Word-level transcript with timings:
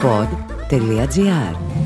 pod.gr 0.00 1.79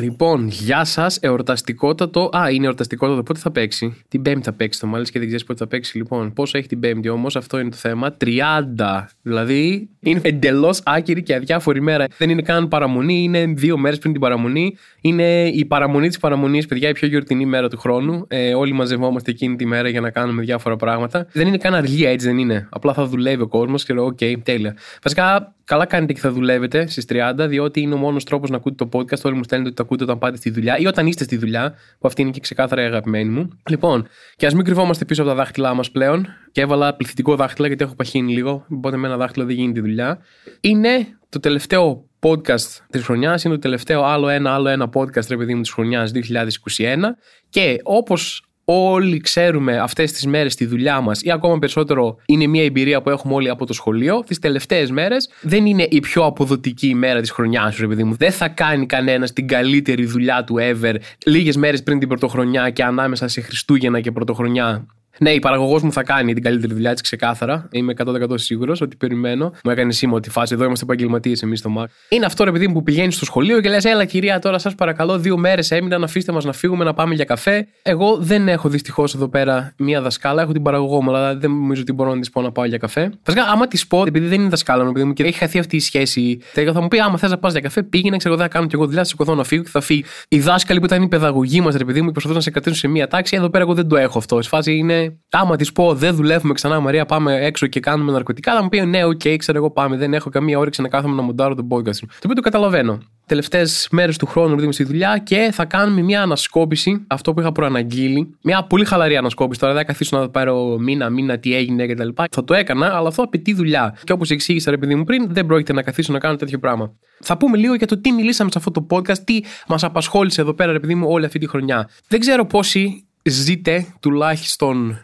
Λοιπόν, 0.00 0.48
γεια 0.48 0.84
σας. 0.84 1.18
Εορταστικότατο. 1.20 2.30
Α, 2.36 2.50
είναι 2.50 2.66
εορταστικότατο. 2.66 3.22
Πότε 3.22 3.38
θα 3.38 3.50
παίξει; 3.50 4.02
Την 4.08 4.22
Πέμπτη 4.22 4.42
θα 4.42 4.52
παίξει 4.52 4.80
το 4.80 4.86
μάλιστα 4.86 5.12
και 5.12 5.18
δεν 5.18 5.26
ξέρεις 5.26 5.46
πότε 5.46 5.58
θα 5.58 5.66
παίξει. 5.66 5.96
Λοιπόν, 5.96 6.32
πόσο 6.32 6.58
έχει 6.58 6.68
την 6.68 6.80
Πέμπτη 6.80 7.08
όμως, 7.08 7.36
αυτό 7.36 7.58
είναι 7.58 7.70
το 7.70 7.76
θέμα. 7.76 8.16
30. 8.16 9.08
Δηλαδή, 9.22 9.88
είναι 10.00 10.20
εντελώς 10.22 10.80
άκυρη 10.84 11.22
και 11.22 11.34
αδιάφορη 11.34 11.80
μέρα. 11.80 12.04
Δεν 12.16 12.30
είναι 12.30 12.42
καν 12.42 12.68
παραμονή, 12.68 13.22
είναι 13.22 13.46
δύο 13.46 13.78
μέρες 13.78 13.98
πριν 13.98 14.12
την 14.12 14.20
παραμονή. 14.20 14.76
Είναι 15.00 15.48
η 15.48 15.64
παραμονή 15.64 16.08
της 16.08 16.18
παραμονής, 16.18 16.66
παιδιά, 16.66 16.88
η 16.88 16.92
πιο 16.92 17.08
γιορτινή 17.08 17.46
μέρα 17.46 17.68
του 17.68 17.78
χρόνου. 17.78 18.24
Ε, 18.28 18.54
όλοι 18.54 18.72
μαζευόμαστε 18.72 19.30
εκείνη 19.30 19.56
τη 19.56 19.66
μέρα 19.66 19.88
για 19.88 20.00
να 20.00 20.10
κάνουμε 20.10 20.42
διάφορα 20.42 20.76
πράγματα. 20.76 21.26
Δεν 21.32 21.46
είναι 21.46 21.56
καν 21.56 21.74
αργία, 21.74 22.10
έτσι 22.10 22.26
δεν 22.26 22.38
είναι. 22.38 22.68
Απλά 22.70 22.92
θα 22.92 23.06
δουλεύει 23.06 23.42
ο 23.42 23.48
κόσμος 23.48 23.84
και 23.84 23.94
λέω, 23.94 24.06
OK, 24.06 24.42
τέλεια. 24.42 24.76
Βασικά, 25.02 25.54
καλά 25.70 25.86
κάνετε 25.86 26.12
και 26.12 26.20
θα 26.20 26.30
δουλεύετε 26.30 26.86
στις 26.86 27.04
30, 27.08 27.46
διότι 27.48 27.80
είναι 27.80 27.94
ο 27.94 27.96
μόνος 27.96 28.24
τρόπος 28.24 28.50
να 28.50 28.56
ακούτε 28.56 28.84
το 28.84 28.98
podcast. 28.98 29.20
Όλοι 29.22 29.36
μου 29.36 29.44
στέλνετε 29.44 29.68
ότι 29.68 29.76
το 29.76 29.82
ακούτε 29.82 30.04
όταν 30.04 30.18
πάτε 30.18 30.36
στη 30.36 30.50
δουλειά 30.50 30.78
ή 30.78 30.86
όταν 30.86 31.06
είστε 31.06 31.24
στη 31.24 31.36
δουλειά, 31.36 31.70
που 31.70 32.08
αυτή 32.08 32.22
είναι 32.22 32.30
και 32.30 32.40
ξεκάθαρα 32.40 32.82
η 32.82 32.84
αγαπημένη 32.84 33.30
μου. 33.30 33.50
Λοιπόν, 33.68 34.08
και 34.36 34.46
ας 34.46 34.54
μην 34.54 34.64
κρυβόμαστε 34.64 35.04
πίσω 35.04 35.22
από 35.22 35.30
τα 35.30 35.36
δάχτυλά 35.36 35.74
μας 35.74 35.90
πλέον. 35.90 36.26
Και 36.52 36.60
έβαλα 36.60 36.94
πληθυντικό 36.94 37.36
δάχτυλα 37.36 37.66
γιατί 37.66 37.84
έχω 37.84 37.94
παχύνει 37.94 38.32
λίγο. 38.32 38.66
Οπότε 38.70 38.96
με 38.96 39.06
ένα 39.06 39.16
δάχτυλο 39.16 39.44
δεν 39.44 39.54
γίνει 39.54 39.72
τη 39.72 39.80
δουλειά. 39.80 40.18
Είναι 40.60 41.18
το 41.28 41.40
τελευταίο 41.40 42.04
podcast 42.20 42.78
της 42.90 43.02
χρονιάς. 43.02 43.44
Είναι 43.44 43.54
το 43.54 43.60
τελευταίο 43.60 44.02
άλλο 44.02 44.28
ένα, 44.28 44.54
άλλο 44.54 44.68
ένα 44.68 44.90
podcast, 44.94 45.26
ρε 45.28 45.36
παιδί 45.36 45.54
μου, 45.54 45.60
της 45.60 45.70
χρονιάς 45.70 46.10
2021. 46.10 47.16
Και 47.48 47.76
όπως 47.82 48.44
όλοι 48.64 49.20
ξέρουμε 49.20 49.78
αυτές 49.78 50.12
τις 50.12 50.26
μέρες 50.26 50.52
στη 50.52 50.66
δουλειά 50.66 51.00
μας, 51.00 51.20
ή 51.22 51.30
ακόμα 51.30 51.58
περισσότερο 51.58 52.16
είναι 52.26 52.46
μια 52.46 52.64
εμπειρία 52.64 53.02
που 53.02 53.10
έχουμε 53.10 53.34
όλοι 53.34 53.48
από 53.48 53.66
το 53.66 53.72
σχολείο, 53.72 54.20
τις 54.26 54.38
τελευταίες 54.38 54.90
μέρες 54.90 55.30
δεν 55.40 55.66
είναι 55.66 55.86
η 55.90 56.00
πιο 56.00 56.24
αποδοτική 56.24 56.88
ημέρα 56.88 57.20
της 57.20 57.30
χρονιάς 57.30 57.74
σου, 57.74 57.84
επειδή 57.84 58.04
μου. 58.04 58.14
Δεν 58.14 58.32
θα 58.32 58.48
κάνει 58.48 58.86
κανένας 58.86 59.32
την 59.32 59.48
καλύτερη 59.48 60.04
δουλειά 60.04 60.44
του 60.44 60.56
ever 60.58 60.94
λίγες 61.26 61.56
μέρες 61.56 61.82
πριν 61.82 61.98
την 61.98 62.08
πρωτοχρονιά 62.08 62.70
και 62.70 62.82
ανάμεσα 62.82 63.28
σε 63.28 63.40
Χριστούγεννα 63.40 64.00
και 64.00 64.12
πρωτοχρονιά 64.12 64.86
ναι, 65.22 65.30
η 65.30 65.38
παραγωγός 65.38 65.82
μου 65.82 65.92
θα 65.92 66.02
κάνει 66.02 66.34
την 66.34 66.42
καλύτερη 66.42 66.74
δουλειά 66.74 66.92
της 66.92 67.02
ξεκάθαρα. 67.02 67.68
Είμαι 67.72 67.92
100% 68.04 68.24
σίγουρος 68.34 68.80
ότι 68.80 68.96
περιμένω. 68.96 69.52
Μου 69.64 69.70
έκανε 69.70 69.92
σήμα 69.92 70.14
ότι 70.14 70.30
φάση 70.30 70.54
εδώ 70.54 70.64
είμαστε 70.64 70.84
επαγγελματίες 70.84 71.42
εμείς 71.42 71.58
στο 71.58 71.68
ΜΑΚ. 71.68 71.90
Είναι 72.08 72.26
αυτό 72.26 72.44
ρε 72.44 72.52
παιδί 72.52 72.66
μου 72.66 72.72
που 72.72 72.82
πηγαίνεις 72.82 73.14
στο 73.14 73.24
σχολείο 73.24 73.60
και 73.60 73.68
λες: 73.68 73.84
Έλα 73.84 74.04
κυρία, 74.04 74.38
τώρα 74.38 74.58
σας 74.58 74.74
παρακαλώ, 74.74 75.18
δύο 75.18 75.36
μέρες 75.36 75.70
έμειναν, 75.70 76.02
αφήστε 76.04 76.32
μας 76.32 76.44
να 76.44 76.52
φύγουμε 76.52 76.84
να 76.84 76.94
πάμε 76.94 77.14
για 77.14 77.24
καφέ. 77.24 77.66
Εγώ 77.82 78.16
δεν 78.16 78.48
έχω 78.48 78.68
δυστυχώς 78.68 79.14
εδώ 79.14 79.28
πέρα 79.28 79.74
μία 79.76 80.00
δασκάλα, 80.00 80.42
έχω 80.42 80.52
την 80.52 80.62
παραγωγό 80.62 81.02
μου, 81.02 81.10
αλλά 81.10 81.36
δεν 81.36 81.50
νομίζω 81.50 81.82
ότι 81.82 81.92
μπορώ 81.92 82.14
να 82.14 82.20
της 82.20 82.30
πω 82.30 82.40
να 82.40 82.52
πάω 82.52 82.64
για 82.64 82.78
καφέ. 82.78 83.12
Βασικά, 83.24 83.46
άμα 83.50 83.68
της 83.68 83.86
πω, 83.86 84.04
επειδή 84.06 84.26
δεν 84.26 84.40
είναι 84.40 84.48
δασκάλα 84.48 84.84
μου, 84.84 85.06
μου 85.06 85.12
και 85.12 85.22
έχει 85.22 85.38
χαθεί 85.38 85.58
αυτή 85.58 85.76
η 85.76 85.80
σχέση, 85.80 86.38
θα 86.72 86.80
μου 86.80 86.88
πει: 86.88 87.00
Άμα 87.00 87.18
θες 87.18 87.30
να 87.30 87.38
πας 87.38 87.52
για 87.52 87.60
καφέ, 87.60 87.82
πήγαινε, 87.82 88.16
ξέρω 88.16 88.34
εγώ, 88.34 88.42
θα 88.42 88.48
κάνω 88.48 88.66
και 88.66 88.74
εγώ 88.76 88.86
δουλειά, 88.86 89.04
σηκωθώ 89.04 89.34
να 89.34 89.44
φύγω 89.44 89.62
και 89.62 89.70
θα 89.70 89.80
φύγει. 89.80 90.04
Οι 90.28 90.40
δάσκαλοι 90.40 90.78
που 90.78 90.86
ήταν 90.86 91.02
η 91.02 91.08
παιδαγωγή 91.08 91.60
μας, 91.60 91.74
ρε 91.74 91.84
παιδί 91.84 92.02
μου, 92.02 92.10
προσπαθούν 92.10 92.36
να 92.36 92.42
σε 92.42 92.50
κρατήσουν 92.50 92.78
σε 92.78 92.88
μία 92.88 93.08
τάξη, 93.08 93.36
εδώ 93.36 93.50
πέρα 93.50 93.64
εγώ 93.64 93.74
δεν 93.74 93.88
το 93.88 93.96
έχω 93.96 94.18
αυτό. 94.18 94.42
φάση 94.42 94.76
είναι, 94.76 95.09
άμα 95.30 95.56
της 95.56 95.72
πω 95.72 95.94
δεν 95.94 96.14
δουλεύουμε 96.14 96.52
ξανά, 96.52 96.80
Μαρία, 96.80 97.06
πάμε 97.06 97.44
έξω 97.44 97.66
και 97.66 97.80
κάνουμε 97.80 98.12
ναρκωτικά, 98.12 98.54
θα 98.54 98.62
μου 98.62 98.68
πει 98.68 98.80
ναι, 98.80 99.20
okay, 99.24 99.36
ξέρω 99.38 99.58
εγώ 99.58 99.70
πάμε, 99.70 99.96
δεν 99.96 100.14
έχω 100.14 100.30
καμία 100.30 100.58
όρεξη 100.58 100.82
να 100.82 100.88
κάθομαι 100.88 101.14
να 101.14 101.22
μοντάρω 101.22 101.54
τον 101.54 101.68
podcast. 101.70 101.98
Το 101.98 102.16
οποίο 102.22 102.34
το 102.34 102.40
καταλαβαίνω. 102.40 102.98
Τελευταίες 103.26 103.88
μέρες 103.90 104.16
του 104.16 104.26
χρόνου 104.26 104.48
ρωτήσουμε 104.48 104.72
στη 104.72 104.84
δουλειά 104.84 105.18
και 105.18 105.48
θα 105.52 105.64
κάνουμε 105.64 106.02
μια 106.02 106.22
ανασκόπηση, 106.22 107.04
αυτό 107.06 107.34
που 107.34 107.40
είχα 107.40 107.52
προαναγγείλει. 107.52 108.36
Μια 108.42 108.64
πολύ 108.64 108.84
χαλαρή 108.84 109.16
ανασκόπηση. 109.16 109.60
Τώρα 109.60 109.72
δεν 109.72 109.82
θα 109.82 109.86
καθίσω 109.86 110.18
να 110.18 110.30
πάρω 110.30 110.78
μήνα, 110.78 111.10
μήνα, 111.10 111.38
τι 111.38 111.54
έγινε 111.54 111.86
κτλ. 111.86 112.08
Θα 112.30 112.44
το 112.44 112.54
έκανα, 112.54 112.96
αλλά 112.96 113.08
αυτό 113.08 113.22
απαιτεί 113.22 113.54
δουλειά. 113.54 113.98
Και 114.04 114.12
όπως 114.12 114.30
εξήγησα, 114.30 114.70
ρε 114.70 114.78
παιδί 114.78 114.94
μου 114.94 115.04
πριν, 115.04 115.26
δεν 115.30 115.46
πρόκειται 115.46 115.72
να 115.72 115.82
καθίσω 115.82 116.12
να 116.12 116.18
κάνω 116.18 116.36
τέτοιο 116.36 116.58
πράγμα. 116.58 116.92
Θα 117.20 117.36
πούμε 117.36 117.56
λίγο 117.56 117.74
για 117.74 117.86
το 117.86 118.00
τι 118.00 118.12
μιλήσαμε 118.12 118.50
σε 118.50 118.58
αυτό 118.58 118.70
το 118.70 118.86
podcast, 118.90 119.18
τι 119.18 119.40
μας 119.68 119.84
απασχόλησε 119.84 120.40
εδώ 120.40 120.54
πέρα, 120.54 120.72
ρε 120.72 120.80
παιδί 120.80 120.94
μου, 120.94 121.06
όλη 121.08 121.24
αυτή 121.24 121.38
τη 121.38 121.46
χρονιά. 121.46 121.88
Δεν 122.08 122.20
ξέρω 122.20 122.46
πόσοι 122.46 123.04
ζείτε 123.22 123.86
τουλάχιστον 124.00 124.98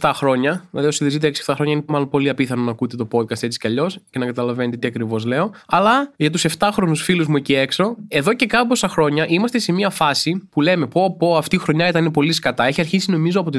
6-7 0.00 0.10
χρόνια. 0.14 0.64
Δηλαδή, 0.70 0.88
όσοι 0.88 0.98
δεν 1.04 1.12
ζείτε 1.12 1.28
6-7 1.46 1.52
χρόνια, 1.54 1.72
είναι 1.72 1.82
μάλλον 1.86 2.08
πολύ 2.08 2.28
απίθανο 2.28 2.62
να 2.62 2.70
ακούτε 2.70 2.96
το 2.96 3.08
podcast 3.12 3.42
έτσι 3.42 3.58
κι 3.58 3.66
αλλιώς 3.66 3.98
και 4.10 4.18
να 4.18 4.26
καταλαβαίνετε 4.26 4.76
τι 4.76 4.86
ακριβώς 4.86 5.24
λέω. 5.24 5.52
Αλλά 5.66 6.12
για 6.16 6.30
τους 6.30 6.46
7χρονου 6.58 6.94
φίλους 6.94 7.26
μου 7.26 7.36
εκεί 7.36 7.54
έξω, 7.54 7.96
εδώ 8.08 8.34
και 8.34 8.46
κάμποσα 8.46 8.88
χρόνια 8.88 9.26
είμαστε 9.28 9.58
σε 9.58 9.72
μια 9.72 9.90
φάση 9.90 10.48
που 10.50 10.60
λέμε: 10.60 10.86
Πω, 10.86 11.16
πω, 11.16 11.36
αυτή 11.36 11.56
η 11.56 11.58
χρονιά 11.58 11.88
ήταν 11.88 12.10
πολύ 12.10 12.32
σκατά. 12.32 12.64
Έχει 12.64 12.80
αρχίσει 12.80 13.10
νομίζω 13.10 13.40
από 13.40 13.50
το 13.50 13.58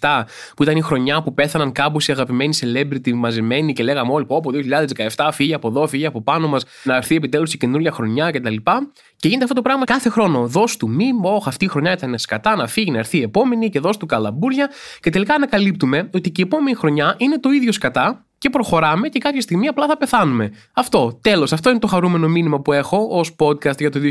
2017, 0.00 0.24
που 0.56 0.62
ήταν 0.62 0.76
η 0.76 0.80
χρονιά 0.80 1.22
που 1.22 1.34
πέθαναν 1.34 1.72
κάμπου 1.72 1.98
οι 2.00 2.12
αγαπημένοι 2.12 2.56
celebrity 2.60 3.12
μαζεμένοι 3.12 3.72
και 3.72 3.82
λέγαμε 3.82 4.12
όλοι: 4.12 4.24
Πω, 4.24 4.40
πω, 4.40 4.50
2017, 5.16 5.28
φύγει 5.32 5.54
από 5.54 5.68
εδώ, 5.68 5.86
φύγει 5.86 6.06
από 6.06 6.22
πάνω 6.22 6.48
μας, 6.48 6.64
να 6.82 6.96
έρθει 6.96 7.14
επιτέλους 7.14 7.52
η 7.52 7.58
καινούργια 7.58 7.92
χρονιά 7.92 8.30
κτλ. 8.30 8.56
Και 9.20 9.28
γίνεται 9.28 9.44
αυτό 9.44 9.56
το 9.56 9.62
πράγμα 9.62 9.84
κάθε 9.84 10.08
χρόνο. 10.08 10.46
Δώσ' 10.46 10.76
του 10.76 10.90
μη, 10.90 11.04
όχι, 11.22 11.48
αυτή 11.48 11.64
η 11.64 11.68
χρονιά 11.68 11.92
ήταν 11.92 12.18
σκατά, 12.18 12.56
να 12.56 12.66
φύγει, 12.66 12.90
να 12.90 12.98
έρθει 12.98 13.18
η 13.18 13.22
επόμενη 13.22 13.70
και 13.70 13.80
δώσ' 13.80 13.96
του 13.96 14.06
καλαμπούρια. 14.06 14.70
Και 15.00 15.10
τελικά 15.10 15.27
ανακαλύπτουμε 15.34 16.10
ότι 16.14 16.30
και 16.30 16.40
η 16.40 16.44
επόμενη 16.44 16.76
χρονιά 16.76 17.14
είναι 17.18 17.38
το 17.38 17.50
ίδιο 17.50 17.72
σκατά 17.72 18.26
και 18.38 18.50
προχωράμε 18.50 19.08
και 19.08 19.18
κάποια 19.18 19.40
στιγμή 19.40 19.68
απλά 19.68 19.86
θα 19.86 19.96
πεθάνουμε. 19.96 20.52
Αυτό. 20.72 21.18
Τέλος. 21.20 21.52
Αυτό 21.52 21.70
είναι 21.70 21.78
το 21.78 21.86
χαρούμενο 21.86 22.28
μήνυμα 22.28 22.60
που 22.60 22.72
έχω 22.72 23.06
ως 23.10 23.36
podcast 23.38 23.78
για 23.78 23.90
το 23.90 24.00
2022. 24.00 24.10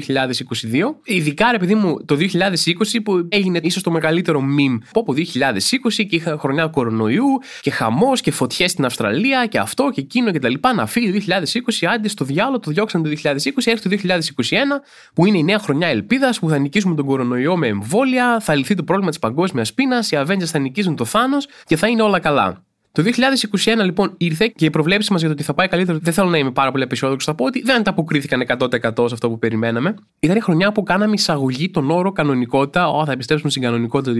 Ειδικά, 1.03 1.51
ρε 1.51 1.57
παιδί 1.57 1.75
μου, 1.75 2.05
το 2.05 2.15
2020 2.15 3.01
που 3.03 3.27
έγινε 3.29 3.59
ίσως 3.63 3.83
το 3.83 3.91
μεγαλύτερο 3.91 4.39
meme. 4.39 4.77
Πω 4.93 4.99
από 4.99 5.13
2020 5.13 6.05
και 6.09 6.15
είχα 6.15 6.37
χρονιά 6.39 6.67
κορονοϊού 6.67 7.25
και 7.61 7.71
χαμός 7.71 8.21
και 8.21 8.31
φωτιές 8.31 8.71
στην 8.71 8.85
Αυστραλία 8.85 9.45
και 9.45 9.59
αυτό 9.59 9.89
και 9.93 10.01
εκείνο 10.01 10.31
και 10.31 10.39
τα 10.39 10.49
λοιπά. 10.49 10.73
Να 10.73 10.85
φύγει 10.85 11.11
το 11.11 11.35
2020, 11.81 11.87
άντε 11.93 12.07
στο 12.07 12.25
διάλογο, 12.25 12.59
το 12.59 12.71
διώξαν 12.71 13.03
το 13.03 13.09
2020, 13.09 13.33
έρχεται 13.65 13.89
το 13.89 13.89
2021 13.89 14.81
που 15.13 15.25
είναι 15.25 15.37
η 15.37 15.43
νέα 15.43 15.59
χρονιά 15.59 15.87
ελπίδας 15.87 16.39
που 16.39 16.49
θα 16.49 16.57
νικήσουμε 16.57 16.95
τον 16.95 17.05
κορονοϊό 17.05 17.57
με 17.57 17.67
εμβόλια, 17.67 18.39
θα 18.39 18.55
λυθεί 18.55 18.75
το 18.75 18.83
πρόβλημα 18.83 19.09
της 19.09 19.19
παγκόσμιας 19.19 19.73
πείνας, 19.73 20.11
οι 20.11 20.17
Avengers 20.19 20.45
θα 20.45 20.59
νικήσουν 20.59 20.95
το 20.95 21.05
Θάνο 21.05 21.37
και 21.65 21.75
θα 21.75 21.87
είναι 21.87 22.01
όλα 22.01 22.19
καλά. 22.19 22.66
Το 22.97 23.03
2021 23.03 23.83
λοιπόν 23.83 24.13
ήρθε 24.17 24.51
και 24.55 24.65
οι 24.65 24.69
προβλέψεις 24.69 25.09
μας 25.09 25.19
για 25.19 25.29
το 25.29 25.33
ότι 25.33 25.43
θα 25.43 25.53
πάει 25.53 25.67
καλύτερο, 25.67 25.97
δεν 26.01 26.13
θέλω 26.13 26.29
να 26.29 26.37
είμαι 26.37 26.51
πάρα 26.51 26.71
πολύ 26.71 26.83
απεσιόδοξος, 26.83 27.25
θα 27.25 27.35
πω 27.35 27.45
ότι 27.45 27.61
δεν 27.61 27.75
ανταποκρίθηκαν 27.75 28.43
100% 28.59 29.07
σε 29.07 29.13
αυτό 29.13 29.29
που 29.29 29.39
περιμέναμε. 29.39 29.95
Ήταν 30.19 30.37
η 30.37 30.39
χρονιά 30.39 30.71
που 30.71 30.83
κάναμε 30.83 31.13
εισαγωγή 31.13 31.69
τον 31.69 31.91
όρο 31.91 32.11
κανονικότητα. 32.11 32.89
Ω, 32.89 33.05
θα 33.05 33.11
επιστρέψουμε 33.11 33.51
στην 33.51 33.63
κανονικότητα 33.63 34.13
το 34.13 34.19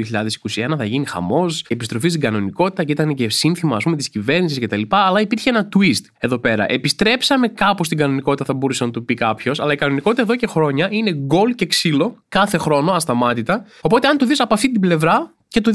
2021, 0.74 0.78
θα 0.78 0.86
γίνει 0.86 1.06
χαμός, 1.06 1.66
επιστροφή 1.68 2.10
στην 2.10 2.22
κανονικότητα 2.22 2.84
και 2.84 2.92
ήταν 2.92 3.14
και 3.14 3.30
σύνθημα 3.30 3.76
ας 3.76 3.84
πούμε 3.84 3.96
της 3.96 4.10
κυβέρνησης 4.10 4.60
κτλ. 4.60 4.82
Αλλά 4.90 5.22
υπήρχε 5.22 5.50
ένα 5.50 5.70
twist 5.76 6.06
εδώ 6.20 6.38
πέρα. 6.38 6.66
Επιστρέψαμε 6.68 7.48
κάπου 7.48 7.84
στην 7.84 7.98
κανονικότητα, 7.98 8.46
θα 8.46 8.54
μπορούσε 8.54 8.86
να 8.86 8.92
το 8.92 9.02
πει 9.02 9.14
κάποιος, 9.14 9.60
αλλά 9.60 9.74
η 9.74 9.76
κανονικότητα 9.76 10.22
εδώ 10.22 10.36
και 10.36 10.48
χρόνια 10.48 10.88
είναι 10.92 11.12
γκολ 11.12 11.56
και 11.56 11.66
ξύλο 11.66 12.24
κάθε 12.30 12.58
χρόνο 12.58 12.92
ασταμάτητα. 12.92 13.66
Οπότε 13.82 14.08
αν 14.08 14.18
το 14.18 14.26
δεις 14.26 14.40
από 14.40 14.54
αυτή 14.54 14.72
την 14.72 14.82
πλευρά, 14.82 15.36
και 15.48 15.62
το 15.62 15.72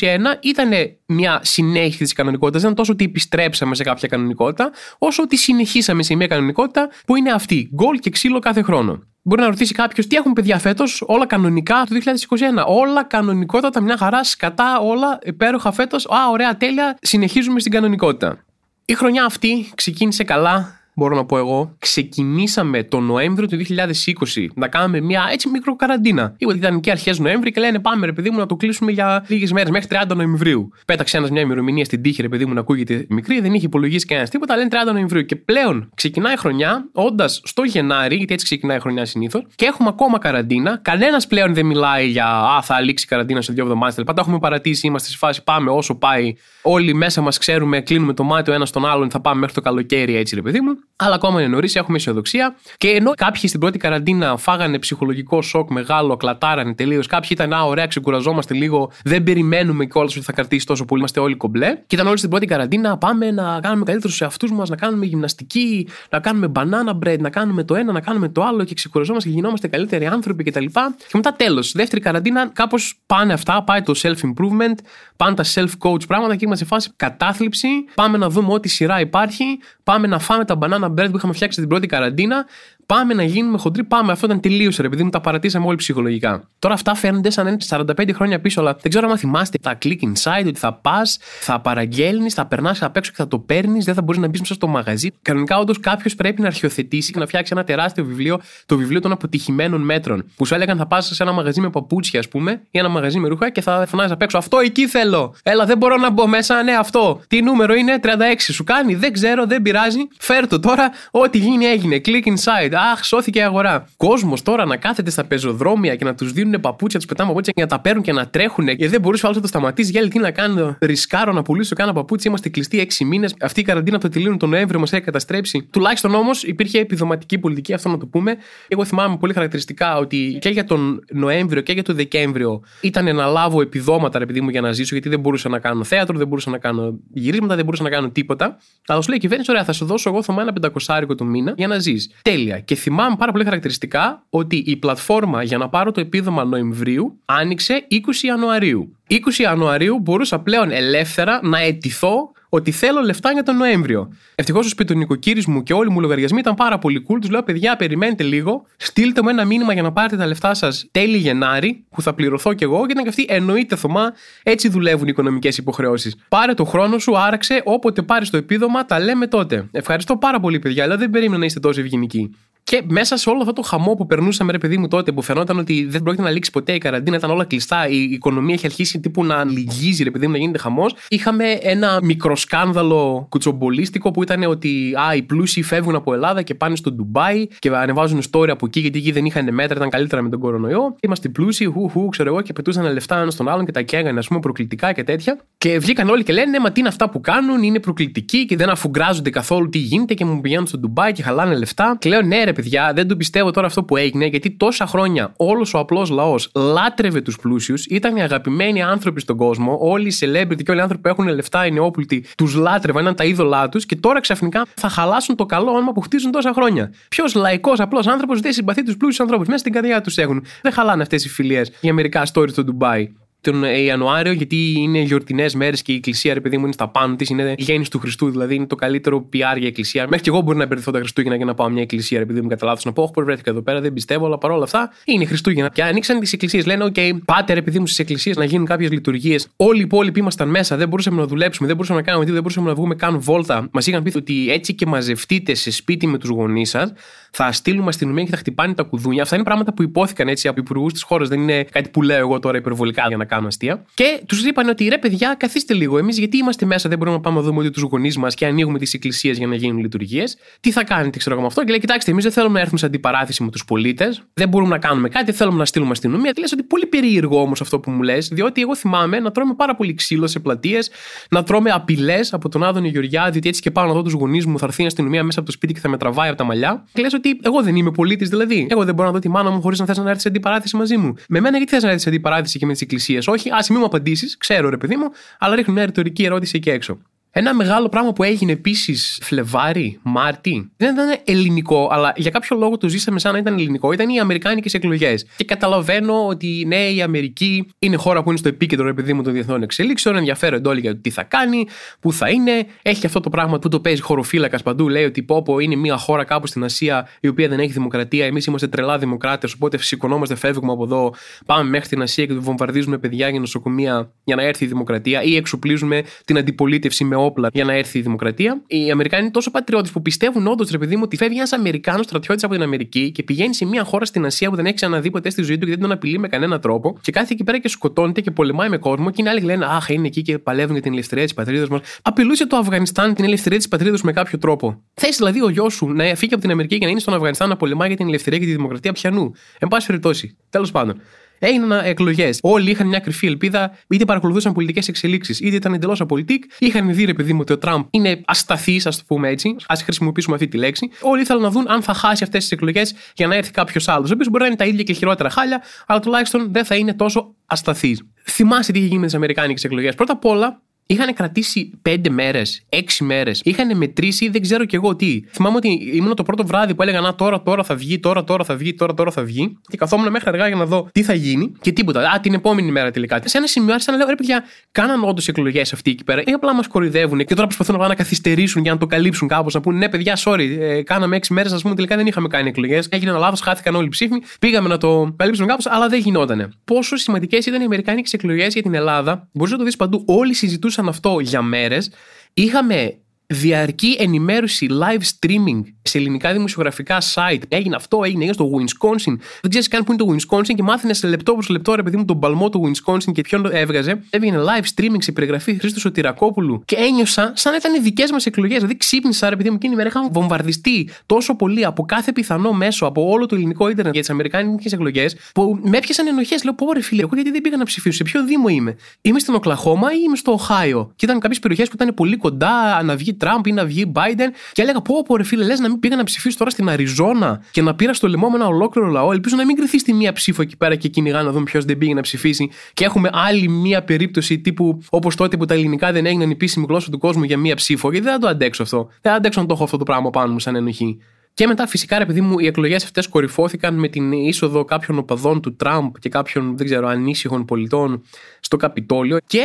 2021 0.00 0.36
ήταν 0.40 0.70
μια 1.06 1.40
συνέχιση 1.42 1.98
της 1.98 2.12
κανονικότητας. 2.12 2.62
Δεν 2.62 2.70
ήταν 2.70 2.84
τόσο 2.84 2.92
ότι 2.92 3.04
επιστρέψαμε 3.04 3.74
σε 3.74 3.82
κάποια 3.82 4.08
κανονικότητα, 4.08 4.70
όσο 4.98 5.22
ότι 5.22 5.36
συνεχίσαμε 5.36 6.02
σε 6.02 6.14
μια 6.14 6.26
κανονικότητα 6.26 6.88
που 7.06 7.16
είναι 7.16 7.30
αυτή. 7.30 7.70
Γκολ 7.74 7.98
και 7.98 8.10
ξύλο 8.10 8.38
κάθε 8.38 8.62
χρόνο. 8.62 9.02
Μπορεί 9.22 9.40
να 9.40 9.46
ρωτήσει 9.46 9.74
κάποιος 9.74 10.06
τι 10.06 10.16
έχουν 10.16 10.32
παιδιά 10.32 10.58
φέτος, 10.58 11.02
όλα 11.06 11.26
κανονικά 11.26 11.86
το 11.88 11.94
2021. 11.94 12.64
Όλα 12.66 13.04
κανονικότατα, 13.04 13.80
μια 13.80 13.96
χαρά, 13.96 14.24
σκατά, 14.24 14.78
όλα 14.78 15.18
υπέροχα 15.22 15.72
φέτος. 15.72 16.06
Α, 16.06 16.30
ωραία, 16.30 16.56
τέλεια, 16.56 16.98
συνεχίζουμε 17.00 17.60
στην 17.60 17.72
κανονικότητα. 17.72 18.44
Η 18.84 18.94
χρονιά 18.94 19.24
αυτή 19.24 19.72
ξεκίνησε 19.74 20.24
καλά, 20.24 20.80
μπορώ 20.94 21.16
να 21.16 21.24
πω 21.24 21.38
εγώ, 21.38 21.74
ξεκινήσαμε 21.78 22.82
το 22.82 23.00
Νοέμβριο 23.00 23.48
του 23.48 23.56
2020 23.56 24.46
να 24.54 24.68
κάνουμε 24.68 25.00
μια 25.00 25.28
έτσι 25.32 25.48
μικρό 25.48 25.76
καραντίνα. 25.76 26.34
Είπα 26.38 26.54
ήταν 26.54 26.80
και 26.80 26.90
αρχές 26.90 27.18
Νοέμβρη 27.18 27.52
και 27.52 27.60
λένε 27.60 27.78
πάμε 27.78 28.06
ρε 28.06 28.12
παιδί 28.12 28.30
μου 28.30 28.38
να 28.38 28.46
το 28.46 28.56
κλείσουμε 28.56 28.92
για 28.92 29.24
λίγες 29.28 29.52
μέρες 29.52 29.70
μέχρι 29.70 29.88
30 30.08 30.14
Νοεμβρίου. 30.16 30.70
Πέταξε 30.86 31.16
ένας 31.16 31.30
μια 31.30 31.40
ημερομηνία 31.40 31.84
στην 31.84 32.02
τύχη 32.02 32.22
ρε 32.22 32.28
παιδί 32.28 32.46
μου 32.46 32.54
να 32.54 32.60
ακούγεται 32.60 33.06
μικρή, 33.08 33.40
δεν 33.40 33.54
είχε 33.54 33.66
υπολογίσει 33.66 34.06
κανένας 34.06 34.30
τίποτα, 34.30 34.56
λένε 34.56 34.68
30 34.88 34.92
Νοεμβρίου. 34.92 35.24
Και 35.24 35.36
πλέον 35.36 35.90
ξεκινάει 35.94 36.34
η 36.34 36.36
χρονιά, 36.36 36.88
όντας 36.92 37.40
στο 37.44 37.62
Γενάρη, 37.62 38.16
γιατί 38.16 38.32
έτσι 38.32 38.44
ξεκινάει 38.46 38.76
η 38.76 38.80
χρονιά 38.80 39.04
συνήθως, 39.04 39.46
και 39.54 39.64
έχουμε 39.64 39.88
ακόμα 39.88 40.18
καραντίνα. 40.18 40.78
Κανένας 40.82 41.26
πλέον 41.26 41.54
δεν 41.54 41.66
μιλάει 41.66 42.06
για 42.06 42.26
Α, 42.26 42.62
θα 42.62 42.80
λήξει 42.80 43.04
η 43.04 43.08
καραντίνα 43.08 43.40
σε 43.40 43.52
δύο 43.52 43.62
εβδομάδες. 43.62 44.04
Πάντα 44.04 44.20
έχουμε 44.20 44.38
παρατήσει, 44.38 44.86
είμαστε 44.86 45.08
σε 45.08 45.16
φάση 45.16 45.44
πάμε 45.44 45.70
όσο 45.70 45.94
πάει. 45.94 46.34
Όλοι 46.62 46.94
μέσα 46.94 47.20
μας 47.20 47.38
ξέρουμε, 47.38 47.80
κλείνουμε 47.80 48.14
το 48.14 48.22
μάτι 48.22 48.50
ο 48.50 48.54
ένας 48.54 48.70
τον 48.70 48.86
άλλον, 48.86 49.10
θα 49.10 49.20
πάμε 49.20 49.40
μέχρι 49.40 49.54
το 49.54 49.60
καλοκαίρι 49.60 50.16
έτσι 50.16 50.34
ρε 50.34 50.42
παιδί 50.42 50.60
μου. 50.60 50.81
Αλλά 51.04 51.14
ακόμα 51.14 51.40
είναι 51.40 51.48
νωρίς, 51.48 51.76
έχουμε 51.76 51.96
αισιοδοξία. 51.96 52.56
Και 52.76 52.88
ενώ 52.88 53.10
κάποιοι 53.10 53.48
στην 53.48 53.60
πρώτη 53.60 53.78
καραντίνα 53.78 54.36
φάγανε 54.36 54.78
ψυχολογικό 54.78 55.42
σοκ 55.42 55.70
μεγάλο, 55.70 56.16
κλατάρανε 56.16 56.74
τελείως. 56.74 57.06
Κάποιοι 57.06 57.28
ήταν, 57.32 57.52
Α, 57.52 57.62
ωραία, 57.62 57.86
ξεκουραζόμαστε 57.86 58.54
λίγο, 58.54 58.90
δεν 59.04 59.22
περιμένουμε 59.22 59.86
κιόλας 59.86 60.16
ότι 60.16 60.24
θα 60.24 60.32
κρατήσει 60.32 60.66
τόσο 60.66 60.84
πολύ, 60.84 61.00
είμαστε 61.00 61.20
όλοι 61.20 61.34
κομπλέ. 61.34 61.78
Και 61.86 61.94
ήταν 61.94 62.06
όλοι 62.06 62.18
στην 62.18 62.30
πρώτη 62.30 62.46
καραντίνα, 62.46 62.98
πάμε 62.98 63.30
να 63.30 63.60
κάνουμε 63.60 63.84
καλύτερου 63.84 64.12
σε 64.12 64.24
αυτού 64.24 64.54
μας, 64.54 64.68
να 64.68 64.76
κάνουμε 64.76 65.04
γυμναστική, 65.06 65.88
να 66.10 66.20
κάνουμε 66.20 66.52
banana 66.54 67.06
bread, 67.06 67.18
να 67.18 67.30
κάνουμε 67.30 67.64
το 67.64 67.74
ένα, 67.74 67.92
να 67.92 68.00
κάνουμε 68.00 68.28
το 68.28 68.42
άλλο 68.42 68.64
και 68.64 68.74
ξεκουραζόμαστε 68.74 69.28
και 69.28 69.34
γινόμαστε 69.34 69.68
καλύτεροι 69.68 70.06
άνθρωποι 70.06 70.44
κτλ. 70.44 70.64
Και, 70.64 70.70
και 70.96 71.14
μετά 71.14 71.32
τέλος, 71.32 71.72
δεύτερη 71.72 72.00
καραντίνα, 72.02 72.48
κάπως 72.52 73.00
πάνε 73.06 73.32
αυτά, 73.32 73.62
πάει 73.62 73.82
το 73.82 73.92
self-improvement, 74.02 74.78
πάνε 75.16 75.34
τα 75.34 75.44
self-coach 75.54 76.06
πράγματα 76.06 76.36
και 76.36 76.44
είμαστε 76.44 76.64
σε 76.64 76.70
φάση 76.74 76.90
κατάθλιψη. 76.96 77.68
Πάμε 77.94 78.18
να 78.18 78.28
δούμε 78.28 78.52
ό,τι 78.52 78.68
σειρά 78.68 79.00
υπάρχει, 79.00 79.44
πάμε 79.84 80.06
να 80.06 80.18
φάμε 80.18 80.44
τα 80.44 80.58
banana 80.60 80.71
bread 80.80 81.08
που 81.10 81.16
είχαμε 81.16 81.32
φτιάξει 81.32 81.60
την 81.60 81.68
πρώτη 81.68 81.86
καραντίνα. 81.86 82.46
Πάμε 82.92 83.14
να 83.14 83.22
γίνουμε 83.22 83.58
χοντροί, 83.58 83.84
πάμε. 83.84 84.12
Αυτό 84.12 84.26
ήταν 84.26 84.40
τελείωσε, 84.40 84.80
ρε 84.80 84.86
επειδή 84.86 85.02
μου 85.02 85.10
τα 85.10 85.20
παρατήσαμε 85.20 85.66
όλοι 85.66 85.76
ψυχολογικά. 85.76 86.48
Τώρα 86.58 86.74
αυτά 86.74 86.94
φαίνονται 86.94 87.30
σαν 87.30 87.44
να 87.44 87.50
είναι 87.50 87.60
45 87.68 88.12
χρόνια 88.14 88.40
πίσω, 88.40 88.60
αλλά 88.60 88.76
δεν 88.80 88.90
ξέρω 88.90 89.08
αν 89.10 89.18
θυμάστε. 89.18 89.58
Θα 89.62 89.78
click 89.82 89.98
inside, 90.02 90.46
ότι 90.46 90.58
θα 90.58 90.72
πας, 90.72 91.18
θα 91.40 91.60
παραγγέλνεις, 91.60 92.34
θα 92.34 92.46
περνάς 92.46 92.82
απ' 92.82 92.96
έξω 92.96 93.10
και 93.10 93.16
θα 93.16 93.28
το 93.28 93.38
παίρνεις, 93.38 93.84
δεν 93.84 93.94
θα 93.94 94.02
μπορείς 94.02 94.20
να 94.20 94.28
μπεις 94.28 94.40
μέσα 94.40 94.54
στο 94.54 94.66
μαγαζί. 94.66 95.10
Κανονικά, 95.22 95.58
όντως 95.58 95.80
κάποιος 95.80 96.14
πρέπει 96.14 96.40
να 96.40 96.46
αρχιοθετήσει 96.46 97.12
και 97.12 97.18
να 97.18 97.26
φτιάξει 97.26 97.52
ένα 97.54 97.64
τεράστιο 97.64 98.04
βιβλίο, 98.04 98.40
το 98.66 98.76
βιβλίο 98.76 99.00
των 99.00 99.12
αποτυχημένων 99.12 99.80
μέτρων. 99.80 100.24
Που 100.36 100.46
σου 100.46 100.54
έλεγαν 100.54 100.76
θα 100.76 100.86
πας 100.86 101.06
σε 101.14 101.22
ένα 101.22 101.32
μαγαζί 101.32 101.60
με 101.60 101.70
παπούτσια, 101.70 102.20
ας 102.20 102.28
πούμε, 102.28 102.60
ή 102.70 102.78
ένα 102.78 102.88
μαγαζί 102.88 103.18
με 103.18 103.28
ρούχα 103.28 103.50
και 103.50 103.60
θα 103.60 103.84
φωνάζεις 103.88 104.12
απ' 104.12 104.22
έξω. 104.22 104.38
Αυτό 104.38 104.58
εκεί 104.58 104.86
θέλω. 104.86 105.34
Έλα, 105.42 105.64
δεν 105.64 105.78
μπορώ 105.78 105.96
να 105.96 106.10
μπω 106.10 106.26
μέσα, 106.26 106.62
ναι, 106.62 106.72
αυτό. 106.72 107.20
Τι 107.28 107.42
νούμερο 107.42 107.74
είναι, 107.74 107.98
36 108.02 108.08
σου 108.38 108.64
κάνει, 108.64 108.94
δεν 108.94 109.12
ξέρω, 109.12 109.46
δεν 109.46 109.62
πειράζει. 109.62 110.08
Φέρ 110.18 110.46
το 110.46 110.60
τώρα, 110.60 110.90
ό,τι 111.10 111.38
γίνει 111.38 111.64
έγινε. 111.64 112.00
Click 112.04 112.26
inside. 112.26 112.74
Αχ, 112.90 113.04
σώθηκε 113.04 113.38
η 113.38 113.42
αγορά. 113.42 113.88
Κόσμος 113.96 114.42
τώρα 114.42 114.64
να 114.64 114.76
κάθεται 114.76 115.10
στα 115.10 115.24
πεζοδρόμια 115.24 115.96
και 115.96 116.04
να 116.04 116.14
τους 116.14 116.32
δίνουν 116.32 116.60
παπούτσια, 116.60 116.98
τους 116.98 117.08
πετάμε 117.08 117.28
παπούτσια 117.28 117.52
και 117.56 117.62
να 117.62 117.66
τα 117.66 117.80
παίρνουν 117.80 118.02
και 118.02 118.12
να 118.12 118.26
τρέχουν 118.26 118.76
και 118.76 118.88
δεν 118.88 119.00
μπορούσε 119.00 119.22
άλλος 119.24 119.36
να 119.36 119.42
το 119.42 119.48
σταματήσει. 119.48 119.90
Για 119.90 120.08
τι 120.08 120.18
να 120.18 120.30
κάνω, 120.30 120.76
ρισκάρω 120.80 121.32
να 121.32 121.42
πουλήσω 121.42 121.74
κάνα 121.74 121.92
παπούτσια. 121.92 122.30
Είμαστε 122.30 122.48
κλειστοί 122.48 122.86
6 123.00 123.04
μήνες. 123.04 123.34
Αυτή 123.40 123.60
η 123.60 123.62
καραντίνα 123.62 123.96
από 123.96 124.04
το 124.04 124.10
τελείωνο 124.12 124.36
τον 124.36 124.48
Νοέμβριο 124.48 124.80
μας 124.80 124.92
έχει 124.92 125.02
καταστρέψει. 125.02 125.68
Τουλάχιστον 125.70 126.14
όμως 126.14 126.42
υπήρχε 126.42 126.78
επιδοματική 126.78 127.38
πολιτική, 127.38 127.72
αυτό 127.72 127.88
να 127.88 127.98
το 127.98 128.06
πούμε. 128.06 128.36
Εγώ 128.68 128.84
θυμάμαι 128.84 129.16
πολύ 129.16 129.32
χαρακτηριστικά 129.32 129.96
ότι 129.96 130.38
και 130.40 130.48
για 130.48 130.64
τον 130.64 131.04
Νοέμβριο 131.12 131.62
και 131.62 131.72
για 131.72 131.82
τον 131.82 131.94
Δεκέμβριο 131.94 132.62
ήταν 132.80 133.16
να 133.16 133.26
λάβω 133.26 133.60
επιδόματα, 133.60 134.22
επειδή 134.22 134.40
μου, 134.40 134.48
για 134.48 134.60
να 134.60 134.72
ζήσω, 134.72 134.94
γιατί 134.94 135.08
δεν 135.08 135.20
μπορούσα 135.20 135.48
να 135.48 135.58
κάνω 135.58 135.84
θέατρο, 135.84 136.18
δεν 136.18 136.26
μπορούσα 136.26 136.50
να 136.50 136.58
κάνω 136.58 136.98
γυρίσματα, 137.12 137.54
δεν 137.54 137.64
μπορούσα 137.64 137.82
να 137.82 137.90
κάνω 137.90 138.10
τίποτα. 138.10 138.58
Αλλά 138.86 139.00
σου 139.00 139.08
λέει 139.08 139.18
η 139.18 139.20
κυβέρνηση, 139.20 139.50
ωραία, 139.50 139.64
θα 139.64 139.72
σου 139.72 139.84
δώσω 139.84 140.10
εγώ 140.10 140.22
θωμά 140.22 140.42
ένα 140.42 140.52
πεντακοσάρικο 140.52 141.14
το 141.14 141.24
μήνα 141.24 141.54
για 141.56 141.66
να 141.66 141.78
ζεις. 141.78 142.10
Τέλεια. 142.22 142.61
Και 142.64 142.74
θυμάμαι 142.74 143.16
πάρα 143.18 143.32
πολύ 143.32 143.44
χαρακτηριστικά 143.44 144.24
ότι 144.30 144.56
η 144.56 144.76
πλατφόρμα 144.76 145.42
για 145.42 145.58
να 145.58 145.68
πάρω 145.68 145.90
το 145.90 146.00
επίδομα 146.00 146.44
Νοεμβρίου 146.44 147.18
άνοιξε 147.24 147.86
20 147.90 147.96
Ιανουαρίου. 148.22 148.96
20 149.08 149.14
Ιανουαρίου 149.38 149.98
μπορούσα 149.98 150.38
πλέον 150.38 150.70
ελεύθερα 150.70 151.40
να 151.42 151.58
αιτηθώ 151.58 152.32
ότι 152.54 152.70
θέλω 152.70 153.00
λεφτά 153.00 153.32
για 153.32 153.42
τον 153.42 153.56
Νοέμβριο. 153.56 154.12
Ευτυχώς 154.34 154.66
ο 154.66 154.68
σπίτι 154.68 154.92
του 154.92 154.98
νοικοκύρης 154.98 155.46
μου 155.46 155.62
και 155.62 155.72
όλοι 155.72 155.90
μου 155.90 156.00
λογαριασμοί 156.00 156.38
ήταν 156.38 156.54
πάρα 156.54 156.78
πολύ 156.78 157.06
cool. 157.08 157.16
Τους 157.20 157.30
λέω: 157.30 157.42
Παιδιά, 157.42 157.76
περιμένετε 157.76 158.22
λίγο, 158.22 158.64
στείλτε 158.76 159.22
μου 159.22 159.28
ένα 159.28 159.44
μήνυμα 159.44 159.72
για 159.72 159.82
να 159.82 159.92
πάρετε 159.92 160.16
τα 160.16 160.26
λεφτά 160.26 160.54
σας 160.54 160.88
τέλη 160.90 161.16
Γενάρη, 161.16 161.84
που 161.90 162.02
θα 162.02 162.14
πληρωθώ 162.14 162.54
κι 162.54 162.64
εγώ, 162.64 162.76
γιατί 162.76 162.94
να 162.94 163.08
αυτή 163.08 163.26
εννοείται 163.28 163.76
Θωμά, 163.76 164.12
έτσι 164.42 164.68
δουλεύουν 164.68 165.06
οι 165.06 165.10
οικονομικές 165.10 165.58
υποχρεώσεις. 165.58 166.16
Πάρε 166.28 166.54
το 166.54 166.64
χρόνο 166.64 166.98
σου, 166.98 167.18
άραξε, 167.18 167.62
όποτε 167.64 168.02
πάρεις 168.02 168.30
το 168.30 168.36
επίδομα, 168.36 168.84
τα 168.84 169.00
λέμε 169.00 169.26
τότε. 169.26 169.68
Ευχαριστώ 169.70 170.16
πάρα 170.16 170.40
πολύ, 170.40 170.58
παιδιά, 170.58 170.84
αλλά 170.84 170.96
δεν 170.96 171.10
περίμενα 171.10 171.38
να 171.38 171.44
είστε 171.44 171.60
τόσο 171.60 171.80
ευγενικοί. 171.80 172.30
Και 172.64 172.82
μέσα 172.88 173.16
σε 173.16 173.30
όλο 173.30 173.40
αυτό 173.40 173.52
το 173.52 173.62
χαμό 173.62 173.94
που 173.94 174.06
περνούσαμε, 174.06 174.52
ρε 174.52 174.58
παιδί 174.58 174.78
μου, 174.78 174.88
τότε, 174.88 175.12
που 175.12 175.22
φαινόταν 175.22 175.58
ότι 175.58 175.86
δεν 175.88 176.02
πρόκειται 176.02 176.22
να 176.22 176.30
λήξει 176.30 176.50
ποτέ 176.50 176.72
η 176.72 176.78
καραντίνα, 176.78 177.16
ήταν 177.16 177.30
όλα 177.30 177.44
κλειστά, 177.44 177.88
η 177.88 178.02
οικονομία 178.02 178.54
έχει 178.54 178.66
αρχίσει 178.66 179.00
τύπου 179.00 179.24
να 179.24 179.44
λυγίζει, 179.44 180.02
ρε 180.02 180.10
παιδί 180.10 180.26
μου, 180.26 180.32
να 180.32 180.38
γίνεται 180.38 180.58
χαμός. 180.58 180.94
Είχαμε 181.08 181.44
ένα 181.50 182.00
μικρό 182.02 182.36
σκάνδαλο 182.36 183.26
κουτσομπολίστικο 183.28 184.10
που 184.10 184.22
ήταν 184.22 184.42
ότι 184.42 184.94
α, 185.08 185.14
οι 185.14 185.22
πλούσιοι 185.22 185.62
φεύγουν 185.62 185.94
από 185.94 186.14
Ελλάδα 186.14 186.42
και 186.42 186.54
πάνε 186.54 186.76
στο 186.76 186.92
Ντουμπάι 186.92 187.46
και 187.58 187.68
ανεβάζουν 187.68 188.22
story 188.30 188.48
από 188.48 188.66
εκεί, 188.66 188.80
γιατί 188.80 188.98
εκεί 188.98 189.12
δεν 189.12 189.24
είχαν 189.24 189.54
μέτρα, 189.54 189.76
ήταν 189.76 189.90
καλύτερα 189.90 190.22
με 190.22 190.28
τον 190.28 190.40
κορονοϊό. 190.40 190.96
Είμαστε 191.00 191.28
πλούσιοι, 191.28 191.64
χου, 191.64 191.88
χου, 191.88 192.08
ξέρω 192.08 192.28
εγώ, 192.28 192.40
και 192.40 192.52
πετούσαν 192.52 192.92
λεφτά 192.92 193.20
ένας 193.20 193.32
στον 193.32 193.48
άλλον 193.48 193.64
και 193.64 193.72
τα 193.72 193.82
καίγανε, 193.82 194.18
ας 194.18 194.26
πούμε, 194.28 194.40
προκλητικά 194.40 194.92
και 194.92 195.04
τέτοια. 195.04 195.38
Και 195.58 195.78
βγήκαν 195.78 196.08
όλοι 196.08 196.22
και 196.22 196.32
λένε, 196.32 196.50
ναι, 196.50 196.58
μα 196.58 196.72
τι 196.72 196.80
είναι 196.80 196.88
αυτά 196.88 197.10
που 197.10 197.20
κάνουν, 197.20 197.62
είναι 197.62 197.80
προκλητικοί 197.80 198.46
και 198.46 198.56
δεν 198.56 198.68
αφουγκράζονται 198.68 199.30
καθόλου 199.30 199.68
τι 199.68 199.78
γίνεται 199.78 200.14
και 200.14 200.24
μου 200.24 200.40
πηγαίνουν 200.40 200.66
στο 200.66 200.78
Ντουμπάι 200.78 201.12
και 201.12 201.22
χαλάνε 201.22 201.54
λεφτά. 201.54 201.96
Και 201.98 202.08
λέω, 202.08 202.22
ναι, 202.22 202.44
ρε 202.44 202.51
παιδιά, 202.52 202.92
δεν 202.94 203.08
το 203.08 203.16
πιστεύω 203.16 203.50
τώρα 203.50 203.66
αυτό 203.66 203.84
που 203.84 203.96
έγινε, 203.96 204.26
γιατί 204.26 204.50
τόσα 204.50 204.86
χρόνια 204.86 205.32
όλος 205.36 205.74
ο 205.74 205.78
απλός 205.78 206.10
λαός 206.10 206.50
λάτρευε 206.54 207.20
τους 207.20 207.38
πλούσιους, 207.38 207.86
ήταν 207.86 208.16
οι 208.16 208.22
αγαπημένοι 208.22 208.82
άνθρωποι 208.82 209.20
στον 209.20 209.36
κόσμο, 209.36 209.78
όλοι 209.80 210.08
οι 210.08 210.14
celebrity 210.20 210.62
και 210.62 210.70
όλοι 210.70 210.78
οι 210.78 210.82
άνθρωποι 210.82 211.02
που 211.02 211.08
έχουν 211.08 211.34
λεφτά, 211.34 211.66
οι 211.66 211.70
νεόπλουτοι, 211.70 212.24
τους 212.36 212.54
λάτρευαν, 212.54 213.02
ήταν 213.02 213.14
τα 213.14 213.24
είδωλά 213.24 213.68
τους 213.68 213.86
και 213.86 213.96
τώρα 213.96 214.20
ξαφνικά 214.20 214.66
θα 214.74 214.88
χαλάσουν 214.88 215.36
το 215.36 215.46
καλό 215.46 215.70
όνομα 215.70 215.92
που 215.92 216.00
χτίζουν 216.00 216.30
τόσα 216.30 216.52
χρόνια. 216.52 216.92
Ποιος 217.08 217.34
λαϊκός 217.34 217.80
απλός 217.80 218.06
άνθρωπος 218.06 218.40
δεν 218.40 218.52
συμπαθεί 218.52 218.82
τους 218.82 218.96
πλούσιους 218.96 219.20
ανθρώπους, 219.20 219.46
μέσα 219.46 219.58
στην 219.58 219.72
καρδιά 219.72 220.00
τους 220.00 220.16
έχουν. 220.16 220.44
Δεν 220.62 220.72
χαλάνε 220.72 221.02
αυτές 221.02 221.24
οι 221.24 221.28
φιλίες 221.28 221.72
για 221.80 221.92
μερικά 221.92 222.22
stories 222.32 222.50
στο 222.50 222.64
Ντουμπάι 222.64 223.12
τον 223.42 223.62
Ιανουάριο, 223.62 224.32
γιατί 224.32 224.74
είναι 224.78 224.98
γιορτινές 224.98 225.54
μέρες 225.54 225.82
και 225.82 225.92
η 225.92 225.94
Εκκλησία, 225.94 226.34
ρε 226.34 226.40
παιδί 226.40 226.56
μου, 226.56 226.64
είναι 226.64 226.72
στα 226.72 226.88
πάνω 226.88 227.16
της. 227.16 227.28
Είναι 227.28 227.54
η 227.56 227.62
γέννηση 227.62 227.90
του 227.90 227.98
Χριστού, 227.98 228.30
δηλαδή 228.30 228.54
είναι 228.54 228.66
το 228.66 228.74
καλύτερο 228.74 229.28
PR 229.32 229.58
για 229.58 229.66
Εκκλησία. 229.66 230.02
Μέχρι 230.02 230.20
και 230.20 230.30
εγώ 230.30 230.40
μπορεί 230.40 230.58
να 230.58 230.66
μπερδευτώ 230.66 230.90
τα 230.90 230.98
Χριστούγεννα 230.98 231.36
για 231.36 231.44
να 231.46 231.54
πάω 231.54 231.68
μια 231.68 231.82
Εκκλησία, 231.82 232.18
ρε 232.18 232.26
παιδί 232.26 232.40
μου, 232.40 232.48
κατά 232.48 232.66
λάθος 232.66 232.84
να 232.84 232.92
πω, 232.92 233.02
Όχι, 233.02 233.12
που 233.12 233.24
βρέθηκα 233.24 233.50
εδώ 233.50 233.62
πέρα, 233.62 233.80
δεν 233.80 233.92
πιστεύω, 233.92 234.26
αλλά 234.26 234.38
παρόλα 234.38 234.64
αυτά 234.64 234.92
είναι 235.04 235.24
Χριστούγεννα. 235.24 235.70
Και 235.70 235.82
ανοίξαν 235.82 236.20
τις 236.20 236.32
Εκκλησίες. 236.32 236.66
Λένε, 236.66 236.84
OK, 236.84 237.10
πάτε, 237.24 237.52
ρε 237.52 237.62
παιδί 237.62 237.78
μου, 237.78 237.86
στις 237.86 237.98
Εκκλησίες 237.98 238.36
να 238.36 238.44
γίνουν 238.44 238.66
κάποιες 238.66 238.90
λειτουργίες. 238.90 239.48
Όλοι 239.56 239.78
οι 239.78 239.82
υπόλοιποι 239.82 240.20
ήμασταν 240.20 240.48
μέσα, 240.48 240.76
δεν 240.76 240.88
μπορούσαμε 240.88 241.20
να 241.20 241.26
δουλέψουμε, 241.26 241.66
δεν 241.66 241.76
μπορούσαμε 241.76 242.00
να 242.00 242.06
κάνουμε 242.06 242.24
τίποτα, 242.24 242.42
δεν 242.42 242.52
μπορούσαμε 242.52 242.68
να 242.68 242.74
βγούμε 242.74 242.94
καν 242.94 243.20
βόλτα. 243.20 243.68
Μας 243.72 243.86
είχαν 243.86 244.02
πει 244.02 244.16
ότι 244.16 244.50
έτσι 244.50 244.74
και 244.74 244.86
μαζευτείτε 244.86 245.54
σε 245.54 245.70
σπίτι 245.70 246.06
με 246.06 246.18
τους 246.18 246.28
γονείς 246.28 246.70
σας, 246.70 246.92
θα 247.34 247.52
στείλουμε 247.52 247.88
αστυνομία 247.88 248.24
και 248.24 248.30
θα 248.30 248.36
χτυπάνε 248.36 248.74
τα 248.74 248.82
κουδούνια. 248.82 249.22
Αυτά 249.22 249.34
είναι 249.34 249.44
πράγματα 249.44 249.74
που 249.74 249.82
υπόθηκαν 249.82 250.28
έτσι 250.28 250.48
από 250.48 250.60
υπουργούς 250.60 250.92
της 250.92 251.02
χώρας. 251.02 251.28
Δεν 251.28 251.40
είναι 251.40 251.64
κάτι 251.64 251.88
που 251.88 252.02
λέω 252.02 252.18
εγώ 252.18 252.38
τώρα 252.38 252.56
υπερβολικά 252.56 253.04
για 253.08 253.16
να 253.16 253.24
κάνω 253.34 253.46
αστεία. 253.46 253.84
Και 253.94 254.22
τους 254.26 254.44
είπαν 254.44 254.68
ότι 254.68 254.88
ρε 254.88 254.98
παιδιά, 254.98 255.34
καθίστε 255.38 255.74
λίγο. 255.74 255.98
Εμείς 255.98 256.18
γιατί 256.18 256.36
είμαστε 256.36 256.66
μέσα, 256.66 256.88
δεν 256.88 256.98
μπορούμε 256.98 257.16
να 257.16 257.22
πάμε 257.22 257.36
να 257.36 257.42
δούμε 257.42 257.58
ότι 257.58 257.70
τους 257.70 257.82
γονείς 257.82 258.16
μας 258.16 258.34
και 258.34 258.46
ανοίγουμε 258.46 258.78
τις 258.78 258.94
εκκλησίες 258.94 259.38
για 259.38 259.46
να 259.46 259.54
γίνουν 259.54 259.78
λειτουργίες. 259.78 260.36
Τι 260.60 260.70
θα 260.70 260.84
κάνετε, 260.84 261.18
ξέρω 261.18 261.34
εγώ 261.34 261.40
με 261.44 261.48
αυτό; 261.48 261.64
Και 261.64 261.70
λέει, 261.70 261.78
κοιτάξτε, 261.78 262.10
εμείς 262.10 262.24
δεν 262.24 262.32
θέλουμε 262.32 262.52
να 262.54 262.60
έρθουμε 262.60 262.78
σε 262.78 262.86
αντιπαράθεση 262.86 263.42
με 263.42 263.50
τους 263.50 263.64
πολίτες. 263.64 264.22
Δεν 264.34 264.48
μπορούμε 264.48 264.70
να 264.70 264.78
κάνουμε 264.78 265.08
κάτι, 265.08 265.32
θέλουμε 265.32 265.58
να 265.58 265.64
στείλουμε 265.64 265.90
αστυνομία. 265.90 266.30
Και 266.30 266.40
λες 266.40 266.52
ότι 266.52 266.62
πολύ 266.62 266.86
περίεργο 266.86 267.40
όμως 267.40 267.60
αυτό 267.60 267.78
που 267.80 267.90
μου 267.90 268.02
λες, 268.02 268.28
διότι 268.28 268.60
εγώ 268.60 268.76
θυμάμαι 268.76 269.20
να 269.20 269.30
τρώμε 269.30 269.54
πάρα 269.54 269.74
πολύ 269.74 269.94
ξύλο 269.94 270.26
σε 270.26 270.38
πλατείες, 270.40 270.90
να 271.30 271.42
τρώμε 271.42 271.70
απειλές 271.70 272.32
από 272.32 272.48
τον 272.48 272.64
Άδωνη 272.64 272.88
Γεωργιάδη, 272.88 273.38
ότι 273.38 273.48
έτσι 273.48 273.60
και 273.60 273.70
πάω 273.70 273.86
να 273.86 273.92
δω 273.92 274.02
τους 274.02 274.12
γονείς 274.12 274.46
μου, 274.46 274.58
θα 274.58 274.66
έρθει 274.66 274.82
η 274.82 274.86
αστυνομία 274.86 275.24
μέσα 275.24 275.38
από 275.38 275.48
το 275.48 275.54
σπίτι 275.54 275.72
και 275.72 275.80
θα 275.80 275.88
με 275.88 275.96
τραβάει 275.96 276.28
από 276.28 276.38
τα 276.38 276.44
μαλλιά. 276.44 276.84
Και 276.92 277.02
λες 277.02 277.14
ότι 277.14 277.38
εγώ 277.42 277.62
δεν 277.62 277.76
είμαι 277.76 277.90
πολίτης 277.90 278.28
δηλαδή. 278.28 278.66
Εγώ 278.70 278.84
δεν 278.84 278.94
μπορώ 278.94 279.08
να 279.08 279.14
δω 279.14 279.20
τη 279.20 279.28
μάνα 279.28 279.50
μου 279.50 279.60
χωρίς 279.60 279.78
να 279.78 279.86
θες 279.86 279.98
να 279.98 280.08
έρθεις 280.08 280.22
σε 280.22 280.28
αντιπαράθεση 280.28 280.76
μαζί 280.76 280.96
μου. 280.96 281.14
Με 281.28 281.40
μένα 281.40 281.56
γιατί 281.56 281.72
θες 281.72 281.82
να 281.82 281.88
έρθεις 281.88 282.02
σε 282.02 282.08
αντιπαράθεση 282.08 282.58
και 282.58 282.66
με 282.66 282.72
τις 282.72 282.80
εκκλησίες. 282.80 283.21
Όχι, 283.28 283.50
ας 283.50 283.68
μην 283.68 283.78
μου 283.78 283.84
απαντήσεις, 283.84 284.36
ξέρω 284.36 284.68
ρε 284.68 284.76
παιδί 284.76 284.96
μου, 284.96 285.10
αλλά 285.38 285.54
ρίχνουν 285.54 285.76
μια 285.76 285.84
ρητορική 285.84 286.24
ερώτηση 286.24 286.56
εκεί 286.56 286.70
έξω. 286.70 286.98
Ένα 287.34 287.54
μεγάλο 287.54 287.88
πράγμα 287.88 288.12
που 288.12 288.22
έγινε 288.22 288.52
επίσης 288.52 289.18
Φλεβάρι, 289.22 289.98
Μάρτι, 290.02 290.70
δεν 290.76 290.94
ήταν 290.94 291.16
ελληνικό, 291.24 291.88
αλλά 291.90 292.12
για 292.16 292.30
κάποιο 292.30 292.56
λόγο 292.56 292.76
το 292.76 292.88
ζήσαμε 292.88 293.18
σαν 293.18 293.32
να 293.32 293.38
ήταν 293.38 293.54
ελληνικό, 293.54 293.92
ήταν 293.92 294.08
οι 294.08 294.20
Αμερικάνικες 294.20 294.74
εκλογές. 294.74 295.26
Και 295.36 295.44
καταλαβαίνω 295.44 296.26
ότι 296.26 296.64
ναι, 296.66 296.76
η 296.76 297.02
Αμερική 297.02 297.66
είναι 297.78 297.96
χώρα 297.96 298.22
που 298.22 298.28
είναι 298.28 298.38
στο 298.38 298.48
επίκεντρο, 298.48 298.88
επειδή 298.88 299.12
μου, 299.12 299.22
των 299.22 299.32
διεθνών 299.32 299.62
εξελίξεων, 299.62 300.16
ενδιαφέρονται 300.16 300.68
όλοι 300.68 300.80
για 300.80 300.94
το 300.94 301.00
τι 301.00 301.10
θα 301.10 301.22
κάνει, 301.22 301.66
πού 302.00 302.12
θα 302.12 302.30
είναι. 302.30 302.66
Έχει 302.82 303.06
αυτό 303.06 303.20
το 303.20 303.30
πράγμα 303.30 303.58
που 303.58 303.68
το 303.68 303.80
παίζει 303.80 304.00
χωροφύλακας 304.00 304.62
παντού, 304.62 304.88
λέει 304.88 305.04
ότι 305.04 305.22
Πόπο 305.22 305.58
είναι 305.58 305.76
μια 305.76 305.96
χώρα 305.96 306.24
κάπου 306.24 306.46
στην 306.46 306.64
Ασία 306.64 307.08
η 307.20 307.28
οποία 307.28 307.48
δεν 307.48 307.58
έχει 307.58 307.72
δημοκρατία. 307.72 308.26
Εμείς 308.26 308.46
είμαστε 308.46 308.68
τρελά 308.68 308.98
δημοκράτες, 308.98 309.52
οπότε 309.52 309.78
σηκωνόμαστε, 309.78 310.34
φεύγουμε 310.34 310.72
από 310.72 310.84
εδώ, 310.84 311.14
πάμε 311.46 311.68
μέχρι 311.68 311.88
την 311.88 312.02
Ασία 312.02 312.26
και 312.26 312.34
βομβαρδίζουμε 312.34 312.98
παιδιά 312.98 313.28
για 313.28 313.40
νοσοκομεία 313.40 314.12
για 314.24 314.36
να 314.36 314.42
έρθει 314.42 314.64
η 314.64 314.68
δημοκρατία 314.68 315.22
ή 315.22 315.36
εξοπλίζουμε 315.36 316.02
την 316.24 316.38
αντιπολίτευση 316.38 317.04
με 317.04 317.16
όπλα 317.24 317.48
για 317.52 317.64
να 317.64 317.72
έρθει 317.72 317.98
η 317.98 318.02
δημοκρατία. 318.02 318.62
Οι 318.66 318.90
Αμερικάνοι 318.90 319.22
είναι 319.22 319.32
τόσο 319.32 319.50
πατριώτες 319.50 319.90
που 319.90 320.02
πιστεύουν 320.02 320.46
όντως, 320.46 320.70
ρε 320.70 320.78
παιδί 320.78 320.96
μου, 320.96 321.02
ότι 321.04 321.16
φεύγει 321.16 321.36
ένας 321.36 321.52
Αμερικάνος 321.52 322.04
στρατιώτης 322.04 322.44
από 322.44 322.52
την 322.52 322.62
Αμερική 322.62 323.10
και 323.10 323.22
πηγαίνει 323.22 323.54
σε 323.54 323.64
μια 323.64 323.84
χώρα 323.84 324.04
στην 324.04 324.24
Ασία 324.24 324.50
που 324.50 324.56
δεν 324.56 324.66
έχει 324.66 324.74
ξαναδεί 324.74 325.10
ποτέ 325.10 325.30
στη 325.30 325.42
ζωή 325.42 325.58
του 325.58 325.64
και 325.64 325.70
δεν 325.70 325.80
τον 325.80 325.92
απειλεί 325.92 326.18
με 326.18 326.28
κανένα 326.28 326.58
τρόπο 326.58 326.98
και 327.00 327.12
κάθεται 327.12 327.34
εκεί 327.34 327.44
πέρα 327.44 327.58
και 327.58 327.68
σκοτώνεται 327.68 328.20
και 328.20 328.30
πολεμάει 328.30 328.68
με 328.68 328.76
κόσμο 328.76 329.10
και 329.10 329.22
οι 329.22 329.28
άλλοι 329.28 329.40
λένε 329.40 329.66
Αχ, 329.68 329.88
είναι 329.88 330.06
εκεί 330.06 330.22
και 330.22 330.38
παλεύουν 330.38 330.72
για 330.72 330.82
την 330.82 330.92
ελευθερία 330.92 331.24
της 331.24 331.34
πατρίδας 331.34 331.68
μας. 331.68 331.80
Απειλούσε 332.02 332.46
το 332.46 332.56
Αφγανιστάν 332.56 333.14
την 333.14 333.24
ελευθερία 333.24 333.58
της 333.58 333.68
πατρίδας 333.68 334.02
με 334.02 334.12
κάποιο 334.12 334.38
τρόπο. 334.38 334.82
Θες 334.94 335.16
δηλαδή 335.16 335.42
ο 335.42 335.48
γιος 335.48 335.74
σου 335.74 335.88
να 335.88 336.04
φύγει 336.04 336.32
από 336.32 336.42
την 336.42 336.50
Αμερική 336.50 336.78
και 336.78 336.84
να 336.84 336.90
είναι 336.90 337.00
στον 337.00 337.14
Αφγανιστάν 337.14 337.48
να 337.48 337.56
πολεμάει 337.56 337.88
για 337.88 337.96
την 337.96 338.06
ελευθερία 338.06 338.38
και 338.38 338.44
τη 338.44 338.52
δημοκρατία 338.52 338.92
πιανού. 338.92 339.32
Εν 339.58 339.68
πάση 339.68 339.86
περιπτώσει. 339.86 340.36
Τέλος 340.50 340.70
πάντων. 340.70 341.00
Έγιναν 341.46 341.84
εκλογές. 341.84 342.38
Όλοι 342.42 342.70
είχαν 342.70 342.86
μια 342.86 342.98
κρυφή 342.98 343.26
ελπίδα, 343.26 343.76
είτε 343.88 344.04
παρακολουθούσαν 344.04 344.52
πολιτικές 344.52 344.88
εξελίξεις, 344.88 345.40
είτε 345.40 345.56
ήταν 345.56 345.74
εντελώς 345.74 346.00
απολυτικ. 346.00 346.44
Είχαν 346.58 346.94
δει, 346.94 347.04
ρε 347.04 347.14
παιδί 347.14 347.32
μου, 347.32 347.38
ότι 347.42 347.52
ο 347.52 347.58
Τραμπ 347.58 347.84
είναι 347.90 348.20
ασταθής, 348.24 348.86
ας 348.86 348.96
το 348.96 349.02
πούμε 349.06 349.28
έτσι. 349.28 349.56
Α 349.66 349.74
χρησιμοποιήσουμε 349.84 350.34
αυτή 350.34 350.48
τη 350.48 350.56
λέξη. 350.56 350.90
Όλοι 351.00 351.20
ήθελαν 351.20 351.42
να 351.42 351.50
δουν 351.50 351.64
αν 351.68 351.82
θα 351.82 351.94
χάσει 351.94 352.24
αυτές 352.24 352.42
τις 352.42 352.52
εκλογές 352.52 352.94
για 353.14 353.26
να 353.26 353.34
έρθει 353.34 353.50
κάποιος 353.50 353.88
άλλος. 353.88 354.10
Ο 354.10 354.12
οποίος 354.12 354.28
μπορεί 354.28 354.42
να 354.42 354.46
είναι 354.46 354.56
τα 354.56 354.64
ίδια 354.64 354.82
και 354.82 354.92
χειρότερα 354.92 355.30
χάλια, 355.30 355.62
αλλά 355.86 356.00
τουλάχιστον 356.00 356.52
δεν 356.52 356.64
θα 356.64 356.74
είναι 356.74 356.94
τόσο 356.94 357.34
ασταθής. 357.46 358.02
Θυμάστε 358.24 358.72
τι 358.72 358.78
είχε 358.78 358.86
γίνει 358.86 359.00
με 359.00 359.06
τις 359.06 359.14
Αμερικάνικες 359.14 359.64
εκλογές. 359.64 359.94
Πρώτα 359.94 360.12
απ' 360.12 360.24
όλα, 360.24 360.62
Είχαν 360.86 361.14
κρατήσει 361.14 361.70
πέντε 361.82 362.10
μέρες, 362.10 362.62
έξι 362.68 363.04
μέρες. 363.04 363.40
Είχαν 363.44 363.76
μετρήσει 363.76 364.28
δεν 364.28 364.40
ξέρω 364.42 364.64
κι 364.64 364.74
εγώ 364.74 364.96
τι. 364.96 365.22
Θυμάμαι 365.30 365.56
ότι 365.56 365.68
ήμουν 365.68 366.14
το 366.14 366.22
πρώτο 366.22 366.46
βράδυ 366.46 366.74
που 366.74 366.82
έλεγα 366.82 367.00
Να 367.00 367.14
τώρα, 367.14 367.42
τώρα 367.42 367.64
θα 367.64 367.74
βγει, 367.74 367.98
τώρα, 367.98 368.24
τώρα 368.24 368.44
θα 368.44 368.56
βγει, 368.56 368.74
τώρα, 368.74 368.94
τώρα 368.94 369.10
θα 369.10 369.22
βγει. 369.22 369.58
Και 369.68 369.76
καθόμουν 369.76 370.10
μέχρι 370.10 370.28
αργά 370.28 370.46
για 370.46 370.56
να 370.56 370.66
δω 370.66 370.88
τι 370.92 371.02
θα 371.02 371.14
γίνει 371.14 371.52
και 371.60 371.72
τίποτα. 371.72 372.10
Α, 372.10 372.20
την 372.20 372.34
επόμενη 372.34 372.70
μέρα 372.70 372.90
τελικά. 372.90 373.20
Σε 373.24 373.38
ένα 373.38 373.46
σημείο 373.46 373.72
άρχισα 373.72 373.90
να 373.90 373.96
λέω: 373.96 374.06
Ρε 374.06 374.14
παιδιά, 374.14 374.44
κάναν 374.72 375.04
όντως 375.04 375.28
εκλογές 375.28 375.72
αυτοί 375.72 375.90
εκεί 375.90 376.04
πέρα. 376.04 376.20
Ή 376.20 376.32
απλά 376.32 376.54
μας 376.54 376.66
κοροϊδεύουν 376.66 377.18
και 377.18 377.34
τώρα 377.34 377.46
προσπαθούν 377.46 377.76
να 377.88 377.94
καθυστερήσουν 377.94 378.62
για 378.62 378.72
να 378.72 378.78
το 378.78 378.86
καλύψουν 378.86 379.28
κάπως. 379.28 379.54
Να 379.54 379.60
πούνε: 379.60 379.78
Ναι, 379.78 379.88
παιδιά, 379.88 380.18
sorry, 380.24 380.56
ε, 380.60 380.82
κάναμε 380.82 381.16
έξι 381.16 381.32
μέρες, 381.32 381.52
ας 381.52 381.62
πούμε 381.62 381.74
τελικά 381.74 381.96
δεν 381.96 382.06
είχαμε 382.06 382.28
κάνει 382.28 382.48
εκλογές. 382.48 382.88
Έγινε 382.90 383.10
ένα 383.10 383.18
λάθος, 383.18 383.40
χάθηκαν 383.40 383.74
όλοι 383.74 383.86
οι 383.86 383.88
ψήφοι. 383.88 384.22
Πήγαμε 384.38 384.68
να 384.68 384.78
το 384.78 385.14
καλύψουμε 385.16 385.46
κάπως, 385.46 385.66
αλλά 385.66 385.88
δεν 385.88 386.00
γινότανε. 386.00 386.48
Πόσο 386.64 386.96
σημαντικές 386.96 387.46
ήταν 387.46 387.60
οι 387.60 387.64
Αμερικάνικες 387.64 388.12
εκλογές 388.12 388.52
για 388.52 388.62
την 388.62 388.74
Ελλάδα, 388.74 389.28
μπορείς 389.32 389.52
να 389.52 389.58
το 389.58 389.64
δεις 389.64 389.76
παντού. 389.76 390.04
Όλοι 390.06 390.34
συζητούσαν 390.34 390.71
αυτό 390.78 391.20
για 391.20 391.42
μέρες. 391.42 391.90
Είχαμε 392.34 392.96
διαρκή 393.26 393.96
ενημέρωση 393.98 394.66
live 394.70 395.02
streaming 395.02 395.62
σε 395.82 395.98
ελληνικά 395.98 396.32
δημοσιογραφικά 396.32 396.98
site. 397.14 397.42
Έγινε 397.48 397.76
αυτό, 397.76 398.00
έγινε, 398.04 398.24
έγινε 398.24 398.32
στο 398.32 398.50
Wisconsin. 398.54 399.16
Δεν 399.40 399.50
ξέρεις 399.50 399.68
καν 399.68 399.84
που 399.84 399.92
είναι 399.92 400.04
το 400.04 400.14
Wisconsin 400.14 400.54
και 400.54 400.62
μάθαινες 400.62 400.98
σε 400.98 401.06
λεπτό 401.06 401.32
προς 401.32 401.48
λεπτό, 401.48 401.74
ρε 401.74 401.82
παιδί 401.82 401.96
μου, 401.96 402.04
τον 402.04 402.18
παλμό 402.18 402.48
του 402.48 402.70
Wisconsin 402.70 403.12
και 403.12 403.20
ποιον 403.20 403.42
το 403.42 403.50
έβγαζε. 403.52 404.02
Έβγαινε 404.10 404.38
live 404.38 404.64
streaming 404.74 404.96
σε 404.98 405.12
περιγραφή 405.12 405.58
Χρήστος 405.58 405.82
Σωτηρακόπουλου 405.82 406.62
και 406.64 406.76
ένιωσα 406.76 407.32
σαν 407.34 407.52
να 407.52 407.58
ήταν 407.58 407.82
δικές 407.82 408.10
μας 408.10 408.26
εκλογές. 408.26 408.56
Δηλαδή 408.56 408.76
ξύπνησα, 408.76 409.28
ρε 409.30 409.36
παιδί 409.36 409.48
μου, 409.48 409.54
εκείνη 409.56 409.72
η 409.72 409.76
μέρα 409.76 409.88
είχαν 409.88 410.08
βομβαρδιστεί 410.12 410.88
τόσο 411.06 411.36
πολύ 411.36 411.64
από 411.64 411.84
κάθε 411.84 412.12
πιθανό 412.12 412.52
μέσο, 412.52 412.86
από 412.86 413.10
όλο 413.10 413.26
το 413.26 413.34
ελληνικό 413.34 413.68
Ιντερνετ 413.68 413.92
για 413.92 414.02
τις 414.02 414.10
Αμερικάνικες 414.10 414.72
εκλογές, 414.72 415.16
που 415.34 415.58
με 415.62 415.76
έπιασαν 415.76 416.06
ενοχές. 416.06 416.44
Λέω, 416.44 416.54
πω 416.54 416.72
ρε 416.72 416.80
φίλε, 416.80 417.02
εγώ 417.02 417.10
γιατί 417.14 417.30
δεν 417.30 417.40
πήγα 417.40 417.56
να 417.56 417.64
ψηφίσω, 417.64 417.96
σε 417.96 418.02
ποιο 418.02 418.24
Δήμο 418.24 418.48
είμαι; 418.48 418.76
Είμαι 419.02 419.18
στην 419.18 419.34
Οκλαχώμα 419.34 419.92
ή 419.92 419.96
είμαι 420.06 420.16
στο 420.16 420.32
Οχάιο; 420.32 420.92
Και 420.96 421.04
ήταν 421.04 421.20
κάποιες 421.20 421.38
περιοχές 421.38 421.68
που 421.68 421.74
ήταν 421.80 421.94
πολύ 421.94 422.16
κοντά 422.16 422.82
να 422.82 422.96
βγει 422.96 423.14
Τραμπ 423.14 423.46
ή 423.46 423.52
να 423.52 423.64
βγει 423.64 423.92
Biden. 423.94 424.28
Και 424.52 424.62
έλεγα, 424.62 424.80
πω, 424.80 425.02
πω 425.02 425.16
ρε 425.16 425.22
φίλε, 425.22 425.44
λες 425.44 425.60
να 425.60 425.71
μην 425.72 425.80
πήγα 425.80 425.96
να 425.96 426.04
ψηφίσω 426.04 426.38
τώρα 426.38 426.50
στην 426.50 426.68
Αριζόνα 426.68 427.44
και 427.50 427.62
να 427.62 427.74
πήρα 427.74 427.94
στο 427.94 428.08
λαιμό 428.08 428.28
με 428.28 428.34
ένα 428.34 428.46
ολόκληρο 428.46 428.88
λαό. 428.88 429.12
Ελπίζω 429.12 429.36
να 429.36 429.44
μην 429.44 429.56
κρυθεί 429.56 429.78
στη 429.78 429.92
μία 429.92 430.12
ψήφο 430.12 430.42
εκεί 430.42 430.56
πέρα 430.56 430.74
και 430.74 430.88
κυνηγά 430.88 431.22
να 431.22 431.30
δούμε 431.32 431.44
ποιος 431.44 431.64
δεν 431.64 431.78
πήγε 431.78 431.94
να 431.94 432.00
ψηφίσει. 432.00 432.50
Και 432.74 432.84
έχουμε 432.84 433.10
άλλη 433.12 433.48
μία 433.48 433.84
περίπτωση 433.84 434.38
τύπου 434.38 434.82
όπως 434.90 435.16
τότε 435.16 435.36
που 435.36 435.44
τα 435.44 435.54
ελληνικά 435.54 435.92
δεν 435.92 436.06
έγιναν 436.06 436.30
επίσημη 436.30 436.66
γλώσσα 436.68 436.90
του 436.90 436.98
κόσμου 436.98 437.22
για 437.22 437.38
μία 437.38 437.54
ψήφο. 437.54 437.90
Γιατί 437.90 438.04
δεν 438.04 438.14
θα 438.14 438.20
το 438.20 438.28
αντέξω 438.28 438.62
αυτό. 438.62 438.88
Δεν 439.00 439.12
θα 439.12 439.18
αντέξω 439.18 439.40
να 439.40 439.46
το 439.46 439.54
έχω 439.54 439.64
αυτό 439.64 439.76
το 439.76 439.84
πράγμα 439.84 440.10
πάνω 440.10 440.32
μου 440.32 440.38
σαν 440.38 440.56
ενοχή. 440.56 440.98
Και 441.34 441.46
μετά, 441.46 441.66
φυσικά, 441.66 442.02
επειδή 442.02 442.20
μου, 442.20 442.38
οι 442.38 442.46
εκλογές 442.46 442.84
αυτές 442.84 443.08
κορυφώθηκαν 443.08 443.74
με 443.74 443.88
την 443.88 444.12
είσοδο 444.12 444.64
κάποιων 444.64 444.98
οπαδών 444.98 445.40
του 445.40 445.56
Τραμπ 445.56 445.94
και 445.98 446.08
κάποιων, 446.08 446.56
δεν 446.56 446.66
ξέρω, 446.66 446.88
ανήσυχων 446.88 447.44
πολιτών 447.44 448.02
στο 448.40 448.56
Καπιτόλιο. 448.56 449.18
Και 449.26 449.42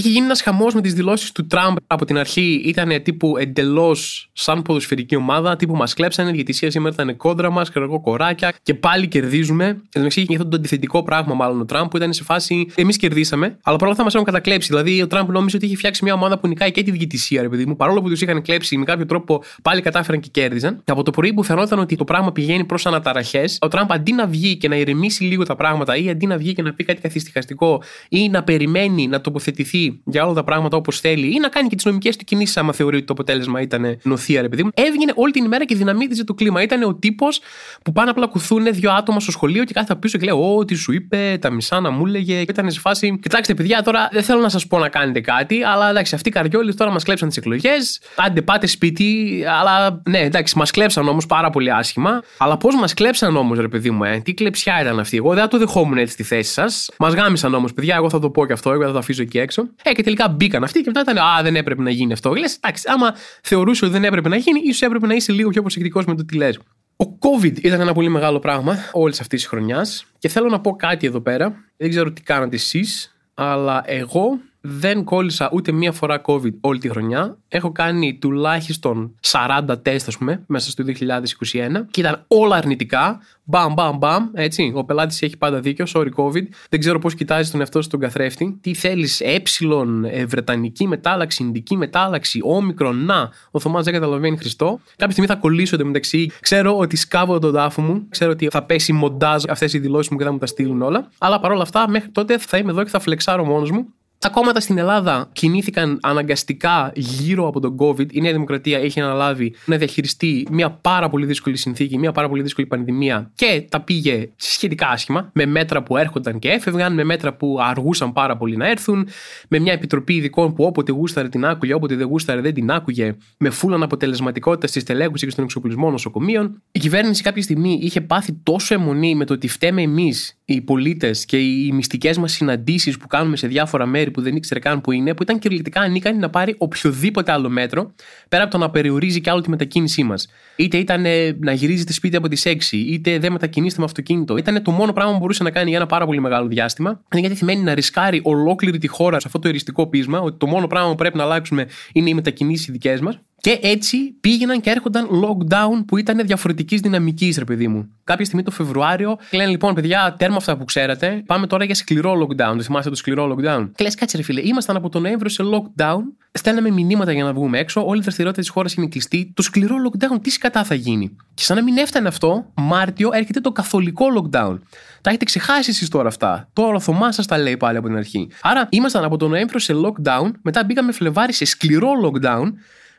Είχε 0.00 0.08
γίνει 0.08 0.24
ένας 0.24 0.42
χαμός 0.42 0.74
με 0.74 0.80
τις 0.80 0.94
δηλώσεις 0.94 1.32
του 1.32 1.46
Τραμπ 1.46 1.76
από 1.86 2.04
την 2.04 2.18
αρχή. 2.18 2.62
Ήταν 2.64 3.02
τύπου 3.02 3.36
εντελώς 3.36 4.30
σαν 4.32 4.62
ποδοσφαιρική 4.62 5.16
ομάδα. 5.16 5.56
Τύπου 5.56 5.76
μας 5.76 5.94
κλέψανε, 5.94 6.30
γιατί 6.30 6.50
η 6.50 6.70
σήμερα 6.70 6.94
ήταν 6.94 7.16
κόντρα 7.16 7.50
μας, 7.50 7.70
εγώ 7.74 8.00
κοράκια 8.00 8.54
και 8.62 8.74
πάλι 8.74 9.08
κερδίζουμε. 9.08 9.64
Εν 9.64 9.76
τω 9.90 9.98
μεταξύ 9.98 10.20
είχε 10.20 10.34
αυτό 10.34 10.48
το 10.48 10.56
αντιθετικό 10.56 11.02
πράγμα, 11.02 11.34
μάλλον 11.34 11.60
ο 11.60 11.64
Τραμπ, 11.64 11.88
που 11.88 11.96
ήταν 11.96 12.12
σε 12.12 12.24
φάση 12.24 12.66
εμείς 12.74 12.96
κερδίσαμε, 12.96 13.46
αλλά 13.46 13.76
παρόλα 13.76 13.90
αυτά 13.90 14.02
μας 14.04 14.14
έχουν 14.14 14.26
κατακλέψει. 14.26 14.68
Δηλαδή 14.68 15.02
ο 15.02 15.06
Τραμπ 15.06 15.30
νόμιζε 15.30 15.56
ότι 15.56 15.66
είχε 15.66 15.76
φτιάξει 15.76 16.04
μια 16.04 16.14
ομάδα 16.14 16.38
που 16.38 16.48
νικάει 16.48 16.70
και 16.70 16.82
τη 16.82 16.90
διαιτησία, 16.90 17.42
ρε 17.42 17.48
παιδί 17.48 17.66
μου. 17.66 17.76
Παρόλο 17.76 18.02
που 18.02 18.08
τους 18.08 18.20
είχαν 18.20 18.42
κλέψει 18.42 18.76
με 18.76 18.84
κάποιο 18.84 19.06
τρόπο 19.06 19.42
πάλι 19.62 19.80
κατάφεραν 19.80 20.20
και 20.20 20.28
κέρδιζαν. 20.32 20.82
Από 20.84 21.02
το 21.02 21.10
πρωί 21.10 21.34
που 21.34 21.42
φαινόταν 21.42 21.78
ότι 21.78 21.96
το 21.96 22.04
πράγμα 22.04 22.32
πηγαίνει 22.32 22.64
προς 22.64 22.86
αναταραχές, 22.86 23.58
ο 23.60 23.68
Τραμπ 23.68 23.92
αντί 23.92 24.12
να 24.12 24.26
βγει 24.26 24.56
και 24.56 24.68
να 24.68 24.76
ηρεμήσει 24.76 25.24
λίγο 25.24 25.44
τα 25.44 25.56
πράγματα 25.56 25.96
ή 25.96 26.10
αντί 26.10 26.26
να 26.26 26.36
βγει 26.36 26.52
και 26.52 26.62
να 26.62 26.72
πει 26.72 26.84
κάτι 26.84 27.00
καθιστικαστικό 27.00 27.82
ή 28.08 28.28
να 28.28 28.42
περιμένει 28.42 29.06
να 29.06 29.20
τοποθετηθεί 29.20 29.89
για 30.04 30.24
όλα 30.24 30.34
τα 30.34 30.44
πράγματα 30.44 30.76
όπως 30.76 31.00
θέλει 31.00 31.34
ή 31.34 31.38
να 31.38 31.48
κάνει 31.48 31.68
και 31.68 31.74
τις 31.76 31.84
νομικές 31.84 32.16
του 32.16 32.24
κινήσεις, 32.24 32.56
άμα 32.56 32.72
θεωρεί 32.72 32.96
ότι 32.96 33.04
το 33.04 33.12
αποτέλεσμα 33.12 33.60
ήταν 33.60 33.98
νοθεία, 34.02 34.42
ρε 34.42 34.48
παιδί 34.48 34.62
μου. 34.62 34.70
Έβγαινε 34.74 35.12
όλη 35.14 35.32
την 35.32 35.44
ημέρα 35.44 35.64
και 35.64 35.74
δυναμίτιζε 35.74 36.24
το 36.24 36.34
κλίμα. 36.34 36.62
Ήταν 36.62 36.82
ο 36.82 36.94
τύπος 36.94 37.40
που 37.82 37.92
πάνε 37.92 38.10
απλά 38.10 38.26
κουθούν 38.26 38.64
δύο 38.70 38.90
άτομα 38.92 39.20
στο 39.20 39.30
σχολείο 39.30 39.64
και 39.64 39.72
κάθε 39.72 39.94
πίσω 39.94 40.18
και 40.18 40.24
λέει: 40.24 40.34
Ω, 40.38 40.64
τι 40.64 40.74
σου 40.74 40.92
είπε, 40.92 41.38
τα 41.40 41.50
μισά 41.50 41.80
να 41.80 41.90
μου 41.90 42.06
έλεγε. 42.06 42.44
Και 42.44 42.50
ήταν 42.50 42.70
σε 42.70 42.80
φάση. 42.80 43.18
Κοιτάξτε, 43.22 43.54
παιδιά, 43.54 43.82
τώρα 43.82 44.08
δεν 44.12 44.22
θέλω 44.22 44.40
να 44.40 44.48
σας 44.48 44.66
πω 44.66 44.78
να 44.78 44.88
κάνετε 44.88 45.20
κάτι, 45.20 45.62
αλλά 45.62 45.90
εντάξει, 45.90 46.14
αυτοί 46.14 46.28
οι 46.28 46.32
καριόλοι 46.32 46.74
τώρα 46.74 46.90
μας 46.90 47.04
κλέψαν 47.04 47.28
τις 47.28 47.36
εκλογές. 47.36 48.00
Άντε, 48.16 48.42
πάτε 48.42 48.66
σπίτι, 48.66 49.42
αλλά 49.60 50.02
ναι, 50.08 50.18
εντάξει, 50.18 50.58
μας 50.58 50.70
κλέψαν 50.70 51.08
όμως 51.08 51.26
πάρα 51.26 51.50
πολύ 51.50 51.72
άσχημα. 51.72 52.22
Αλλά 52.38 52.56
πώς 52.56 52.74
μας 52.74 52.94
κλέψαν 52.94 53.36
όμως, 53.36 53.58
ρε 53.58 53.68
παιδί 53.68 53.90
μου, 53.90 54.04
ε, 54.04 54.20
τι 54.24 54.34
κλεψιά 54.34 54.80
ήταν 54.80 54.98
αυτή. 54.98 55.16
Εγώ 55.16 55.34
δεν 55.34 55.48
το 55.48 55.58
δεχόμουν 55.58 55.98
έτσι 55.98 56.12
στη 56.12 56.22
θέση 56.22 56.52
σας. 56.52 56.90
Μας 56.98 57.14
γάμισαν 57.14 57.54
όμως, 57.54 57.72
παιδιά, 57.72 57.94
εγώ 57.94 58.10
θα 58.10 58.18
το 58.18 58.30
πω 58.30 58.46
και 58.46 58.52
αυτό, 58.52 58.72
εγώ 58.72 58.84
θα 58.84 58.92
το 58.92 58.98
αφήσω 58.98 59.22
εκεί 59.22 59.38
έξω. 59.38 59.68
Ε, 59.82 59.92
και 59.92 60.02
τελικά 60.02 60.28
μπήκαν 60.28 60.64
αυτοί 60.64 60.80
και 60.80 60.86
μετά 60.86 61.00
ήταν 61.00 61.18
Α, 61.18 61.42
δεν 61.42 61.56
έπρεπε 61.56 61.82
να 61.82 61.90
γίνει 61.90 62.12
αυτό. 62.12 62.34
Λες, 62.34 62.56
εντάξει, 62.56 62.84
άμα 62.86 63.14
θεωρούσε 63.42 63.84
ότι 63.84 63.94
δεν 63.94 64.04
έπρεπε 64.04 64.28
να 64.28 64.36
γίνει, 64.36 64.60
ίσως 64.64 64.82
έπρεπε 64.82 65.06
να 65.06 65.14
είσαι 65.14 65.32
λίγο 65.32 65.50
πιο 65.50 65.60
προσεκτικός 65.60 66.04
με 66.04 66.14
το 66.14 66.24
τι 66.24 66.36
λες. 66.36 66.58
Ο 66.96 67.04
COVID 67.18 67.62
ήταν 67.62 67.80
ένα 67.80 67.92
πολύ 67.92 68.08
μεγάλο 68.08 68.38
πράγμα 68.38 68.78
όλης 68.92 69.20
αυτής 69.20 69.40
της 69.40 69.48
χρονιάς 69.48 70.06
και 70.18 70.28
θέλω 70.28 70.48
να 70.48 70.60
πω 70.60 70.76
κάτι 70.76 71.06
εδώ 71.06 71.20
πέρα. 71.20 71.64
Δεν 71.76 71.90
ξέρω 71.90 72.12
τι 72.12 72.22
κάνατε 72.22 72.56
εσείς, 72.56 73.16
αλλά 73.34 73.82
εγώ 73.86 74.40
δεν 74.60 75.04
κόλλησα 75.04 75.50
ούτε 75.52 75.72
μία 75.72 75.92
φορά 75.92 76.20
COVID 76.24 76.52
όλη 76.60 76.78
τη 76.78 76.88
χρονιά. 76.88 77.36
Έχω 77.48 77.72
κάνει 77.72 78.18
τουλάχιστον 78.20 79.14
40 79.20 79.76
τεστ, 79.82 80.08
ας 80.08 80.18
πούμε, 80.18 80.42
μέσα 80.46 80.70
στο 80.70 80.84
2021 80.86 81.86
και 81.90 82.00
ήταν 82.00 82.24
όλα 82.26 82.56
αρνητικά. 82.56 83.20
Μπαμ, 83.44 83.72
μπαμ, 83.72 83.96
μπαμ. 83.98 84.28
Έτσι. 84.32 84.72
Ο 84.74 84.84
πελάτης 84.84 85.22
έχει 85.22 85.36
πάντα 85.36 85.60
δίκιο. 85.60 85.86
Sorry, 85.94 86.08
COVID. 86.16 86.42
Δεν 86.68 86.80
ξέρω 86.80 86.98
πώς 86.98 87.14
κοιτάζει 87.14 87.50
τον 87.50 87.60
εαυτό 87.60 87.82
σου 87.82 87.88
τον 87.88 88.00
καθρέφτη. 88.00 88.58
Τι 88.60 88.74
θέλεις, 88.74 89.20
ε, 89.20 90.24
βρετανική 90.26 90.88
μετάλλαξη, 90.88 91.42
ινδική 91.42 91.76
μετάλλαξη, 91.76 92.40
όμικρον. 92.42 93.04
Να, 93.04 93.30
ο 93.50 93.60
Θωμάς 93.60 93.84
δεν 93.84 93.92
καταλαβαίνει 93.92 94.36
Χριστό. 94.36 94.80
Κάποια 94.96 95.10
στιγμή 95.10 95.26
θα 95.26 95.36
κολλήσω 95.36 95.76
μεταξύ. 95.84 96.30
Ξέρω 96.40 96.78
ότι 96.78 96.96
σκάβω 96.96 97.38
τον 97.38 97.52
τάφο 97.52 97.82
μου. 97.82 98.06
Ξέρω 98.08 98.30
ότι 98.30 98.48
θα 98.50 98.62
πέσει 98.62 98.92
μοντάζ 98.92 99.42
αυτές 99.48 99.72
οι 99.72 99.78
δηλώσεις 99.78 100.10
μου 100.10 100.18
και 100.18 100.24
θα 100.24 100.32
μου 100.32 100.38
τα 100.38 100.46
στείλουν 100.46 100.82
όλα. 100.82 101.10
Αλλά 101.18 101.40
παρόλα 101.40 101.62
αυτά, 101.62 101.88
μέχρι 101.88 102.08
τότε 102.08 102.38
θα 102.38 102.56
είμαι 102.56 102.70
εδώ 102.70 102.82
και 102.82 102.90
θα 102.90 103.00
φλεξάρω 103.00 103.44
μόνος 103.44 103.70
μου 103.70 103.94
τα 104.22 104.28
κόμματα 104.28 104.60
στην 104.60 104.78
Ελλάδα 104.78 105.28
κινήθηκαν 105.32 105.98
αναγκαστικά 106.02 106.92
γύρω 106.94 107.46
από 107.46 107.60
τον 107.60 107.76
COVID. 107.78 108.12
Η 108.12 108.20
Νέα 108.20 108.32
Δημοκρατία 108.32 108.78
έχει 108.78 109.00
αναλάβει 109.00 109.54
να 109.64 109.76
διαχειριστεί 109.76 110.46
μια 110.50 110.70
πάρα 110.70 111.08
πολύ 111.08 111.26
δύσκολη 111.26 111.56
συνθήκη, 111.56 111.98
μια 111.98 112.12
πάρα 112.12 112.28
πολύ 112.28 112.42
δύσκολη 112.42 112.66
πανδημία 112.66 113.30
και 113.34 113.64
τα 113.68 113.80
πήγε 113.80 114.30
σχετικά 114.36 114.88
άσχημα, 114.88 115.30
με 115.34 115.46
μέτρα 115.46 115.82
που 115.82 115.96
έρχονταν 115.96 116.38
και 116.38 116.48
έφευγαν, 116.48 116.94
με 116.94 117.04
μέτρα 117.04 117.34
που 117.34 117.58
αργούσαν 117.60 118.12
πάρα 118.12 118.36
πολύ 118.36 118.56
να 118.56 118.68
έρθουν, 118.68 119.08
με 119.48 119.58
μια 119.58 119.72
επιτροπή 119.72 120.14
ειδικών 120.14 120.54
που 120.54 120.64
όποτε 120.64 120.92
γούσταρε 120.92 121.28
την 121.28 121.44
άκουγε, 121.44 121.74
όποτε 121.74 121.94
δεν 121.94 122.06
γούσταρε 122.06 122.40
δεν 122.40 122.54
την 122.54 122.70
άκουγε, 122.70 123.16
με 123.38 123.50
φούλαν 123.50 123.82
αποτελεσματικότητα 123.82 124.66
στη 124.66 124.80
στελέχωση 124.80 125.24
και 125.24 125.30
στον 125.30 125.44
εξοπλισμό 125.44 125.90
νοσοκομείων. 125.90 126.62
Η 126.72 126.78
κυβέρνηση 126.78 127.22
κάποια 127.22 127.42
στιγμή 127.42 127.78
είχε 127.82 128.00
πάθει 128.00 128.32
τόσο 128.42 128.74
αιμονή 128.74 129.14
με 129.14 129.24
το 129.24 129.34
ότι 129.34 129.48
φταίμε 129.48 129.82
εμείς, 129.82 130.38
οι 130.44 130.60
πολίτες 130.60 131.24
και 131.24 131.38
οι 131.38 131.72
μυστικές 131.72 132.18
μας 132.18 132.32
συναντήσεις 132.32 132.96
που 132.96 133.06
κάνουμε 133.06 133.36
σε 133.36 133.46
διάφορα 133.46 133.86
μέρη 133.86 134.09
που 134.10 134.20
δεν 134.20 134.36
ήξερε 134.36 134.60
καν 134.60 134.80
που 134.80 134.92
είναι, 134.92 135.14
που 135.14 135.22
ήταν 135.22 135.38
κυριολεκτικά 135.38 135.80
ανίκανη 135.80 136.18
να 136.18 136.30
πάρει 136.30 136.54
οποιοδήποτε 136.58 137.32
άλλο 137.32 137.48
μέτρο, 137.48 137.94
πέρα 138.28 138.42
από 138.42 138.52
το 138.52 138.58
να 138.58 138.70
περιορίζει 138.70 139.20
και 139.20 139.30
άλλο 139.30 139.40
τη 139.40 139.50
μετακίνησή 139.50 140.02
μας. 140.02 140.28
Είτε 140.56 140.76
ήταν 140.76 141.04
να 141.38 141.52
γυρίζετε 141.52 141.92
σπίτι 141.92 142.16
από 142.16 142.28
τις 142.28 142.46
6, 142.46 142.56
είτε 142.72 143.18
δεν 143.18 143.32
μετακινήσετε 143.32 143.80
με 143.80 143.86
αυτοκίνητο. 143.86 144.36
Ήταν 144.36 144.62
το 144.62 144.70
μόνο 144.70 144.92
πράγμα 144.92 145.12
που 145.12 145.18
μπορούσε 145.18 145.42
να 145.42 145.50
κάνει 145.50 145.68
για 145.68 145.78
ένα 145.78 145.86
πάρα 145.86 146.06
πολύ 146.06 146.20
μεγάλο 146.20 146.48
διάστημα. 146.48 146.90
Είναι 147.12 147.20
γιατί 147.20 147.36
σημαίνει 147.36 147.62
να 147.62 147.74
ρισκάρει 147.74 148.20
ολόκληρη 148.24 148.78
τη 148.78 148.86
χώρα 148.86 149.20
σε 149.20 149.26
αυτό 149.26 149.38
το 149.38 149.48
εριστικό 149.48 149.86
πείσμα, 149.86 150.20
ότι 150.20 150.36
το 150.38 150.46
μόνο 150.46 150.66
πράγμα 150.66 150.90
που 150.90 150.96
πρέπει 150.96 151.16
να 151.16 151.24
αλλάξουμε 151.24 151.66
είναι 151.92 152.08
οι 152.08 152.14
μετακινήσεις 152.14 152.70
δικές 152.70 153.00
μας. 153.00 153.20
Και 153.40 153.58
έτσι 153.62 154.14
πήγαιναν 154.20 154.60
και 154.60 154.70
έρχονταν 154.70 155.08
lockdown 155.24 155.84
που 155.86 155.96
ήταν 155.96 156.26
διαφορετικής 156.26 156.80
δυναμικής, 156.80 157.38
ρε 157.38 157.44
παιδί 157.44 157.68
μου. 157.68 157.88
Κάποια 158.04 158.24
στιγμή 158.24 158.44
το 158.44 158.50
Φεβρουάριο 158.50 159.18
λένε 159.32 159.50
λοιπόν, 159.50 159.74
παιδιά, 159.74 160.14
τέρμα 160.18 160.36
αυτά 160.36 160.56
που 160.56 160.64
ξέρατε, 160.64 161.22
πάμε 161.26 161.46
τώρα 161.46 161.64
για 161.64 161.74
σκληρό 161.74 162.12
lockdown. 162.12 162.52
Δεν 162.52 162.62
θυμάστε 162.62 162.90
το 162.90 162.96
σκληρό 162.96 163.34
lockdown; 163.34 163.70
Και 163.74 163.84
λε, 163.84 163.90
κάτσε 163.90 164.16
ρε 164.16 164.22
φίλε, 164.22 164.40
ήμασταν 164.44 164.76
από 164.76 164.88
τον 164.88 165.02
Νοέμβριο 165.02 165.30
σε 165.30 165.42
lockdown, 165.52 166.00
στέλναμε 166.32 166.70
μηνύματα 166.70 167.12
για 167.12 167.24
να 167.24 167.32
βγούμε 167.32 167.58
έξω, 167.58 167.86
όλη 167.86 167.98
η 167.98 168.02
δραστηριότητα 168.02 168.42
της 168.42 168.50
χώρας 168.50 168.74
είναι 168.74 168.86
κλειστή. 168.86 169.32
Το 169.34 169.42
σκληρό 169.42 169.74
lockdown 169.86 170.22
τι 170.22 170.30
σκατά 170.30 170.64
θα 170.64 170.74
γίνει; 170.74 171.16
Και 171.34 171.42
σαν 171.42 171.56
να 171.56 171.62
μην 171.62 171.76
έφτανε 171.76 172.08
αυτό, 172.08 172.46
Μάρτιο 172.54 173.10
έρχεται 173.12 173.40
το 173.40 173.52
καθολικό 173.52 174.06
lockdown. 174.16 174.58
Τα 175.00 175.08
έχετε 175.10 175.24
ξεχάσει 175.24 175.70
εσείς 175.70 175.88
τώρα 175.88 176.08
αυτά; 176.08 176.48
Τώρα 176.52 176.74
ο 176.74 176.80
Θωμάς 176.80 177.14
σας 177.14 177.26
τα 177.26 177.38
λέει 177.38 177.56
πάλι 177.56 177.76
από 177.76 177.86
την 177.86 177.96
αρχή. 177.96 178.28
Άρα 178.42 178.66
ήμασταν 178.70 179.04
από 179.04 179.16
τον 179.16 179.30
Νοέμβριο 179.30 179.58
σε 179.58 179.74
lockdown, 179.84 180.30
μετά 180.42 180.64
μπήκαμε 180.64 180.92
Φλεβάρι 180.92 181.32
σε 181.32 181.44
σκληρό 181.44 181.90
lockdown 182.04 182.52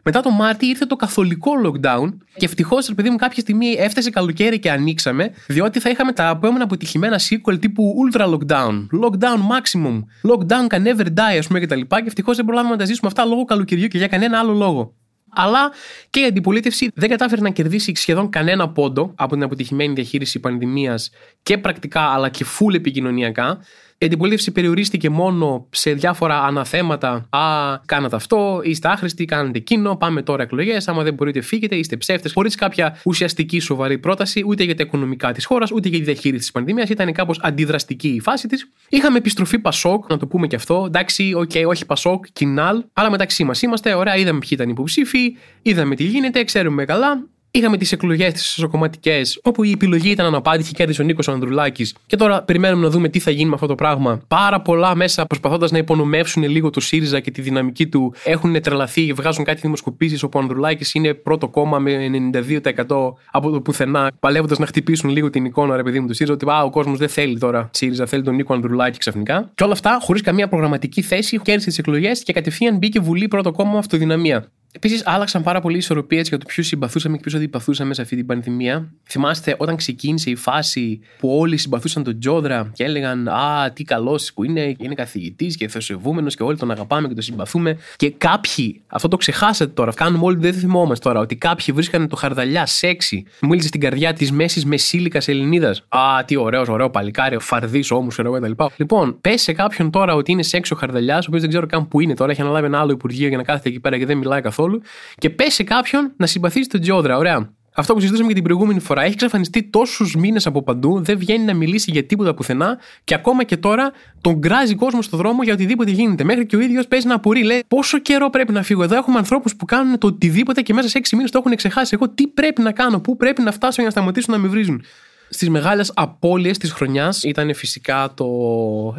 Μετά 0.03 0.21
το 0.21 0.29
Μάρτι 0.29 0.65
ήρθε 0.65 0.85
το 0.85 0.95
καθολικό 0.95 1.51
lockdown 1.65 2.13
και 2.37 2.45
ευτυχώς, 2.45 2.87
ρε 2.87 2.93
παιδί 2.93 3.09
μου, 3.09 3.15
κάποια 3.15 3.41
στιγμή 3.41 3.75
έφτασε 3.77 4.09
καλοκαίρι 4.09 4.59
και 4.59 4.71
ανοίξαμε, 4.71 5.31
διότι 5.47 5.79
θα 5.79 5.89
είχαμε 5.89 6.11
τα 6.11 6.29
επόμενα 6.29 6.63
αποτυχημένα 6.63 7.19
sequel 7.19 7.59
τύπου 7.59 7.93
Ultra 8.11 8.33
Lockdown, 8.33 8.87
Lockdown 9.03 9.39
Maximum, 9.51 10.03
Lockdown 10.31 10.67
Can 10.67 10.83
Never 10.87 11.05
Die, 11.05 11.37
ας 11.37 11.47
πούμε 11.47 11.59
κτλ. 11.59 11.79
Και, 11.79 11.85
και 11.87 12.03
ευτυχώς 12.05 12.35
δεν 12.35 12.45
προλάβαμε 12.45 12.73
να 12.73 12.79
τα 12.79 12.85
ζήσουμε 12.85 13.07
αυτά 13.07 13.25
λόγω 13.25 13.43
καλοκαιριού 13.43 13.87
και 13.87 13.97
για 13.97 14.07
κανένα 14.07 14.39
άλλο 14.39 14.53
λόγο. 14.53 14.93
Αλλά 15.33 15.71
και 16.09 16.19
η 16.19 16.25
αντιπολίτευση 16.25 16.91
δεν 16.93 17.09
κατάφερε 17.09 17.41
να 17.41 17.49
κερδίσει 17.49 17.91
σχεδόν 17.95 18.29
κανένα 18.29 18.69
πόντο 18.69 19.13
από 19.15 19.33
την 19.33 19.43
αποτυχημένη 19.43 19.93
διαχείριση 19.93 20.39
πανδημίας 20.39 21.09
και 21.43 21.57
πρακτικά 21.57 22.01
αλλά 22.01 22.29
και 22.29 22.45
full 22.59 22.73
επικοινωνιακά. 22.73 23.59
Η 24.01 24.05
αντιπολίτευση 24.05 24.51
περιορίστηκε 24.51 25.09
μόνο 25.09 25.67
σε 25.69 25.93
διάφορα 25.93 26.41
αναθέματα. 26.41 27.27
Α, 27.29 27.77
κάνατε 27.85 28.15
αυτό, 28.15 28.61
είστε 28.63 28.87
άχρηστοι, 28.87 29.25
κάνετε 29.25 29.57
εκείνο, 29.57 29.95
πάμε 29.95 30.21
τώρα 30.21 30.43
εκλογές. 30.43 30.87
Άμα 30.87 31.03
δεν 31.03 31.13
μπορείτε, 31.13 31.41
φύγετε, 31.41 31.75
είστε 31.75 31.97
ψεύτες. 31.97 32.33
Χωρίς 32.33 32.55
κάποια 32.55 32.99
ουσιαστική 33.05 33.59
σοβαρή 33.59 33.97
πρόταση 33.97 34.43
ούτε 34.47 34.63
για 34.63 34.75
τα 34.75 34.83
οικονομικά 34.83 35.31
της 35.31 35.45
χώρας, 35.45 35.71
ούτε 35.71 35.89
για 35.89 35.97
τη 35.97 36.03
διαχείριση 36.03 36.41
της 36.41 36.51
πανδημίας. 36.51 36.89
Ήταν 36.89 37.13
κάπως 37.13 37.39
αντιδραστική 37.41 38.07
η 38.07 38.19
φάση 38.19 38.47
της. 38.47 38.69
Είχαμε 38.89 39.17
επιστροφή 39.17 39.59
Πασόκ, 39.59 40.09
να 40.09 40.17
το 40.17 40.27
πούμε 40.27 40.47
και 40.47 40.55
αυτό. 40.55 40.83
Εντάξει, 40.87 41.33
okay, 41.35 41.63
όχι 41.67 41.85
Πασόκ, 41.85 42.25
ΚΙΝΑΛ, 42.33 42.83
αλλά 42.93 43.09
μεταξύ 43.09 43.43
μας 43.43 43.61
είμαστε. 43.61 43.93
Ωραία, 43.93 44.15
είδαμε 44.15 44.39
ποιοι 44.39 44.49
ήταν 44.51 44.69
υποψήφοι, 44.69 45.37
είδαμε 45.61 45.95
τι 45.95 46.03
γίνεται, 46.03 46.43
ξέρουμε 46.43 46.85
καλά. 46.85 47.27
Είχαμε 47.53 47.77
τις 47.77 47.91
εκλογές, 47.91 48.33
τις 48.33 48.57
εσωκομματικές, 48.57 49.39
όπου 49.43 49.63
η 49.63 49.71
επιλογή 49.71 50.09
ήταν 50.09 50.25
αναπάντηχη, 50.25 50.73
κέρδισε 50.73 51.01
ο 51.01 51.05
Νίκος 51.05 51.27
Ανδρουλάκης. 51.27 51.95
Και 52.05 52.15
τώρα 52.15 52.43
περιμένουμε 52.43 52.83
να 52.83 52.89
δούμε 52.89 53.09
τι 53.09 53.19
θα 53.19 53.31
γίνει 53.31 53.49
με 53.49 53.53
αυτό 53.53 53.67
το 53.67 53.75
πράγμα. 53.75 54.21
Πάρα 54.27 54.61
πολλά 54.61 54.95
μέσα 54.95 55.25
προσπαθώντας 55.25 55.71
να 55.71 55.77
υπονομεύσουν 55.77 56.43
λίγο 56.43 56.69
το 56.69 56.79
ΣΥΡΙΖΑ 56.79 57.19
και 57.19 57.31
τη 57.31 57.41
δυναμική 57.41 57.87
του 57.87 58.13
έχουν 58.23 58.61
τρελαθεί, 58.61 59.13
βγάζουν 59.13 59.43
κάτι 59.43 59.61
δημοσκοπήσεις 59.61 60.23
όπου 60.23 60.39
ο 60.39 60.41
Ανδρουλάκης 60.41 60.93
είναι 60.93 61.13
πρώτο 61.13 61.47
κόμμα 61.47 61.79
με 61.79 62.09
92% 62.43 63.13
από 63.31 63.49
το 63.49 63.61
πουθενά, 63.61 64.11
παλεύοντας 64.19 64.59
να 64.59 64.65
χτυπήσουν 64.65 65.09
λίγο 65.09 65.29
την 65.29 65.45
εικόνα, 65.45 65.75
ρε 65.75 65.83
παιδί 65.83 65.99
μου, 65.99 66.07
του 66.07 66.13
ΣΥΡΙΖΑ, 66.13 66.33
ότι 66.33 66.49
α, 66.49 66.63
ο 66.63 66.69
κόσμος 66.69 66.97
δεν 66.97 67.09
θέλει 67.09 67.37
τώρα 67.37 67.69
ΣΥΡΙΖΑ, 67.73 68.05
θέλει 68.05 68.23
τον 68.23 68.35
Νίκο 68.35 68.53
Ανδρουλάκη 68.53 68.97
ξαφνικά. 68.97 69.51
Και 69.55 69.63
όλα 69.63 69.73
αυτά 69.73 69.99
χωρίς 70.01 70.21
καμία 70.21 70.47
προγραμματική 70.47 71.01
θέση, 71.01 71.37
κέρδισε 71.37 71.69
τις 71.69 71.77
εκλογές 71.77 72.23
και 72.23 72.33
κατευθείαν 72.33 72.77
μπήκε 72.77 72.99
Βουλή 72.99 73.27
πρώτο 73.27 73.51
κόμμα 73.51 73.77
αυτοδυναμία. 73.77 74.51
Επίσης, 74.73 75.01
άλλαξαν 75.05 75.43
πάρα 75.43 75.61
πολύ 75.61 75.75
οι 75.75 75.77
ισορροπίες 75.77 76.27
για 76.27 76.37
το 76.37 76.45
ποιους 76.45 76.67
συμπαθούσαμε 76.67 77.15
και 77.15 77.21
ποιους 77.21 77.35
αντιπαθούσαμε 77.35 77.93
σε 77.93 78.01
αυτή 78.01 78.15
την 78.15 78.25
πανδημία. 78.25 78.91
Θυμάστε 79.03 79.55
όταν 79.57 79.75
ξεκίνησε 79.75 80.29
η 80.29 80.35
φάση 80.35 80.99
που 81.19 81.37
όλοι 81.37 81.57
συμπαθούσαν 81.57 82.03
τον 82.03 82.19
Τζόδρα 82.19 82.71
και 82.73 82.83
έλεγαν 82.83 83.27
Α, 83.27 83.71
τι 83.73 83.83
καλός 83.83 84.33
που 84.33 84.43
είναι, 84.43 84.75
είναι 84.77 84.93
καθηγητής 84.93 85.57
και 85.57 85.67
θεοσεβούμενος 85.67 86.35
και 86.35 86.43
όλοι 86.43 86.57
τον 86.57 86.71
αγαπάμε 86.71 87.07
και 87.07 87.13
τον 87.13 87.23
συμπαθούμε. 87.23 87.77
Και 87.95 88.11
κάποιοι, 88.11 88.81
αυτό 88.87 89.07
το 89.07 89.17
ξεχάσατε 89.17 89.71
τώρα, 89.71 89.93
κάνουμε 89.93 90.25
όλοι 90.25 90.37
δεν 90.37 90.53
θυμόμαστε 90.53 91.09
τώρα, 91.09 91.19
ότι 91.19 91.35
κάποιοι 91.35 91.73
βρίσκανε 91.73 92.07
το 92.07 92.15
χαρδαλιά 92.15 92.65
σεξι. 92.65 93.25
Μίλησε 93.41 93.67
στην 93.67 93.79
καρδιά 93.79 94.13
της 94.13 94.31
μέσης 94.31 94.65
μεσήλικας 94.65 95.27
Ελληνίδας. 95.27 95.85
Α, 95.89 95.99
τι 96.25 96.35
ωραίος, 96.35 96.67
ωραίο 96.67 96.89
παλικάρι, 96.89 97.39
φαρδί 97.39 97.83
όμω, 97.89 98.07
ξέρω 98.07 98.31
κτλ. 98.31 98.51
Λοιπόν, 98.75 99.17
πες 99.21 99.41
σε 99.41 99.53
κάποιον 99.53 99.91
τώρα 99.91 100.13
ότι 100.13 100.31
είναι 100.31 100.43
σεξ 100.43 100.71
ο 100.71 100.75
χαρδαλιάς, 100.75 101.25
ο 101.25 101.27
οποίος 101.27 101.41
δεν 101.41 101.49
ξέρω 101.49 101.65
καν 101.65 101.87
που 101.87 101.99
είναι 101.99 102.13
τώρα, 102.13 102.31
έχει 102.31 102.41
αναλάβει 102.41 102.65
ένα 102.65 102.79
άλλο 102.79 102.91
υπουργείο 102.91 103.27
για 103.27 103.37
να 103.37 103.43
κάθεται 103.43 103.69
εκεί 103.69 103.79
πέρα 103.79 103.97
και 103.97 104.05
δεν 104.05 104.17
μιλάει 104.17 104.41
καθόλου 104.41 104.59
καθόλου 104.61 104.81
και 105.17 105.29
πέσει 105.29 105.63
κάποιον 105.63 106.13
να 106.17 106.25
συμπαθήσει 106.25 106.69
τον 106.69 106.81
Τζιόδρα. 106.81 107.17
Ωραία. 107.17 107.49
Αυτό 107.75 107.93
που 107.93 107.99
συζητούσαμε 107.99 108.29
και 108.29 108.35
την 108.35 108.43
προηγούμενη 108.43 108.79
φορά. 108.79 109.01
Έχει 109.01 109.13
εξαφανιστεί 109.13 109.63
τόσους 109.63 110.15
μήνες 110.15 110.45
από 110.45 110.63
παντού, 110.63 111.03
δεν 111.03 111.17
βγαίνει 111.17 111.45
να 111.45 111.53
μιλήσει 111.53 111.91
για 111.91 112.03
τίποτα 112.03 112.33
πουθενά 112.33 112.79
και 113.03 113.13
ακόμα 113.13 113.43
και 113.43 113.57
τώρα 113.57 113.91
τον 114.21 114.33
κράζει 114.33 114.75
κόσμος 114.75 115.05
στο 115.05 115.17
δρόμο 115.17 115.43
για 115.43 115.53
οτιδήποτε 115.53 115.91
γίνεται. 115.91 116.23
Μέχρι 116.23 116.45
και 116.45 116.55
ο 116.55 116.59
ίδιος 116.59 116.87
παίζει 116.87 117.07
να 117.07 117.15
απορεί. 117.15 117.43
Λέει 117.43 117.63
πόσο 117.67 117.99
καιρό 117.99 118.29
πρέπει 118.29 118.51
να 118.51 118.63
φύγω; 118.63 118.83
Εδώ. 118.83 118.95
Έχουμε 118.95 119.17
ανθρώπους 119.17 119.55
που 119.55 119.65
κάνουν 119.65 119.97
το 119.97 120.07
οτιδήποτε 120.07 120.61
και 120.61 120.73
μέσα 120.73 120.87
σε 120.87 120.99
6 121.03 121.15
μήνες 121.15 121.31
το 121.31 121.41
έχουν 121.45 121.55
ξεχάσει. 121.55 121.91
Εγώ 121.93 122.09
τι 122.09 122.27
πρέπει 122.27 122.61
να 122.61 122.71
κάνω, 122.71 122.99
πού 122.99 123.17
πρέπει 123.17 123.41
να 123.41 123.51
φτάσω 123.51 123.75
για 123.75 123.85
να 123.85 123.91
σταματήσουν 123.91 124.33
να 124.33 124.39
με 124.39 124.47
βρίζουν; 124.47 124.83
Στις 125.33 125.49
μεγάλες 125.49 125.91
απώλειες 125.95 126.57
της 126.57 126.71
χρονιάς 126.71 127.23
ήταν 127.23 127.53
φυσικά 127.53 128.11
το 128.13 128.25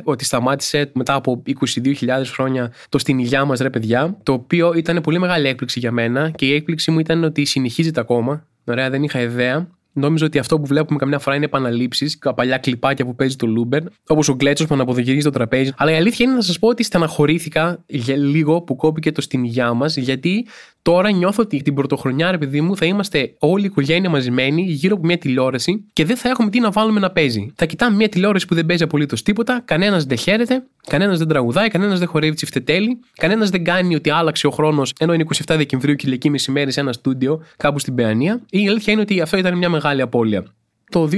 ότι 0.05 0.25
σταμάτησε 0.25 0.91
μετά 0.95 1.15
από 1.15 1.43
22.000 1.47 2.23
χρόνια 2.25 2.73
το 2.89 2.99
στην 2.99 3.19
υγειά 3.19 3.45
μας, 3.45 3.61
ρε 3.61 3.71
παιδιά. 3.71 4.17
Το 4.23 4.33
οποίο 4.33 4.73
ήταν 4.77 5.01
πολύ 5.01 5.19
μεγάλη 5.19 5.49
έκπληξη 5.49 5.79
για 5.79 5.93
μένα 5.93 6.31
και 6.31 6.47
η 6.47 6.55
έκπληξη 6.55 6.91
μου 6.91 6.99
ήταν 6.99 7.25
ότι 7.25 7.45
συνεχίζεται 7.45 8.01
ακόμα. 8.01 8.47
Ωραία, 8.65 8.91
δεν 8.91 9.03
είχα 9.03 9.21
ιδέα. 9.21 9.69
Νόμιζα 9.93 10.27
ότι 10.27 10.39
αυτό 10.39 10.61
που 10.61 10.67
βλέπουμε 10.67 10.99
καμιά 10.99 11.19
φορά 11.19 11.37
είναι 11.37 11.45
επαναλήψεις, 11.45 12.19
παλιά 12.35 12.59
κλιπάκια 12.59 13.05
που 13.05 13.15
παίζει 13.15 13.37
το 13.37 13.47
Luben, 13.47 13.83
όπως 14.07 14.29
ο 14.29 14.35
Γκλέτσος 14.35 14.67
που 14.67 14.75
αναποδογυρίζει 14.75 15.25
το 15.25 15.31
τραπέζι. 15.31 15.73
Αλλά 15.77 15.93
η 15.93 15.95
αλήθεια 15.95 16.27
είναι 16.27 16.35
να 16.35 16.41
σας 16.41 16.59
πω 16.59 16.69
ότι 16.69 16.83
στεναχωρήθηκα 16.83 17.83
για 17.87 18.17
λίγο 18.17 18.61
που 18.61 18.77
κόπηκε 18.77 19.13
το 19.13 19.21
στην 19.21 19.45
υγειά 19.45 19.73
μας, 19.73 19.97
γιατί 19.97 20.47
Τώρα 20.83 21.11
νιώθω 21.11 21.43
ότι 21.43 21.63
την 21.63 21.75
πρωτοχρονιά, 21.75 22.31
ρε 22.31 22.39
παιδί 22.39 22.61
μου, 22.61 22.77
θα 22.77 22.87
είμαστε 22.87 23.35
όλη 23.39 23.63
η 23.63 23.67
οικογένεια 23.67 24.11
μαζεμένοι 24.11 24.63
γύρω 24.63 24.95
από 24.95 25.07
μια 25.07 25.19
τηλεόραση 25.19 25.85
και 25.93 26.05
δεν 26.05 26.17
θα 26.17 26.29
έχουμε 26.29 26.51
τι 26.51 26.61
να 26.61 26.71
βάλουμε 26.71 27.01
να 27.01 27.11
παίζει. 27.11 27.53
Θα 27.55 27.67
κοιτάμε 27.67 27.97
μια 27.97 28.09
τηλεόραση 28.09 28.47
που 28.47 28.55
δεν 28.55 28.67
παίζει 28.67 28.83
απολύτως 28.83 29.23
τίποτα, 29.23 29.63
κανένας 29.65 30.05
δεν 30.05 30.19
χαίρεται, 30.19 30.63
κανένας 30.87 31.19
δεν 31.19 31.29
τραγουδάει, 31.29 31.69
κανένας 31.69 31.99
δεν 31.99 32.09
χορεύει 32.09 32.35
τσιφτετέλη, 32.35 32.99
κανένας 33.17 33.51
δεν 33.51 33.65
κάνει 33.65 33.95
ότι 33.95 34.11
άλλαξε 34.11 34.47
ο 34.47 34.51
χρόνος 34.51 34.93
ενώ 34.99 35.13
είναι 35.13 35.25
27 35.37 35.55
Δεκεμβρίου 35.57 35.95
Κυριακή 35.95 36.31
μεσημέρι 36.31 36.73
σε 36.73 36.81
ένα 36.81 36.93
στούντιο 36.93 37.43
κάπου 37.57 37.79
στην 37.79 37.95
Παιανία. 37.95 38.41
Η 38.51 38.69
αλήθεια 38.69 38.93
είναι 38.93 39.03
ότι 39.03 39.21
αυτό 39.21 39.37
ήταν 39.37 39.59
μια 39.59 39.69
μεγάλη 39.69 40.01
απώλεια 40.01 40.45
το 40.93 41.09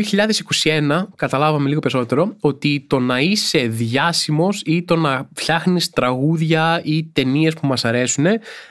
2021 0.63 1.07
καταλάβαμε 1.17 1.69
λίγο 1.69 1.81
περισσότερο 1.81 2.37
ότι 2.41 2.85
το 2.89 2.99
να 2.99 3.21
είσαι 3.21 3.59
διάσημος 3.59 4.63
ή 4.65 4.83
το 4.83 4.97
να 4.97 5.29
φτιάχνεις 5.35 5.91
τραγούδια 5.91 6.81
ή 6.85 7.05
ταινίες 7.05 7.55
που 7.55 7.67
μας 7.67 7.85
αρέσουν 7.85 8.27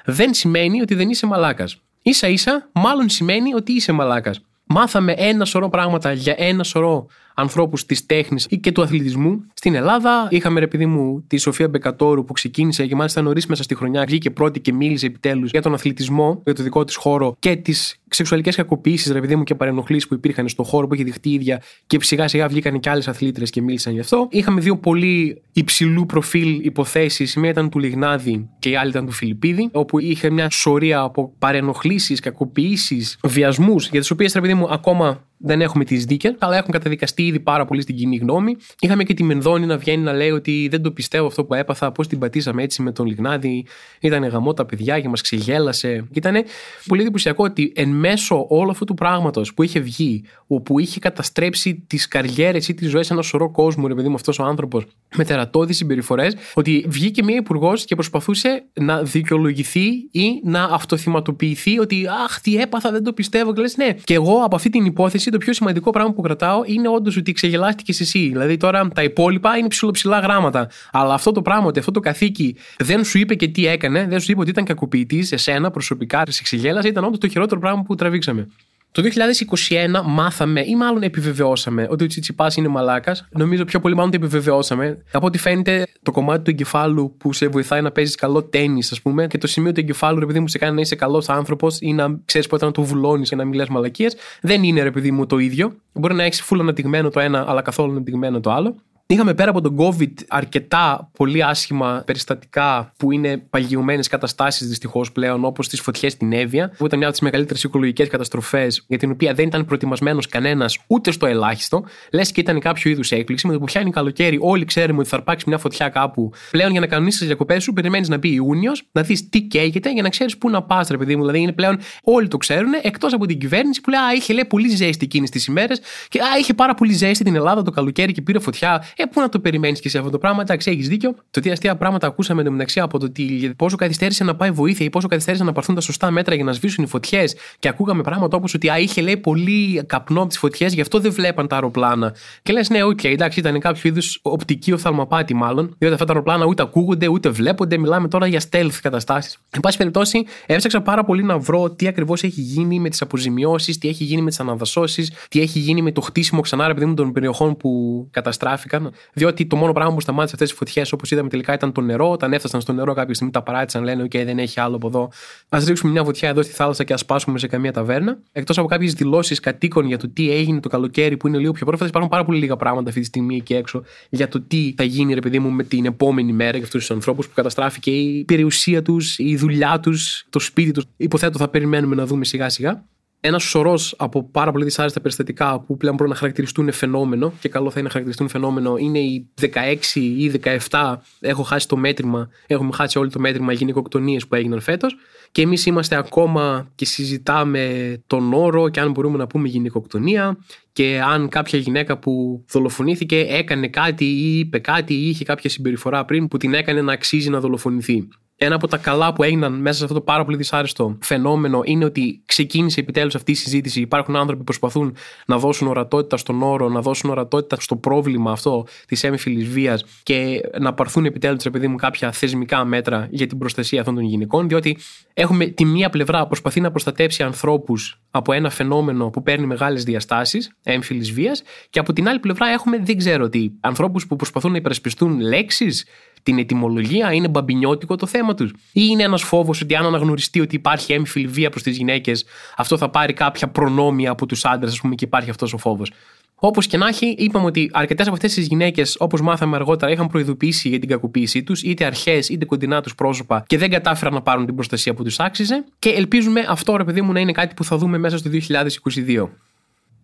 δεν 0.05 0.33
σημαίνει 0.33 0.81
ότι 0.81 0.95
δεν 0.95 1.09
είσαι 1.09 1.25
μαλάκας. 1.25 1.81
Ίσα 2.01 2.27
ίσα 2.27 2.69
μάλλον 2.71 3.09
σημαίνει 3.09 3.53
ότι 3.53 3.71
είσαι 3.71 3.91
μαλάκας. 3.91 4.41
Μάθαμε 4.63 5.13
ένα 5.17 5.45
σωρό 5.45 5.69
πράγματα 5.69 6.11
για 6.11 6.35
ένα 6.37 6.63
σωρό 6.63 7.07
ανθρώπους 7.35 7.85
της 7.85 8.05
τέχνης 8.05 8.47
ή 8.49 8.57
και 8.57 8.71
του 8.71 8.81
αθλητισμού. 8.81 9.43
Στην 9.53 9.75
Ελλάδα 9.75 10.27
είχαμε, 10.29 10.59
ρε 10.59 10.67
παιδί 10.67 10.85
μου, 10.85 11.23
τη 11.27 11.37
Σοφία 11.37 11.67
Μπεκατόρου 11.67 12.25
που 12.25 12.33
ξεκίνησε 12.33 12.87
και 12.87 12.95
μάλιστα 12.95 13.21
νωρίς 13.21 13.45
μέσα 13.45 13.63
στη 13.63 13.75
χρονιά 13.75 14.03
βγήκε 14.07 14.29
πρώτη 14.31 14.59
και 14.59 14.73
μίλησε 14.73 15.05
επιτέλους 15.05 15.49
για 15.51 15.61
τον 15.61 15.73
αθλητισμό, 15.73 16.41
για 16.43 16.53
το 16.53 16.63
δικό 16.63 16.83
της 16.83 16.95
χώρο 16.95 17.35
και 17.39 17.55
τις 17.55 17.97
σεξουαλικές 18.09 18.55
κακοποιήσει, 18.55 19.13
ρε 19.13 19.19
παιδί 19.19 19.35
μου, 19.35 19.43
και 19.43 19.55
παρενοχλήσεις 19.55 20.07
που 20.07 20.13
υπήρχαν 20.13 20.49
στον 20.49 20.65
χώρο 20.65 20.87
που 20.87 20.93
είχε 20.93 21.03
δειχτεί 21.03 21.29
η 21.29 21.33
ίδια 21.33 21.61
και 21.87 21.97
σιγά 22.01 22.27
σιγά 22.27 22.47
βγήκαν 22.47 22.79
και 22.79 22.89
άλλες 22.89 23.07
αθλήτρες 23.07 23.49
και 23.49 23.61
μίλησαν 23.61 23.93
γι' 23.93 23.99
αυτό. 23.99 24.27
Είχαμε 24.31 24.61
δύο 24.61 24.77
πολύ 24.77 25.41
υψηλού 25.53 26.05
προφίλ 26.05 26.65
υποθέσεις. 26.65 27.33
Η 27.33 27.39
μία 27.39 27.49
ήταν 27.49 27.69
του 27.69 27.79
Λιγνάδη 27.79 28.49
και 28.59 28.69
η 28.69 28.75
άλλη 28.75 28.89
ήταν 28.89 29.05
του 29.05 29.11
Φιλιππίδη, 29.11 29.69
όπου 29.71 29.99
είχε 29.99 30.29
μια 30.29 30.49
σωρία 30.49 30.99
από 30.99 31.33
παρενοχλήσεις, 31.39 32.19
κακοποιήσεις, 32.19 33.17
βιασμούς, 33.23 33.89
για 33.89 33.99
τις 33.99 34.11
οποίες, 34.11 34.33
ρε 34.33 34.41
παιδί 34.41 34.53
μου, 34.53 34.67
ακόμα 34.69 35.23
δεν 35.45 35.61
έχουμε 35.61 35.83
τις 35.83 36.05
δίκες, 36.05 36.35
αλλά 36.39 36.57
έχουν 36.57 36.71
καταδικαστεί 36.71 37.25
ήδη 37.25 37.39
πάρα 37.39 37.65
πολύ 37.65 37.81
στην 37.81 37.95
κοινή 37.95 38.15
γνώμη. 38.15 38.55
Είχαμε 38.79 39.03
και 39.03 39.13
τη 39.13 39.23
Μενδόνη 39.23 39.65
να 39.65 39.77
βγαίνει 39.77 40.03
να 40.03 40.13
λέει 40.13 40.31
ότι 40.31 40.67
δεν 40.71 40.81
το 40.81 40.91
πιστεύω 40.91 41.27
αυτό 41.27 41.45
που 41.45 41.53
έπαθα, 41.53 41.91
πώς 41.91 42.07
την 42.07 42.19
πατήσαμε 42.19 42.63
έτσι 42.63 42.81
με 42.81 42.91
τον 42.91 43.05
Λιγνάδη. 43.05 43.65
Ήταν 43.99 44.27
γαμό 44.27 44.53
τα 44.53 44.65
παιδιά 44.65 44.99
και 44.99 45.09
μας 45.09 45.21
ξεγέλασε. 45.21 46.05
Και 46.11 46.19
ήταν 46.19 46.43
πολύ 46.87 47.01
εντυπωσιακό 47.01 47.43
ότι 47.43 47.71
εν 47.75 47.89
μέσω 47.89 48.45
όλου 48.49 48.71
αυτού 48.71 48.85
του 48.85 48.93
πράγματος 48.93 49.53
που 49.53 49.63
είχε 49.63 49.79
βγει, 49.79 50.23
όπου 50.47 50.79
είχε 50.79 50.99
καταστρέψει 50.99 51.83
τις 51.87 52.07
καριέρες 52.07 52.67
ή 52.67 52.73
τις 52.73 52.89
ζωές 52.89 53.11
ένα 53.11 53.21
σωρό 53.21 53.51
κόσμου, 53.51 53.87
ρε 53.87 53.95
παιδί 53.95 54.07
μου, 54.07 54.15
αυτός 54.15 54.39
ο 54.39 54.43
άνθρωπος, 54.43 54.85
με 55.15 55.23
τερατώδεις 55.23 55.77
συμπεριφορές, 55.77 56.35
ότι 56.53 56.85
βγήκε 56.87 57.23
μία 57.23 57.35
υπουργός 57.35 57.85
και 57.85 57.95
προσπαθούσε 57.95 58.63
να 58.73 59.03
δικαιολογηθεί 59.03 59.87
ή 60.11 60.41
να 60.43 60.63
αυτοθυματοποιηθεί 60.63 61.79
ότι 61.79 62.05
Αχ, 62.23 62.41
τι 62.41 62.55
έπαθα, 62.55 62.91
δεν 62.91 63.03
το 63.03 63.13
πιστεύω. 63.13 63.53
Και 63.53 63.61
λες, 63.61 63.77
ναι. 63.77 63.95
Και 64.03 64.13
εγώ 64.13 64.41
από 64.43 64.55
αυτή 64.55 64.69
την 64.69 64.85
υπόθεση 64.85 65.29
το 65.33 65.39
πιο 65.39 65.53
σημαντικό 65.53 65.89
πράγμα 65.89 66.13
που 66.13 66.21
κρατάω 66.21 66.61
είναι 66.65 66.87
όντως 66.87 67.17
ότι 67.17 67.31
ξεγελάστηκες 67.31 67.99
εσύ. 67.99 68.19
Δηλαδή 68.27 68.57
τώρα 68.57 68.87
τα 68.87 69.03
υπόλοιπα 69.03 69.57
είναι 69.57 69.67
ψηλοψηλά 69.67 70.19
γράμματα. 70.19 70.69
Αλλά 70.91 71.13
αυτό 71.13 71.31
το 71.31 71.41
πράγμα, 71.41 71.67
ότι 71.67 71.79
αυτό 71.79 71.91
το 71.91 71.99
καθήκη 71.99 72.55
δεν 72.77 73.03
σου 73.03 73.17
είπε 73.17 73.35
και 73.35 73.47
τι 73.47 73.67
έκανε, 73.67 74.07
δεν 74.09 74.19
σου 74.19 74.31
είπε 74.31 74.41
ότι 74.41 74.49
ήταν 74.49 74.65
κακοποιητής 74.65 75.27
σε 75.27 75.37
σένα 75.37 75.71
προσωπικά, 75.71 76.23
σε 76.27 76.43
ξεγέλασε, 76.43 76.87
ήταν 76.87 77.03
όντως 77.03 77.19
το 77.19 77.27
χειρότερο 77.27 77.59
πράγμα 77.59 77.83
που 77.83 77.95
τραβήξαμε. 77.95 78.47
Το 78.93 79.01
2021 79.01 80.01
μάθαμε 80.05 80.61
ή 80.65 80.75
μάλλον 80.75 81.01
επιβεβαιώσαμε 81.01 81.87
ότι 81.89 82.03
ο 82.03 82.07
Τσιτσιπάς 82.07 82.55
είναι 82.55 82.67
μαλάκας. 82.67 83.27
Νομίζω 83.31 83.65
πιο 83.65 83.79
πολύ 83.79 83.95
μάλλον 83.95 84.11
το 84.11 84.17
επιβεβαιώσαμε. 84.17 84.97
Από 85.11 85.25
ό,τι 85.25 85.37
φαίνεται, 85.37 85.87
το 86.03 86.11
κομμάτι 86.11 86.43
του 86.43 86.49
εγκεφάλου 86.49 87.15
που 87.17 87.33
σε 87.33 87.47
βοηθάει 87.47 87.81
να 87.81 87.91
παίζεις 87.91 88.15
καλό 88.15 88.43
τέννη, 88.43 88.79
ας 88.91 89.01
πούμε, 89.01 89.27
και 89.27 89.37
το 89.37 89.47
σημείο 89.47 89.71
του 89.71 89.79
εγκεφάλου, 89.79 90.19
ρε 90.19 90.25
παιδί 90.25 90.39
μου, 90.39 90.47
σε 90.47 90.57
κάνει 90.57 90.75
να 90.75 90.81
είσαι 90.81 90.95
καλός 90.95 91.29
άνθρωπος 91.29 91.77
ή 91.81 91.93
να 91.93 92.19
ξέρεις 92.25 92.47
πότε 92.47 92.65
να 92.65 92.71
το 92.71 92.81
βουλώνεις 92.81 93.29
και 93.29 93.35
να 93.35 93.45
μιλάς 93.45 93.67
μαλακίες, 93.67 94.15
δεν 94.41 94.63
είναι 94.63 94.81
ρε 94.81 94.91
παιδί 94.91 95.11
μου 95.11 95.25
το 95.25 95.37
ίδιο. 95.37 95.75
Μπορεί 95.93 96.13
να 96.13 96.23
έχεις 96.23 96.41
φούλα 96.41 96.61
αναπτυγμένο 96.61 97.09
το 97.09 97.19
ένα, 97.19 97.45
αλλά 97.47 97.61
καθόλου 97.61 97.91
αναπτυγμένο 97.91 98.39
το 98.39 98.51
άλλο. 98.51 98.75
Είχαμε 99.07 99.33
πέρα 99.33 99.49
από 99.49 99.61
τον 99.61 99.77
COVID 99.79 100.11
αρκετά 100.27 101.09
πολύ 101.17 101.43
άσχημα 101.43 102.03
περιστατικά 102.05 102.93
που 102.97 103.11
είναι 103.11 103.37
παγιωμένες 103.37 104.07
καταστάσεις 104.07 104.67
δυστυχώς 104.67 105.11
πλέον, 105.11 105.45
όπως 105.45 105.67
τις 105.67 105.81
φωτιές 105.81 106.11
στην 106.11 106.33
Εύβοια, 106.33 106.73
που 106.77 106.85
ήταν 106.85 106.97
μια 106.97 107.07
από 107.07 107.17
τις 107.17 107.25
μεγαλύτερες 107.25 107.63
οικολογικές 107.63 108.07
καταστροφές, 108.07 108.85
για 108.87 108.97
την 108.97 109.11
οποία 109.11 109.33
δεν 109.33 109.47
ήταν 109.47 109.65
προετοιμασμένος 109.65 110.27
κανένας 110.27 110.77
ούτε 110.87 111.11
στο 111.11 111.25
ελάχιστο. 111.25 111.85
Λες 112.11 112.31
και 112.31 112.39
ήταν 112.39 112.59
κάποιο 112.59 112.91
είδους 112.91 113.11
έκπληξη. 113.11 113.47
Με 113.47 113.53
το 113.53 113.59
που 113.59 113.65
πιάνει 113.65 113.91
καλοκαίρι, 113.91 114.37
όλοι 114.41 114.65
ξέρουμε 114.65 114.99
ότι 114.99 115.09
θα 115.09 115.15
αρπάξει 115.15 115.45
μια 115.47 115.57
φωτιά 115.57 115.89
κάπου. 115.89 116.31
Πλέον 116.51 116.71
για 116.71 116.79
να 116.79 116.87
κανονίσεις 116.87 117.19
τις 117.19 117.27
διακοπές 117.27 117.63
σου, 117.63 117.73
περιμένεις 117.73 118.09
να 118.09 118.17
μπει 118.17 118.33
Ιούνιος, 118.33 118.83
να 118.91 119.01
δεις 119.01 119.29
τι 119.29 119.41
καίγεται 119.41 119.91
για 119.91 120.01
να 120.01 120.09
ξέρεις 120.09 120.37
πού 120.37 120.49
να 120.49 120.63
πας, 120.63 120.87
ρε 120.87 120.97
παιδί 120.97 121.15
μου. 121.15 121.21
Δηλαδή 121.21 121.39
είναι 121.39 121.53
πλέον 121.53 121.77
όλοι 122.03 122.27
το 122.27 122.37
ξέρουν, 122.37 122.71
εκτός 122.81 123.13
από 123.13 123.25
την 123.25 123.39
κυβέρνηση 123.39 123.81
που 123.81 123.89
λέει 123.89 123.99
Α, 123.99 124.13
είχε 124.13 124.33
λέει 124.33 124.45
πολύ 124.45 124.69
ζέστη 124.69 125.05
εκείνη 125.05 125.29
τις 125.29 125.45
ημέρες 125.45 125.81
και 126.07 126.19
Α, 126.19 126.37
είχε 126.39 126.53
πάρα 126.53 126.73
πολύ 126.73 126.93
ζέστη 126.93 127.23
την 127.23 127.35
Ελλάδα 127.35 127.61
το 127.61 127.71
καλοκαίρι 127.71 128.11
και 128.11 128.21
πήρε 128.21 128.39
φωτιά. 128.39 128.83
Ε, 128.95 129.02
πού 129.07 129.21
να 129.21 129.29
το 129.29 129.39
περιμένεις 129.39 129.79
και 129.79 129.89
σε 129.89 129.97
αυτό 129.97 130.09
το 130.09 130.17
πράγμα. 130.17 130.41
Εντάξει, 130.41 130.71
έχεις 130.71 130.87
δίκιο. 130.87 131.15
Το 131.31 131.39
τι 131.39 131.51
αστεία 131.51 131.75
πράγματα 131.75 132.07
ακούσαμε 132.07 132.41
εντωμεταξύ 132.41 132.79
από 132.79 132.99
το 132.99 133.05
ότι 133.05 133.53
πόσο 133.57 133.75
καθυστέρησε 133.75 134.23
να 134.23 134.35
πάει 134.35 134.51
βοήθεια 134.51 134.85
ή 134.85 134.89
πόσο 134.89 135.07
καθυστέρησε 135.07 135.43
να 135.43 135.51
πάρθουν 135.51 135.75
τα 135.75 135.81
σωστά 135.81 136.11
μέτρα 136.11 136.35
για 136.35 136.43
να 136.43 136.51
σβήσουν 136.51 136.83
οι 136.83 136.87
φωτιές. 136.87 137.35
Και 137.59 137.67
ακούγαμε 137.67 138.01
πράγματα 138.01 138.37
όπως 138.37 138.53
ότι 138.53 138.69
α, 138.69 138.79
είχε 138.79 139.01
λέει 139.01 139.17
πολύ 139.17 139.83
καπνό 139.85 140.19
από 140.19 140.29
τις 140.29 140.37
φωτιές, 140.37 140.73
γι' 140.73 140.81
αυτό 140.81 140.99
δεν 140.99 141.11
βλέπαν 141.11 141.47
τα 141.47 141.55
αεροπλάνα. 141.55 142.15
Και 142.41 142.53
λες, 142.53 142.69
ναι, 142.69 142.83
okay, 142.83 143.09
εντάξει, 143.09 143.39
ήταν 143.39 143.59
κάποιο 143.59 143.89
είδους 143.89 144.19
οπτική 144.21 144.71
οφθαλμαπάτη 144.71 145.33
μάλλον, 145.33 145.75
διότι 145.77 145.93
αυτά 145.93 146.05
τα 146.05 146.11
αεροπλάνα 146.11 146.45
ούτε 146.45 146.63
ακούγονται 146.63 147.07
ούτε 147.07 147.29
βλέπονται. 147.29 147.77
Μιλάμε 147.77 148.07
τώρα 148.07 148.27
για 148.27 148.41
stealth 148.49 148.77
καταστάσεις. 148.81 149.37
Εν 149.49 149.59
πάση 149.59 149.77
περιπτώσει, 149.77 150.25
έψαξα 150.45 150.81
πάρα 150.81 151.03
πολύ 151.03 151.23
να 151.23 151.37
βρω 151.37 151.69
τι 151.69 151.87
ακριβώς 151.87 152.23
έχει 152.23 152.41
γίνει 152.41 152.79
με 152.79 152.89
τις 152.89 153.01
αποζημιώσεις, 153.01 153.77
τι 153.77 153.87
έχει 153.87 154.03
γίνει 154.03 154.21
με 154.21 154.29
τις 154.29 154.39
αναδασώσεις, 154.39 155.11
τι 155.29 155.41
έχει 155.41 155.59
γίνει 155.59 155.81
με 155.81 155.91
το 155.91 156.01
χτίσιμο 156.01 156.41
ξανά, 156.41 156.65
επειδή 156.65 156.85
μου 156.85 156.93
των 156.93 157.11
περιοχών 157.11 157.57
που 157.57 158.07
καταστράφηκαν. 158.11 158.82
Διότι 159.13 159.45
το 159.45 159.55
μόνο 159.55 159.71
πράγμα 159.71 159.93
που 159.93 160.01
σταμάτησε 160.01 160.33
αυτές 160.33 160.49
τις 160.49 160.57
φωτιές, 160.57 160.91
όπως 160.91 161.11
είδαμε 161.11 161.29
τελικά, 161.29 161.53
ήταν 161.53 161.71
το 161.71 161.81
νερό. 161.81 162.11
Όταν 162.11 162.33
έφτασαν 162.33 162.61
στο 162.61 162.73
νερό, 162.73 162.93
κάποια 162.93 163.13
στιγμή 163.13 163.33
τα 163.33 163.41
παράτησαν, 163.41 163.83
λένε: 163.83 164.03
OK, 164.03 164.25
δεν 164.25 164.39
έχει 164.39 164.59
άλλο 164.59 164.75
από 164.75 164.87
εδώ. 164.87 165.09
Ας 165.49 165.59
ρίξουμε 165.65 165.91
μια 165.91 166.03
φωτιά 166.03 166.29
εδώ 166.29 166.41
στη 166.41 166.53
θάλασσα 166.53 166.83
και 166.83 166.93
ας 166.93 167.05
αράξουμε 167.05 167.39
σε 167.39 167.47
καμία 167.47 167.71
ταβέρνα. 167.71 168.17
Εκτός 168.31 168.57
από 168.57 168.67
κάποιες 168.67 168.93
δηλώσεις 168.93 169.39
κατοίκων 169.39 169.85
για 169.85 169.97
το 169.97 170.09
τι 170.09 170.31
έγινε 170.31 170.59
το 170.59 170.69
καλοκαίρι 170.69 171.17
που 171.17 171.27
είναι 171.27 171.37
λίγο 171.37 171.51
πιο 171.51 171.65
πρόσφατα, 171.65 171.89
υπάρχουν 171.89 172.11
πάρα 172.11 172.25
πολύ 172.25 172.39
λίγα 172.39 172.55
πράγματα 172.55 172.89
αυτή 172.89 173.01
τη 173.01 173.05
στιγμή 173.05 173.35
εκεί 173.35 173.53
έξω 173.53 173.83
για 174.09 174.27
το 174.27 174.41
τι 174.41 174.73
θα 174.77 174.83
γίνει, 174.83 175.13
ρε 175.13 175.19
παιδί 175.19 175.39
μου, 175.39 175.49
με 175.49 175.63
την 175.63 175.85
επόμενη 175.85 176.33
μέρα 176.33 176.57
για 176.57 176.65
αυτούς 176.65 176.79
τους 176.79 176.91
ανθρώπους 176.91 177.27
που 177.27 177.33
καταστράφηκε 177.35 177.91
η 177.91 178.23
περιουσία 178.23 178.81
τους, 178.81 179.17
η 179.17 179.35
δουλειά 179.35 179.79
τους, 179.79 180.25
το 180.29 180.39
σπίτι 180.39 180.71
τους. 180.71 180.85
Υποθέτω 180.97 181.37
θα 181.37 181.47
περιμένουμε 181.47 181.95
να 181.95 182.05
δούμε 182.05 182.25
σιγά 182.25 182.49
σιγά 182.49 182.83
ένας 183.25 183.43
σωρός 183.43 183.95
από 183.97 184.23
πάρα 184.23 184.51
πολύ 184.51 184.63
δυσάρεστα 184.63 185.01
περιστατικά 185.01 185.59
που 185.59 185.77
πλέον 185.77 185.95
μπορούν 185.95 186.11
να 186.11 186.17
χαρακτηριστούν 186.17 186.71
φαινόμενο 186.71 187.33
και 187.39 187.49
καλό 187.49 187.65
θα 187.65 187.73
είναι 187.73 187.83
να 187.83 187.89
χαρακτηριστούν 187.89 188.27
φαινόμενο 188.27 188.77
είναι 188.77 188.99
οι 188.99 189.29
16 189.41 189.45
ή 189.93 190.31
17. 190.69 190.95
Έχω 191.19 191.43
χάσει 191.43 191.67
το 191.67 191.77
μέτρημα, 191.77 192.29
έχουμε 192.47 192.71
χάσει 192.73 192.97
όλο 192.97 193.09
το 193.09 193.19
μέτρημα 193.19 193.53
γυναικοκτονίες 193.53 194.27
που 194.27 194.35
έγιναν 194.35 194.59
φέτος. 194.59 194.95
Και 195.31 195.41
εμείς 195.41 195.65
είμαστε 195.65 195.95
ακόμα 195.95 196.71
και 196.75 196.85
συζητάμε 196.85 197.97
τον 198.07 198.33
όρο 198.33 198.69
και 198.69 198.79
αν 198.79 198.91
μπορούμε 198.91 199.17
να 199.17 199.27
πούμε 199.27 199.47
γυναικοκτονία 199.47 200.37
και 200.71 201.01
αν 201.05 201.29
κάποια 201.29 201.59
γυναίκα 201.59 201.97
που 201.97 202.45
δολοφονήθηκε 202.49 203.19
έκανε 203.19 203.67
κάτι 203.67 204.05
ή 204.05 204.39
είπε 204.39 204.59
κάτι 204.59 204.93
ή 204.93 205.09
είχε 205.09 205.23
κάποια 205.23 205.49
συμπεριφορά 205.49 206.05
πριν 206.05 206.27
που 206.27 206.37
την 206.37 206.53
έκανε 206.53 206.81
να 206.81 206.93
αξίζει 206.93 207.29
να 207.29 207.39
δολοφονηθεί. 207.39 208.07
Ένα 208.45 208.55
από 208.55 208.67
τα 208.67 208.77
καλά 208.77 209.13
που 209.13 209.23
έγιναν 209.23 209.53
μέσα 209.53 209.77
σε 209.77 209.83
αυτό 209.83 209.95
το 209.95 210.01
πάρα 210.01 210.25
πολύ 210.25 210.37
δυσάρεστο 210.37 210.97
φαινόμενο 211.01 211.61
είναι 211.65 211.85
ότι 211.85 212.21
ξεκίνησε 212.25 212.79
επιτέλους 212.79 213.15
αυτή 213.15 213.31
η 213.31 213.35
συζήτηση. 213.35 213.81
Υπάρχουν 213.81 214.15
άνθρωποι 214.15 214.37
που 214.37 214.43
προσπαθούν 214.43 214.95
να 215.25 215.37
δώσουν 215.37 215.67
ορατότητα 215.67 216.17
στον 216.17 216.41
όρο, 216.41 216.69
να 216.69 216.81
δώσουν 216.81 217.09
ορατότητα 217.09 217.57
στο 217.59 217.75
πρόβλημα 217.75 218.31
αυτό 218.31 218.65
της 218.87 219.03
έμφυλης 219.03 219.47
βίας 219.47 219.85
και 220.03 220.41
να 220.59 220.73
πάρθουν 220.73 221.05
επιτέλους, 221.05 221.45
επειδή 221.45 221.67
μου, 221.67 221.75
κάποια 221.75 222.11
θεσμικά 222.11 222.65
μέτρα 222.65 223.07
για 223.11 223.27
την 223.27 223.37
προστασία 223.37 223.79
αυτών 223.79 223.95
των 223.95 224.03
γυναικών. 224.03 224.47
Διότι 224.47 224.77
έχουμε 225.13 225.45
τη 225.45 225.65
μία 225.65 225.89
πλευρά 225.89 226.27
προσπαθεί 226.27 226.61
να 226.61 226.71
προστατέψει 226.71 227.23
ανθρώπους 227.23 228.01
από 228.11 228.33
ένα 228.33 228.49
φαινόμενο 228.49 229.09
που 229.09 229.23
παίρνει 229.23 229.45
μεγάλες 229.45 229.83
διαστάσεις 229.83 230.51
έμφυλης 230.63 231.11
βίας, 231.11 231.43
και 231.69 231.79
από 231.79 231.93
την 231.93 232.07
άλλη 232.07 232.19
πλευρά 232.19 232.47
έχουμε, 232.47 232.77
δεν 232.77 232.97
ξέρω 232.97 233.29
τι, 233.29 233.49
ανθρώπους 233.59 234.07
που 234.07 234.15
προσπαθούν 234.15 234.51
να 234.51 234.57
υπερασπιστούν 234.57 235.19
λέξεις 235.19 235.85
την 236.23 236.37
ετοιμολογία, 236.37 237.13
είναι 237.13 237.27
μπαμπινιώτικο 237.27 237.95
το 237.95 238.05
θέμα 238.05 238.33
τους. 238.33 238.51
Ή 238.51 238.81
είναι 238.89 239.03
ένας 239.03 239.23
φόβος 239.23 239.61
ότι 239.61 239.75
αν 239.75 239.85
αναγνωριστεί 239.85 240.39
ότι 240.39 240.55
υπάρχει 240.55 240.93
έμφυλη 240.93 241.27
βία 241.27 241.49
προς 241.49 241.63
τις 241.63 241.77
γυναίκες, 241.77 242.25
αυτό 242.57 242.77
θα 242.77 242.89
πάρει 242.89 243.13
κάποια 243.13 243.47
προνόμια 243.47 244.11
από 244.11 244.25
τους 244.25 244.45
άντρες, 244.45 244.71
ας 244.71 244.79
πούμε, 244.79 244.95
και 244.95 245.05
υπάρχει 245.05 245.29
αυτός 245.29 245.53
ο 245.53 245.57
φόβος. 245.57 245.91
Όπως 246.35 246.67
και 246.67 246.77
να 246.77 246.87
έχει, 246.87 247.15
είπαμε 247.17 247.45
ότι 247.45 247.69
αρκετές 247.73 248.05
από 248.05 248.15
αυτές 248.15 248.33
τις 248.33 248.47
γυναίκες, 248.47 248.95
όπως 248.99 249.21
μάθαμε 249.21 249.55
αργότερα, 249.55 249.91
είχαν 249.91 250.07
προειδοποιήσει 250.07 250.69
για 250.69 250.79
την 250.79 250.89
κακοποίησή 250.89 251.43
τους, 251.43 251.61
είτε 251.61 251.85
αρχές 251.85 252.29
είτε 252.29 252.45
κοντινά 252.45 252.81
τους 252.81 252.95
πρόσωπα 252.95 253.43
και 253.47 253.57
δεν 253.57 253.69
κατάφεραν 253.69 254.13
να 254.13 254.21
πάρουν 254.21 254.45
την 254.45 254.55
προστασία 254.55 254.93
που 254.93 255.03
τους 255.03 255.19
άξιζε. 255.19 255.63
Και 255.79 255.89
ελπίζουμε 255.89 256.45
αυτό, 256.47 256.77
ρε 256.77 256.83
παιδί 256.83 257.01
μου, 257.01 257.11
να 257.11 257.19
είναι 257.19 257.31
κάτι 257.31 257.53
που 257.53 257.63
θα 257.63 257.77
δούμε 257.77 257.97
μέσα 257.97 258.17
στο 258.17 258.29
2022. 258.29 259.29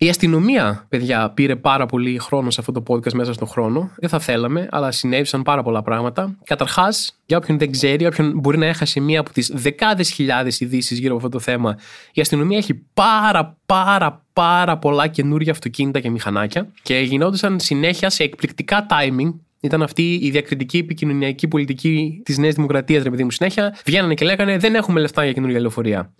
Η 0.01 0.09
αστυνομία, 0.09 0.85
παιδιά, 0.89 1.31
πήρε 1.33 1.55
πάρα 1.55 1.85
πολύ 1.85 2.19
χρόνο 2.19 2.49
σε 2.49 2.59
αυτό 2.59 2.71
το 2.71 2.83
podcast 2.87 3.13
μέσα 3.13 3.33
στον 3.33 3.47
χρόνο. 3.47 3.91
Δεν 3.97 4.09
θα 4.09 4.19
θέλαμε, 4.19 4.67
αλλά 4.71 4.91
συνέβησαν 4.91 5.41
πάρα 5.41 5.63
πολλά 5.63 5.81
πράγματα. 5.81 6.37
Καταρχάς, 6.43 7.19
για 7.25 7.37
όποιον 7.37 7.57
δεν 7.57 7.71
ξέρει, 7.71 8.05
όποιον 8.05 8.33
μπορεί 8.35 8.57
να 8.57 8.65
έχασε 8.65 8.99
μία 8.99 9.19
από 9.19 9.33
τις 9.33 9.51
δεκάδες 9.53 10.09
χιλιάδες 10.11 10.59
ειδήσεις 10.59 10.99
γύρω 10.99 11.15
από 11.15 11.25
αυτό 11.25 11.37
το 11.37 11.43
θέμα, 11.43 11.77
η 12.13 12.21
αστυνομία 12.21 12.57
έχει 12.57 12.73
πάρα, 12.93 13.57
πάρα, 13.65 14.25
πάρα 14.33 14.77
πολλά 14.77 15.07
καινούργια 15.07 15.51
αυτοκίνητα 15.51 15.99
και 15.99 16.09
μηχανάκια 16.09 16.67
και 16.81 16.95
γινόντουσαν 16.95 17.59
συνέχεια 17.59 18.09
σε 18.09 18.23
εκπληκτικά 18.23 18.85
timing 18.89 19.33
ήταν 19.59 19.81
αυτή 19.81 20.13
η 20.13 20.29
διακριτική 20.29 20.77
επικοινωνιακή 20.77 21.47
πολιτική 21.47 22.21
της 22.23 22.37
Νέας 22.37 22.53
Δημοκρατίας, 22.53 23.03
ρε 23.03 23.09
παιδί 23.09 23.23
μου, 23.23 23.31
συνέχεια. 23.31 23.77
Βγαίνανε 23.85 24.13
και 24.13 24.25
λέγανε 24.25 24.57
Δεν 24.57 24.75
έχουμε 24.75 24.99
λεφτά 24.99 25.23
για 25.23 25.33
καινούργια 25.33 25.59
λεωφορεία. 25.59 26.13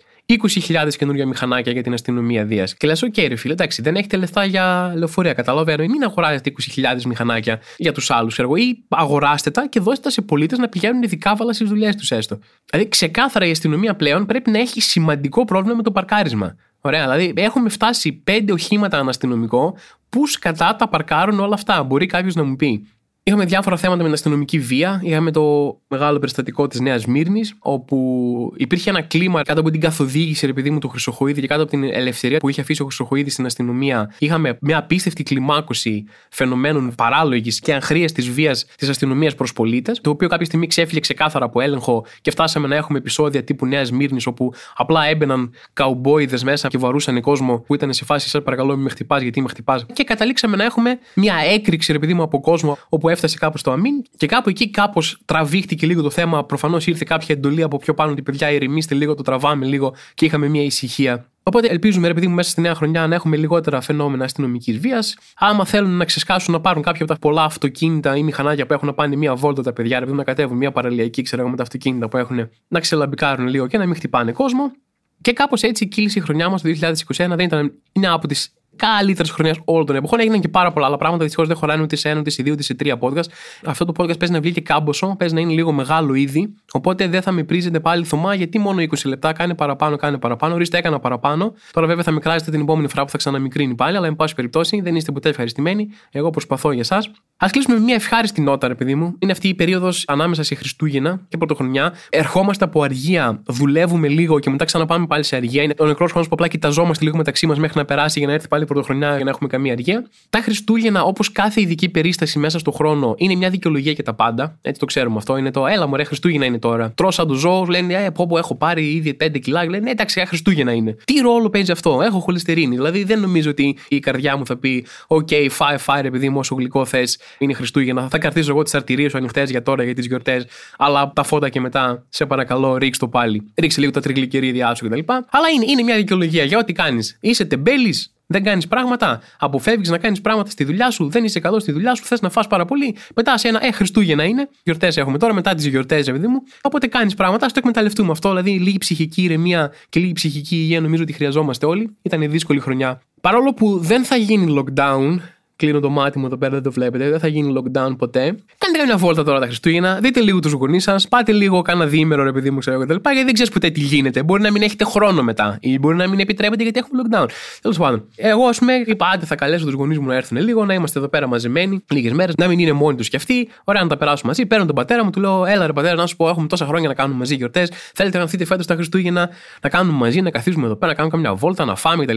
20.000 0.68 0.88
καινούργια 0.98 1.26
μηχανάκια 1.26 1.72
για 1.72 1.82
την 1.82 1.92
αστυνομία 1.92 2.44
Δίας. 2.44 2.74
Και 2.74 2.86
λες, 2.86 3.04
OK, 3.04 3.26
ρε 3.28 3.36
φίλε, 3.36 3.52
εντάξει, 3.52 3.82
δεν 3.82 3.96
έχετε 3.96 4.16
λεφτά 4.16 4.44
για 4.44 4.92
λεωφορεία. 4.96 5.32
Καταλαβαίνω. 5.32 5.84
Μην 5.84 6.02
αγοράσετε 6.02 6.52
20.000 6.76 7.02
μηχανάκια 7.04 7.60
για 7.76 7.92
τους 7.92 8.10
άλλους 8.10 8.38
έργο. 8.38 8.56
Ή 8.56 8.84
αγοράστε 8.88 9.50
τα 9.50 9.66
και 9.68 9.80
δώστε 9.80 10.02
τα 10.02 10.10
σε 10.10 10.22
πολίτες 10.22 10.58
να 10.58 10.68
πηγαίνουν 10.68 11.02
ειδικά 11.02 11.34
βάλα 11.36 11.52
στις 11.52 11.68
δουλειές 11.68 11.96
τους 11.96 12.10
έστω. 12.10 12.38
Δηλαδή, 12.70 12.88
ξεκάθαρα 12.88 13.46
η 13.46 13.50
αστυνομία 13.50 13.94
πλέον 13.94 14.26
πρέπει 14.26 14.50
να 14.50 14.58
έχει 14.58 14.80
σημαντικό 14.80 15.44
πρόβλημα 15.44 15.76
με 15.76 15.82
το 15.82 15.90
παρκάρισμα. 15.90 16.56
Ωραία, 16.80 17.10
δηλαδή 17.10 17.32
έχουμε 17.36 17.68
φτάσει 17.68 18.12
πέντε 18.12 18.52
οχήματα 18.52 18.98
αναστυνομικό. 18.98 19.76
Πού 20.08 20.22
κατά 20.40 20.76
τα 20.76 20.88
παρκάρουν 20.88 21.40
όλα 21.40 21.54
αυτά. 21.54 21.82
Μπορεί 21.82 22.06
κάποιος 22.06 22.34
να 22.34 22.44
μου 22.44 22.56
πει. 22.56 22.86
Είχαμε 23.30 23.44
διάφορα 23.44 23.76
θέματα 23.76 23.98
με 23.98 24.04
την 24.04 24.12
αστυνομική 24.12 24.58
βία. 24.58 25.00
Είχαμε 25.04 25.30
το 25.30 25.76
μεγάλο 25.88 26.18
περιστατικό 26.18 26.66
της 26.66 26.80
Νέας 26.80 27.06
Μύρνη, 27.06 27.40
όπου 27.58 28.52
υπήρχε 28.56 28.90
ένα 28.90 29.00
κλίμα 29.00 29.42
κάτω 29.42 29.60
από 29.60 29.70
την 29.70 29.80
καθοδήγηση, 29.80 30.46
επειδή 30.46 30.70
μου, 30.70 30.78
του 30.78 30.88
Χρυσοχοίδη 30.88 31.40
και 31.40 31.46
κάτω 31.46 31.62
από 31.62 31.70
την 31.70 31.84
ελευθερία 31.84 32.38
που 32.38 32.48
είχε 32.48 32.60
αφήσει 32.60 32.82
ο 32.82 32.84
Χρυσοχοίδης 32.84 33.32
στην 33.32 33.46
αστυνομία. 33.46 34.14
Είχαμε 34.18 34.58
μια 34.60 34.78
απίστευτη 34.78 35.22
κλιμάκωση 35.22 36.04
φαινομένων 36.30 36.92
παράλογης 36.96 37.60
και 37.60 37.74
αγχρία 37.74 38.06
της 38.06 38.30
βίας 38.30 38.66
της 38.76 38.88
αστυνομίας 38.88 39.34
προς 39.34 39.52
πολίτες, 39.52 40.00
το 40.00 40.10
οποίο 40.10 40.28
κάποια 40.28 40.46
στιγμή 40.46 40.66
ξέφυγε 40.66 41.00
ξεκάθαρα 41.00 41.44
από 41.44 41.60
έλεγχο 41.60 42.04
και 42.20 42.30
φτάσαμε 42.30 42.68
να 42.68 42.76
έχουμε 42.76 42.98
επεισόδια 42.98 43.44
τύπου 43.44 43.66
Νέας 43.66 43.90
Μύρνη, 43.90 44.20
όπου 44.26 44.52
απλά 44.76 45.04
έμπαιναν 45.04 45.52
καουμπόιδες 45.72 46.44
μέσα 46.44 46.68
και 46.68 46.78
βαρούσαν 46.78 47.20
κόσμο 47.20 47.58
που 47.58 47.74
ήταν 47.74 47.92
σε 47.92 48.04
φάση, 48.04 48.28
σας 48.28 48.42
παρακαλώ, 48.42 48.74
μην 48.74 48.82
με 48.82 48.90
χτυπάς, 48.90 49.22
γιατί 49.22 49.40
με 49.40 49.48
χτυπάς. 49.48 49.86
Και 49.92 50.04
καταλήξαμε 50.04 50.56
να 50.56 50.64
έχουμε 50.64 50.98
μια 51.14 51.34
έκρηξη, 51.52 51.92
επειδή 51.92 52.14
μου, 52.14 52.22
από 52.22 52.40
κόσμο, 52.40 52.78
όπου 52.88 53.08
έφτασε 53.20 53.38
κάπου 53.38 53.58
στο 53.58 53.70
αμήν 53.70 54.02
και 54.16 54.26
κάπου 54.26 54.48
εκεί 54.48 54.70
κάπως 54.70 55.20
τραβήχτηκε 55.24 55.86
λίγο 55.86 56.02
το 56.02 56.10
θέμα. 56.10 56.44
Προφανώς 56.44 56.86
ήρθε 56.86 57.04
κάποια 57.08 57.34
εντολή 57.34 57.62
από 57.62 57.76
πιο 57.76 57.94
πάνω 57.94 58.12
ότι 58.12 58.22
παιδιά 58.22 58.50
ηρεμήστε 58.50 58.94
λίγο, 58.94 59.14
το 59.14 59.22
τραβάμε 59.22 59.66
λίγο 59.66 59.94
και 60.14 60.24
είχαμε 60.24 60.48
μια 60.48 60.62
ησυχία. 60.62 61.30
Οπότε 61.42 61.68
ελπίζουμε, 61.68 62.08
ρε 62.08 62.14
παιδί 62.14 62.26
μου, 62.26 62.34
μέσα 62.34 62.50
στη 62.50 62.60
νέα 62.60 62.74
χρονιά 62.74 63.06
να 63.06 63.14
έχουμε 63.14 63.36
λιγότερα 63.36 63.80
φαινόμενα 63.80 64.24
αστυνομικής 64.24 64.78
βίας. 64.78 65.16
Άμα 65.36 65.64
θέλουν 65.64 65.96
να 65.96 66.04
ξεσκάσουν 66.04 66.52
να 66.52 66.60
πάρουν 66.60 66.82
κάποια 66.82 67.04
από 67.04 67.12
τα 67.12 67.18
πολλά 67.18 67.44
αυτοκίνητα 67.44 68.16
ή 68.16 68.22
μηχανάκια 68.22 68.66
που 68.66 68.72
έχουν 68.72 68.86
να 68.86 68.94
πάνε 68.94 69.16
μία 69.16 69.34
βόλτα 69.34 69.62
τα 69.62 69.72
παιδιά, 69.72 69.98
ρε 69.98 70.04
παιδί 70.04 70.16
να 70.16 70.24
κατέβουν 70.24 70.56
μία 70.56 70.72
παραλιακή, 70.72 71.22
ξέρω 71.22 71.42
εγώ, 71.42 71.50
με 71.50 71.56
τα 71.56 71.62
αυτοκίνητα 71.62 72.08
που 72.08 72.16
έχουν 72.16 72.48
να 72.68 72.80
ξελαμπικάρουν 72.80 73.46
λίγο 73.46 73.66
και 73.66 73.78
να 73.78 73.86
μην 73.86 73.94
χτυπάνε 73.94 74.32
κόσμο. 74.32 74.72
Και 75.20 75.32
κάπως 75.32 75.62
έτσι 75.62 75.88
κύλησε 75.88 76.18
η 76.18 76.22
χρονιά 76.22 76.48
μας 76.48 76.62
το 76.62 76.68
2021. 76.68 76.92
Δεν 77.16 77.38
ήταν, 77.38 77.72
είναι 77.92 78.08
από 78.08 78.26
τις 78.26 78.54
καλύτερης 78.80 79.30
χρονιάς 79.30 79.58
όλων 79.64 79.86
των 79.86 79.96
εποχών. 79.96 80.20
Έγιναν 80.20 80.40
και 80.40 80.48
πάρα 80.48 80.72
πολλά 80.72 80.86
άλλα 80.86 80.96
πράγματα. 80.96 81.22
Δυστυχώς 81.22 81.48
δεν 81.48 81.56
χωράνε 81.56 81.82
ούτε 81.82 81.96
σε 81.96 82.08
ένα, 82.08 82.20
ούτε 82.20 82.30
σε 82.30 82.42
δύο, 82.42 82.52
ούτε 82.52 82.62
σε 82.62 82.74
τρία 82.74 82.98
podcast. 83.00 83.24
Αυτό 83.64 83.84
το 83.84 83.92
podcast 83.96 84.18
παίζει 84.18 84.34
να 84.34 84.40
βγει 84.40 84.52
και 84.52 84.60
κάμποσο, 84.60 85.14
παίζει 85.18 85.34
να 85.34 85.40
είναι 85.40 85.52
λίγο 85.52 85.72
μεγάλο 85.72 86.14
ήδη. 86.14 86.54
Οπότε 86.72 87.08
δεν 87.08 87.22
θα 87.22 87.32
με 87.32 87.42
πρίζετε 87.42 87.80
πάλι 87.80 88.04
θωμά, 88.04 88.34
γιατί 88.34 88.58
μόνο 88.58 88.82
20 88.82 88.86
λεπτά 89.04 89.32
κάνει 89.32 89.54
παραπάνω, 89.54 89.96
κάνει 89.96 90.18
παραπάνω. 90.18 90.54
Ορίστε, 90.54 90.78
έκανα 90.78 91.00
παραπάνω. 91.00 91.54
Τώρα 91.72 91.86
βέβαια 91.86 92.02
θα 92.02 92.10
μικράζετε 92.10 92.50
την 92.50 92.60
επόμενη 92.60 92.88
φορά 92.88 93.04
που 93.04 93.10
θα 93.10 93.16
ξαναμικρύνει 93.16 93.74
πάλι, 93.74 93.96
αλλά 93.96 94.06
εν 94.06 94.16
πάση 94.16 94.34
περιπτώσει 94.34 94.80
δεν 94.80 94.96
είστε 94.96 95.12
ποτέ 95.12 95.28
ευχαριστημένοι. 95.28 95.88
Εγώ 96.10 96.30
προσπαθώ 96.30 96.72
για 96.72 96.80
εσά. 96.80 97.02
Α 97.44 97.48
κλείσουμε 97.50 97.74
με 97.74 97.80
μια 97.80 97.94
ευχάριστη 97.94 98.40
νότα, 98.40 98.68
ρε 98.68 98.74
παιδί 98.74 98.94
μου. 98.94 99.16
Είναι 99.18 99.32
αυτή 99.32 99.48
η 99.48 99.54
περίοδος 99.54 100.04
ανάμεσα 100.06 100.42
σε 100.42 100.54
Χριστούγεννα 100.54 101.20
και 101.28 101.36
Πρωτοχρονιά. 101.36 101.92
Ερχόμαστε 102.10 102.64
από 102.64 102.82
αργία, 102.82 103.42
δουλεύουμε 103.46 104.08
λίγο 104.08 104.38
και 104.38 104.50
μετά 104.50 104.64
ξαναπάμε 104.64 105.06
πάλι 105.06 105.24
σε 105.24 105.36
αργία. 105.36 105.62
Είναι 105.62 105.74
ο 105.78 105.86
νεκρός 105.86 106.10
χρόνος 106.10 106.28
που 106.28 106.34
απλά 106.34 106.48
κοιταζόμαστε 106.48 107.04
λίγο 107.04 107.16
μεταξύ 107.16 107.46
μας 107.46 107.58
μέχρι 107.58 107.78
να 107.78 107.84
περάσει 107.84 108.18
για 108.18 108.28
να 108.28 108.34
έρθει 108.34 108.48
πάλι 108.48 108.62
η 108.62 108.66
Πρωτοχρονιά 108.66 109.14
για 109.14 109.24
να 109.24 109.30
έχουμε 109.30 109.48
καμία 109.48 109.72
αργία. 109.72 110.06
Τα 110.30 110.40
Χριστούγεννα, 110.40 111.02
όπως 111.02 111.32
κάθε 111.32 111.60
ειδική 111.60 111.88
περίσταση 111.88 112.38
μέσα 112.38 112.58
στον 112.58 112.72
χρόνο, 112.72 113.14
είναι 113.16 113.34
μια 113.34 113.50
δικαιολογία 113.50 113.92
για 113.92 114.04
τα 114.04 114.14
πάντα. 114.14 114.58
Έτσι 114.62 114.80
το 114.80 114.86
ξέρουμε 114.86 115.16
αυτό. 115.16 115.36
Είναι 115.36 115.50
το 115.50 115.66
έλα 115.66 115.86
μου, 115.86 115.96
ρε 115.96 116.04
Χριστούγεννα 116.04 116.44
είναι 116.44 116.58
τώρα. 116.58 116.92
Τρώ 116.94 117.10
σαν 117.10 117.26
τους 117.26 117.38
ζώους, 117.38 117.68
λένε 117.68 117.94
Ε, 117.94 118.10
πω, 118.10 118.26
πω 118.26 118.38
έχω 118.38 118.54
πάρει 118.54 118.92
ήδη 118.92 119.16
5 119.24 119.38
κιλά. 119.38 119.64
Λένε 119.64 119.78
«Ναι, 119.78 119.90
εντάξει, 119.90 120.24
Χριστούγεννα 120.26 120.72
είναι. 120.72 120.96
Τι 121.04 121.20
ρόλο 121.20 121.50
παίζει 121.50 121.72
αυτό, 121.72 122.00
έχω 122.02 122.18
χοληστερίνη. 122.18 122.74
Δηλαδή 122.74 123.04
δεν 123.04 123.20
νομίζω 123.20 123.50
ότι 123.50 123.76
η 123.88 123.98
καρδιά 123.98 124.36
μου 124.36 124.46
θα 124.46 124.56
πει 124.56 124.86
Ok, 125.06 125.28
okay, 125.30 125.46
φάε, 125.50 125.76
φάε, 125.76 126.00
επειδή 126.00 126.28
μου 126.28 126.38
όσο 126.38 126.54
γλυκό 126.54 126.84
θες 126.84 127.18
είναι 127.38 127.52
Χριστούγεννα. 127.52 128.08
Θα 128.08 128.18
κρατήσω 128.18 128.50
εγώ 128.50 128.62
τις 128.62 128.74
αρτηρίες 128.74 129.10
σου 129.10 129.18
ανοιχτές 129.18 129.50
για 129.50 129.62
τώρα, 129.62 129.84
για 129.84 129.94
τις 129.94 130.06
γιορτές. 130.06 130.46
Αλλά 130.78 131.12
τα 131.14 131.22
φώτα 131.22 131.48
και 131.48 131.60
μετά, 131.60 132.04
σε 132.08 132.26
παρακαλώ, 132.26 132.76
ρίξ 132.76 132.98
το 132.98 133.08
πάλι. 133.08 133.52
Ρίξε 133.56 133.80
λίγο 133.80 133.92
τα 133.92 134.00
τριγλικερίδια 134.00 134.74
σου 134.74 134.88
κτλ. 134.88 135.00
Αλλά 135.06 135.48
είναι, 135.54 135.64
είναι 135.68 135.82
μια 135.82 135.96
δικαιολογία 135.96 136.44
για 136.44 136.58
ό,τι 136.58 136.72
κάνεις. 136.72 137.18
Είσαι 137.20 137.44
τεμπέλης, 137.44 138.14
δεν 138.32 138.42
κάνεις 138.42 138.68
πράγματα. 138.68 139.20
Αποφεύγεις 139.38 139.90
να 139.90 139.98
κάνεις 139.98 140.20
πράγματα 140.20 140.50
στη 140.50 140.64
δουλειά 140.64 140.90
σου. 140.90 141.08
Δεν 141.08 141.24
είσαι 141.24 141.40
καλός 141.40 141.62
στη 141.62 141.72
δουλειά 141.72 141.94
σου. 141.94 142.04
Θες 142.04 142.20
να 142.20 142.30
φας 142.30 142.46
πάρα 142.46 142.64
πολύ. 142.64 142.96
Μετά 143.14 143.38
σε 143.38 143.48
ένα, 143.48 143.66
ε, 143.66 143.72
Χριστούγεννα 143.72 144.24
είναι. 144.24 144.48
Γιορτές 144.62 144.96
έχουμε 144.96 145.18
τώρα, 145.18 145.34
μετά 145.34 145.54
τις 145.54 145.66
γιορτές, 145.66 146.06
παιδί 146.06 146.26
μου. 146.26 146.42
Οπότε 146.62 146.86
κάνεις 146.86 147.14
πράγματα. 147.14 147.46
Ας 147.46 147.48
το 147.48 147.54
εκμεταλλευτούμε 147.56 148.10
αυτό. 148.10 148.28
Δηλαδή, 148.28 148.50
λίγη 148.50 148.78
ψυχική 148.78 149.22
ηρεμία 149.22 149.72
και 149.88 150.00
λίγη 150.00 150.12
ψυχική 150.12 150.56
υγεία 150.56 150.80
νομίζω 150.80 151.02
ότι 151.02 151.12
χρειαζόμαστε 151.12 151.66
όλοι. 151.66 151.96
Ήταν 152.02 152.30
δύσκολη 152.30 152.60
χρονιά. 152.60 153.00
Παρόλο 153.20 153.54
που 153.54 153.78
δεν 153.78 154.04
θα 154.04 154.16
γίνει 154.16 154.54
lockdown, 154.58 155.18
Κλείνω 155.60 155.80
το 155.80 155.90
μάτι 155.90 156.18
μου 156.18 156.26
εδώ 156.26 156.36
πέρα, 156.36 156.52
δεν 156.52 156.62
το 156.62 156.72
βλέπετε. 156.72 157.10
Δεν 157.10 157.18
θα 157.18 157.26
γίνει 157.26 157.54
lockdown 157.56 157.94
ποτέ. 157.98 158.34
Κάντε 158.58 158.78
καμιά 158.78 158.96
βόλτα 158.96 159.24
τώρα 159.24 159.40
τα 159.40 159.46
Χριστούγεννα. 159.46 159.98
Δείτε 160.02 160.20
λίγο 160.20 160.38
τους 160.38 160.52
γονείς 160.52 160.82
σας. 160.82 161.08
Πάτε 161.08 161.32
λίγο 161.32 161.62
κάνα 161.62 161.86
διήμερο, 161.86 162.22
ρε 162.22 162.32
παιδί 162.32 162.50
μου, 162.50 162.58
ξέρω 162.58 162.78
κτλ. 162.78 162.94
Γιατί 163.02 163.24
δεν 163.24 163.32
ξέρεις 163.32 163.52
ποτέ 163.52 163.70
τι 163.70 163.80
γίνεται. 163.80 164.22
Μπορεί 164.22 164.42
να 164.42 164.50
μην 164.50 164.62
έχετε 164.62 164.84
χρόνο 164.84 165.22
μετά. 165.22 165.58
Ή 165.60 165.78
μπορεί 165.78 165.96
να 165.96 166.08
μην 166.08 166.20
επιτρέπετε 166.20 166.62
γιατί 166.62 166.78
έχουμε 166.78 167.02
lockdown. 167.02 167.26
Τέλος 167.60 167.78
πάντων. 167.78 168.04
Εγώ, 168.16 168.44
ας 168.44 168.58
πούμε, 168.58 168.72
είπα, 168.86 169.06
άντε 169.14 169.26
θα 169.26 169.34
καλέσω 169.34 169.64
τους 169.64 169.74
γονείς 169.74 169.98
μου 169.98 170.06
να 170.06 170.14
έρθουν 170.14 170.38
λίγο, 170.38 170.64
να 170.64 170.74
είμαστε 170.74 170.98
εδώ 170.98 171.08
πέρα 171.08 171.26
μαζεμένοι 171.26 171.84
λίγες 171.90 172.12
μέρες, 172.12 172.34
να 172.36 172.48
μην 172.48 172.58
είναι 172.58 172.72
μόνοι 172.72 172.96
τους 172.96 173.08
κι 173.08 173.16
αυτοί. 173.16 173.48
Ωραία 173.64 173.82
να 173.82 173.88
τα 173.88 173.96
περάσουμε 173.96 174.28
μαζί. 174.28 174.46
Παίρνω 174.46 174.66
τον 174.66 174.74
πατέρα 174.74 175.04
μου, 175.04 175.10
του 175.10 175.20
λέω, 175.20 175.44
Έλα 175.44 175.66
ρε 175.66 175.72
πατέρα, 175.72 175.94
να 175.94 176.06
σου 176.06 176.16
πω, 176.16 176.28
έχουμε 176.28 176.46
τόσα 176.46 176.66
χρόνια 176.66 176.88
να 176.88 176.94
κάνουμε 176.94 177.18
μαζί 177.18 177.34
γιορτές. 177.34 177.72
Θέλετε 177.94 178.16
να 178.16 178.22
έρθετε 178.22 178.44
φέτος 178.44 178.66
τα 178.66 178.74
Χριστούγεννα, 178.74 179.28
να 179.62 179.68
κάνουμε 179.68 179.98
μαζί, 179.98 180.20
να 180.20 180.30
καθίσουμε 180.30 180.66
εδώ 180.66 180.76
πέρα, 180.76 180.92
να 180.92 180.98
κάνουμε 180.98 181.16
καμιά 181.16 181.34
βόλτα, 181.34 181.64
να 181.64 181.74
φάμε 181.74 182.04
κτλ. 182.04 182.16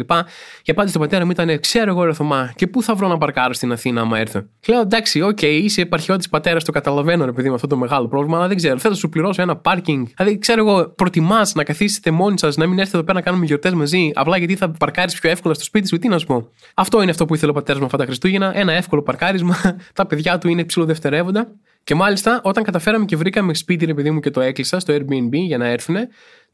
Και 0.61 0.71
απάντησε 0.71 0.93
τον 0.93 1.01
πατέρα 1.01 1.25
μου 1.25 1.31
ήταν, 1.31 1.59
Ξέρω 1.59 1.89
εγώ 1.89 2.03
ρε 2.03 2.13
Θωμά, 2.13 2.51
και 2.55 2.67
πού 2.67 2.83
θα 2.83 2.95
βρω 2.95 3.07
να 3.07 3.17
παρκάρω 3.33 3.53
στην 3.53 3.71
Αθήνα 3.71 4.01
άμα 4.01 4.19
έρθω. 4.19 4.43
Και 4.59 4.71
λέω 4.71 4.81
εντάξει, 4.81 5.21
ok, 5.21 5.37
okay, 5.41 5.59
είσαι 5.63 5.81
επαρχιώτης 5.81 6.29
πατέρας, 6.29 6.63
το 6.63 6.71
καταλαβαίνω, 6.71 7.25
ρε 7.25 7.31
παιδί 7.31 7.49
με 7.49 7.55
αυτό 7.55 7.67
το 7.67 7.77
μεγάλο 7.77 8.07
πρόβλημα, 8.07 8.37
αλλά 8.37 8.47
δεν 8.47 8.57
ξέρω. 8.57 8.77
Θέλω 8.77 8.93
να 8.93 8.99
σου 8.99 9.09
πληρώσω 9.09 9.41
ένα 9.41 9.55
πάρκινγκ. 9.55 10.05
Δηλαδή, 10.17 10.37
ξέρω 10.37 10.67
εγώ, 10.67 10.89
προτιμάς 10.89 11.53
να 11.53 11.63
καθίσετε 11.63 12.11
μόνοι 12.11 12.39
σας, 12.39 12.57
να 12.57 12.67
μην 12.67 12.79
έρθετε 12.79 12.97
εδώ 12.97 13.05
πέρα 13.05 13.17
να 13.17 13.25
κάνουμε 13.25 13.45
γιορτές 13.45 13.73
μαζί, 13.73 14.11
απλά 14.13 14.37
γιατί 14.37 14.55
θα 14.55 14.69
παρκάρεις 14.69 15.19
πιο 15.19 15.29
εύκολα 15.29 15.53
στο 15.53 15.63
σπίτι 15.63 15.87
σου, 15.87 15.97
τι 15.97 16.07
να 16.07 16.17
σου 16.17 16.25
πω. 16.25 16.49
Αυτό 16.73 17.01
είναι 17.01 17.11
αυτό 17.11 17.25
που 17.25 17.35
ήθελε 17.35 17.51
ο 17.51 17.53
πατέρας 17.53 17.79
μου 17.79 17.85
αυτά 17.85 17.97
τα 17.97 18.05
Χριστούγεννα. 18.05 18.57
Ένα 18.57 18.73
εύκολο 18.73 19.01
παρκάρισμα. 19.01 19.55
τα 19.93 20.05
παιδιά 20.05 20.37
του 20.37 20.47
είναι 20.47 20.63
ψιλοδευτερεύοντα. 20.63 21.47
Και 21.83 21.95
μάλιστα, 21.95 22.41
όταν 22.43 22.63
καταφέραμε 22.63 23.05
και 23.05 23.15
βρήκαμε 23.15 23.53
σπίτι, 23.53 23.85
ρε 23.85 23.93
παιδί 23.93 24.11
μου, 24.11 24.19
και 24.19 24.31
το 24.31 24.41
έκλεισα 24.41 24.79
στο 24.79 24.93
Airbnb 24.93 25.31
για 25.31 25.57
να 25.57 25.67
έρθουν, 25.67 25.95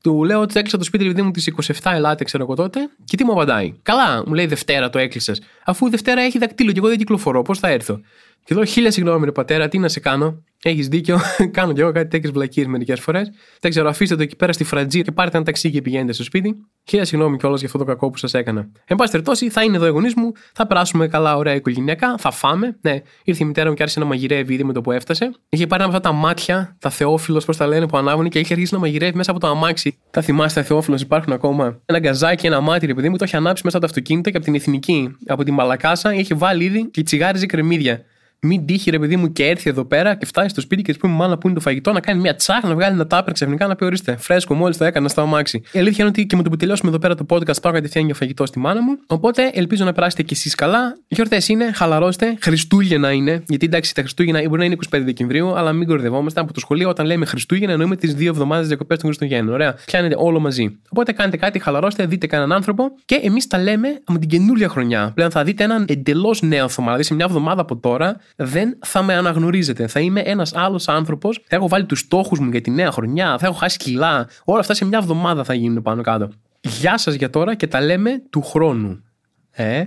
του 0.01 0.23
λέω 0.23 0.41
ότι 0.41 0.57
έκλεισα 0.57 0.77
το 0.77 0.83
σπίτι 0.83 1.05
παιδί 1.05 1.21
μου 1.21 1.31
τις 1.31 1.53
27 1.81 1.91
Ελάτε, 1.93 2.23
ξέρω 2.23 2.43
εγώ 2.43 2.55
τότε, 2.55 2.79
και 3.05 3.17
τι 3.17 3.23
μου 3.23 3.31
απαντάει. 3.31 3.73
Καλά, 3.81 4.23
μου 4.27 4.33
λέει 4.33 4.45
Δευτέρα 4.45 4.89
το 4.89 4.99
έκλεισες. 4.99 5.41
Αφού 5.65 5.89
Δευτέρα 5.89 6.21
έχει 6.21 6.37
δακτύλο 6.37 6.71
και 6.71 6.77
εγώ 6.79 6.87
δεν 6.87 6.97
κυκλοφορώ, 6.97 7.41
πώς 7.41 7.59
θα 7.59 7.67
έρθω. 7.67 7.99
Και 8.43 8.55
λέω 8.55 8.65
χίλια 8.65 8.91
συγγνώμη, 8.91 9.25
ρε 9.25 9.31
πατέρα, 9.31 9.67
τι 9.67 9.77
να 9.77 9.87
σε 9.87 9.99
κάνω. 9.99 10.43
Έχεις 10.63 10.87
δίκιο, 10.87 11.19
κάνω 11.51 11.73
κι 11.73 11.79
εγώ 11.81 11.91
κάτι 11.91 12.07
τέτοιες 12.07 12.31
βλακίες 12.31 12.67
μερικές 12.67 12.99
φορές. 12.99 13.31
Δεν 13.59 13.71
ξέρω, 13.71 13.89
αφήστε 13.89 14.15
το 14.15 14.21
εκεί 14.21 14.35
πέρα 14.35 14.53
στη 14.53 14.63
φρατζή 14.63 15.01
και 15.01 15.11
πάρετε 15.11 15.35
ένα 15.37 15.45
ταξί 15.45 15.71
και 15.71 15.81
πηγαίνετε 15.81 16.13
στο 16.13 16.23
σπίτι. 16.23 16.55
Χίλια 16.89 17.05
συγγνώμη 17.05 17.37
κιόλας 17.37 17.59
για 17.59 17.67
αυτό 17.67 17.79
το 17.79 17.85
κακό 17.85 18.09
που 18.09 18.17
σας 18.17 18.33
έκανα. 18.33 18.69
Εν 18.85 18.97
πάση 18.97 19.11
περιπτώσει, 19.11 19.49
θα 19.49 19.63
είναι 19.63 19.75
εδώ 19.75 19.85
οι 19.85 19.89
γονείς 19.89 20.13
μου, 20.15 20.31
θα 20.53 20.67
περάσουμε 20.67 21.07
καλά, 21.07 21.37
ωραία 21.37 21.55
οικογενειακά, 21.55 22.17
θα 22.17 22.31
φάμε. 22.31 22.77
Ναι, 22.81 23.01
ήρθε 23.23 23.43
η 23.43 23.47
μητέρα 23.47 23.69
μου 23.69 23.75
και 23.75 23.81
άρχισε 23.81 23.99
να 23.99 24.05
μαγειρεύει 24.05 24.53
ήδη 24.53 24.63
με 24.63 24.73
το 24.73 24.81
που 24.81 24.91
έφτασε. 24.91 25.31
Είχε 25.49 25.67
πάρει 25.67 25.83
αυτά 25.83 25.99
τα 25.99 26.11
μάτια, 26.11 26.77
τα 26.79 26.89
θεόφιλος, 26.89 27.45
πώς 27.45 27.57
τα 27.57 27.67
λένε, 27.67 27.87
που 27.87 27.97
ανάβουν 27.97 28.29
και 28.29 28.39
είχε 28.39 28.53
αρχίσει 28.53 28.73
να 28.73 28.79
μαγειρεύει 28.79 29.17
μέσα 29.17 29.31
από 29.31 29.39
το 29.39 29.47
αμάξι. 29.47 29.97
Τα 30.11 30.21
θυμάστε, 30.21 30.63
θεόφιλος 30.63 31.01
υπάρχουν 31.01 31.33
ακόμα; 31.33 31.81
Ένα 31.85 31.99
γκαζάκι, 31.99 32.45
ένα 32.45 32.59
μάτι, 32.59 32.87
επειδή 32.89 33.09
μου 33.09 33.17
το 33.17 33.25
είχε 33.25 33.37
ανάψει 33.37 33.61
μέσα 33.65 33.77
από 33.77 33.85
το 33.85 33.91
αυτοκίνητο 33.91 34.29
και 34.29 34.37
από 34.37 34.45
την 34.45 34.55
εθνική, 34.55 35.15
από 35.27 35.43
την 35.43 35.53
Μαλακάσα, 35.53 36.13
είχε 36.13 36.35
βάλει 36.35 36.63
ήδη 36.63 36.89
και 36.89 37.03
τσιγάριζε 37.03 37.45
κρεμμύδια. 37.45 38.03
Μην 38.41 38.65
τύχει 38.65 38.91
ρε 38.91 38.99
παιδί 38.99 39.15
μου 39.15 39.31
και 39.31 39.45
έρθει 39.45 39.69
εδώ 39.69 39.85
πέρα 39.85 40.15
και 40.15 40.25
φτάσει 40.25 40.49
στο 40.49 40.61
σπίτι 40.61 40.81
και 40.81 40.91
της 40.91 41.01
πούμε 41.01 41.13
μάνα 41.13 41.37
που 41.37 41.47
είναι 41.47 41.55
το 41.55 41.61
φαγητό; 41.61 41.91
να 41.91 41.99
κάνει 41.99 42.19
μια 42.19 42.35
τσάχ 42.35 42.63
να 42.63 42.73
βγάλει 42.73 42.93
ένα 42.93 43.07
τάπερ 43.07 43.33
ξαφνικά 43.33 43.67
να 43.67 43.75
πει 43.75 43.85
ορίστε. 43.85 44.15
Φρέσκο 44.19 44.53
μόλις 44.53 44.77
το 44.77 44.85
έκανα 44.85 45.07
στο 45.07 45.21
αμάξι. 45.21 45.61
Η 45.71 45.79
αλήθεια 45.79 45.97
είναι 45.99 46.09
ότι 46.09 46.25
και 46.25 46.35
με 46.35 46.43
το 46.43 46.49
που 46.49 46.55
τελειώσουμε 46.55 46.89
εδώ 46.89 46.99
πέρα 46.99 47.15
το 47.15 47.25
podcast 47.29 47.61
πάω 47.61 47.73
κατευθείαν 47.73 48.05
για 48.05 48.13
φαγητό 48.13 48.45
στη 48.45 48.59
μάνα 48.59 48.81
μου. 48.81 48.97
Οπότε 49.07 49.51
ελπίζω 49.53 49.85
να 49.85 49.93
περάσετε 49.93 50.23
κι 50.23 50.33
εσείς 50.33 50.55
καλά. 50.55 50.97
Γιορτές 51.07 51.47
είναι, 51.47 51.71
χαλαρώστε. 51.73 52.37
Χριστούγεννα 52.41 53.11
είναι. 53.11 53.43
Γιατί 53.47 53.65
εντάξει 53.65 53.95
τα 53.95 54.01
Χριστούγεννα 54.01 54.47
μπορεί 54.47 54.59
να 54.59 54.65
είναι 54.65 54.75
25 54.89 55.01
Δεκεμβρίου, 55.03 55.55
αλλά 55.55 55.73
μην 55.73 55.87
κορδευόμαστε 55.87 56.39
από 56.39 56.53
το 56.53 56.59
σχολείο 56.59 56.89
όταν 56.89 57.05
λέμε 57.05 57.25
Χριστούγεννα 57.25 57.71
εννοούμε 57.71 57.95
τις 57.95 58.13
δύο 58.13 58.29
εβδομάδες 58.29 58.67
διακοπές 58.67 58.97
των 58.97 59.05
Χριστουγέννων. 59.05 59.53
Ωραία. 59.53 59.75
Πιάνετε 59.85 60.15
όλο 60.17 60.39
μαζί. 60.39 60.79
Οπότε 60.89 61.11
κάντε 61.11 61.37
κάτι, 61.37 61.59
χαλαρώστε, 61.59 62.05
δείτε 62.05 62.27
κανέναν 62.27 62.57
άνθρωπο 62.57 62.83
και 63.05 63.19
εμείς 63.23 63.47
τα 63.47 63.57
λέμε 63.57 64.01
με 64.09 64.19
την 64.19 64.29
καινούρια 64.29 64.69
χρονιά. 64.69 65.11
Πλέον 65.15 65.31
θα 65.31 65.43
δείτε 65.43 65.63
έναν 65.63 65.85
εντελώς 65.89 66.41
νέο 66.41 66.67
θωμά. 66.67 66.87
Δηλαδή 66.87 67.03
σε 67.03 67.13
μια 67.13 67.25
εβδομάδα 67.25 67.61
από 67.61 67.77
τώρα 67.77 68.17
δεν 68.35 68.77
θα 68.85 69.01
με 69.01 69.15
αναγνωρίζετε. 69.15 69.87
Θα 69.87 69.99
είμαι 69.99 70.19
ένας 70.19 70.55
άλλος 70.55 70.87
άνθρωπος. 70.87 71.41
Θα 71.47 71.55
έχω 71.55 71.67
βάλει 71.67 71.85
τους 71.85 71.99
στόχους 71.99 72.39
μου 72.39 72.51
για 72.51 72.61
τη 72.61 72.71
νέα 72.71 72.91
χρονιά. 72.91 73.37
Θα 73.37 73.47
έχω 73.47 73.55
χάσει 73.55 73.77
κιλά. 73.77 74.27
Όλα 74.43 74.59
αυτά 74.59 74.73
σε 74.73 74.85
μια 74.85 74.97
εβδομάδα 74.97 75.43
θα 75.43 75.53
γίνουν 75.53 75.81
πάνω 75.81 76.01
κάτω. 76.01 76.29
Γεια 76.61 76.97
σας 76.97 77.13
για 77.13 77.29
τώρα 77.29 77.55
και 77.55 77.67
τα 77.67 77.81
λέμε 77.81 78.21
του 78.29 78.41
χρόνου. 78.41 79.03
Ε; 79.51 79.83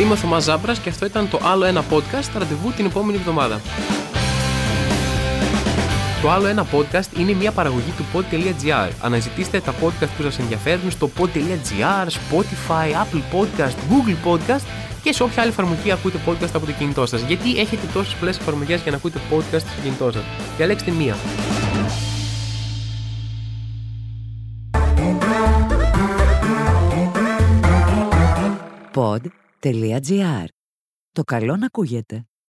Είμαι 0.00 0.12
ο 0.12 0.16
Θωμάς 0.16 0.44
Ζάμπρας 0.44 0.78
και 0.78 0.88
αυτό 0.88 1.06
ήταν 1.06 1.28
το 1.30 1.40
άλλο 1.42 1.64
ένα 1.64 1.84
podcast 1.90 2.30
ραντεβού 2.34 2.72
την 2.76 2.86
επόμενη 2.86 3.18
εβδομάδα. 3.18 3.60
Το 6.22 6.30
άλλο 6.30 6.46
ένα 6.46 6.66
podcast 6.72 7.18
είναι 7.18 7.32
μια 7.32 7.52
παραγωγή 7.52 7.90
του 7.96 8.04
pod.gr. 8.12 8.90
Αναζητήστε 9.00 9.60
τα 9.60 9.72
podcast 9.72 10.08
που 10.16 10.22
σας 10.22 10.38
ενδιαφέρουν 10.38 10.90
στο 10.90 11.10
pod.gr, 11.18 12.06
Spotify, 12.06 12.90
Apple 12.90 13.22
Podcast, 13.32 13.74
Google 13.90 14.26
Podcast 14.26 14.62
και 15.02 15.12
σε 15.12 15.22
όποια 15.22 15.42
άλλη 15.42 15.50
εφαρμογή 15.50 15.90
ακούτε 15.90 16.18
podcast 16.26 16.50
από 16.54 16.66
το 16.66 16.72
κινητό 16.72 17.06
σας. 17.06 17.22
Γιατί 17.22 17.58
έχετε 17.58 17.86
τόσες 17.92 18.14
πολλές 18.14 18.38
εφαρμογές 18.38 18.82
για 18.82 18.90
να 18.90 18.96
ακούτε 18.96 19.18
podcast 19.30 19.60
στο 19.60 19.82
κινητό 19.82 20.12
σας. 20.12 20.22
Διαλέξτε 20.56 20.90
μία. 20.90 21.16
Pod.gr. 28.94 30.44
Το 31.12 31.22
καλό 31.22 31.56
να 31.56 31.66
ακούγεται. 31.66 32.26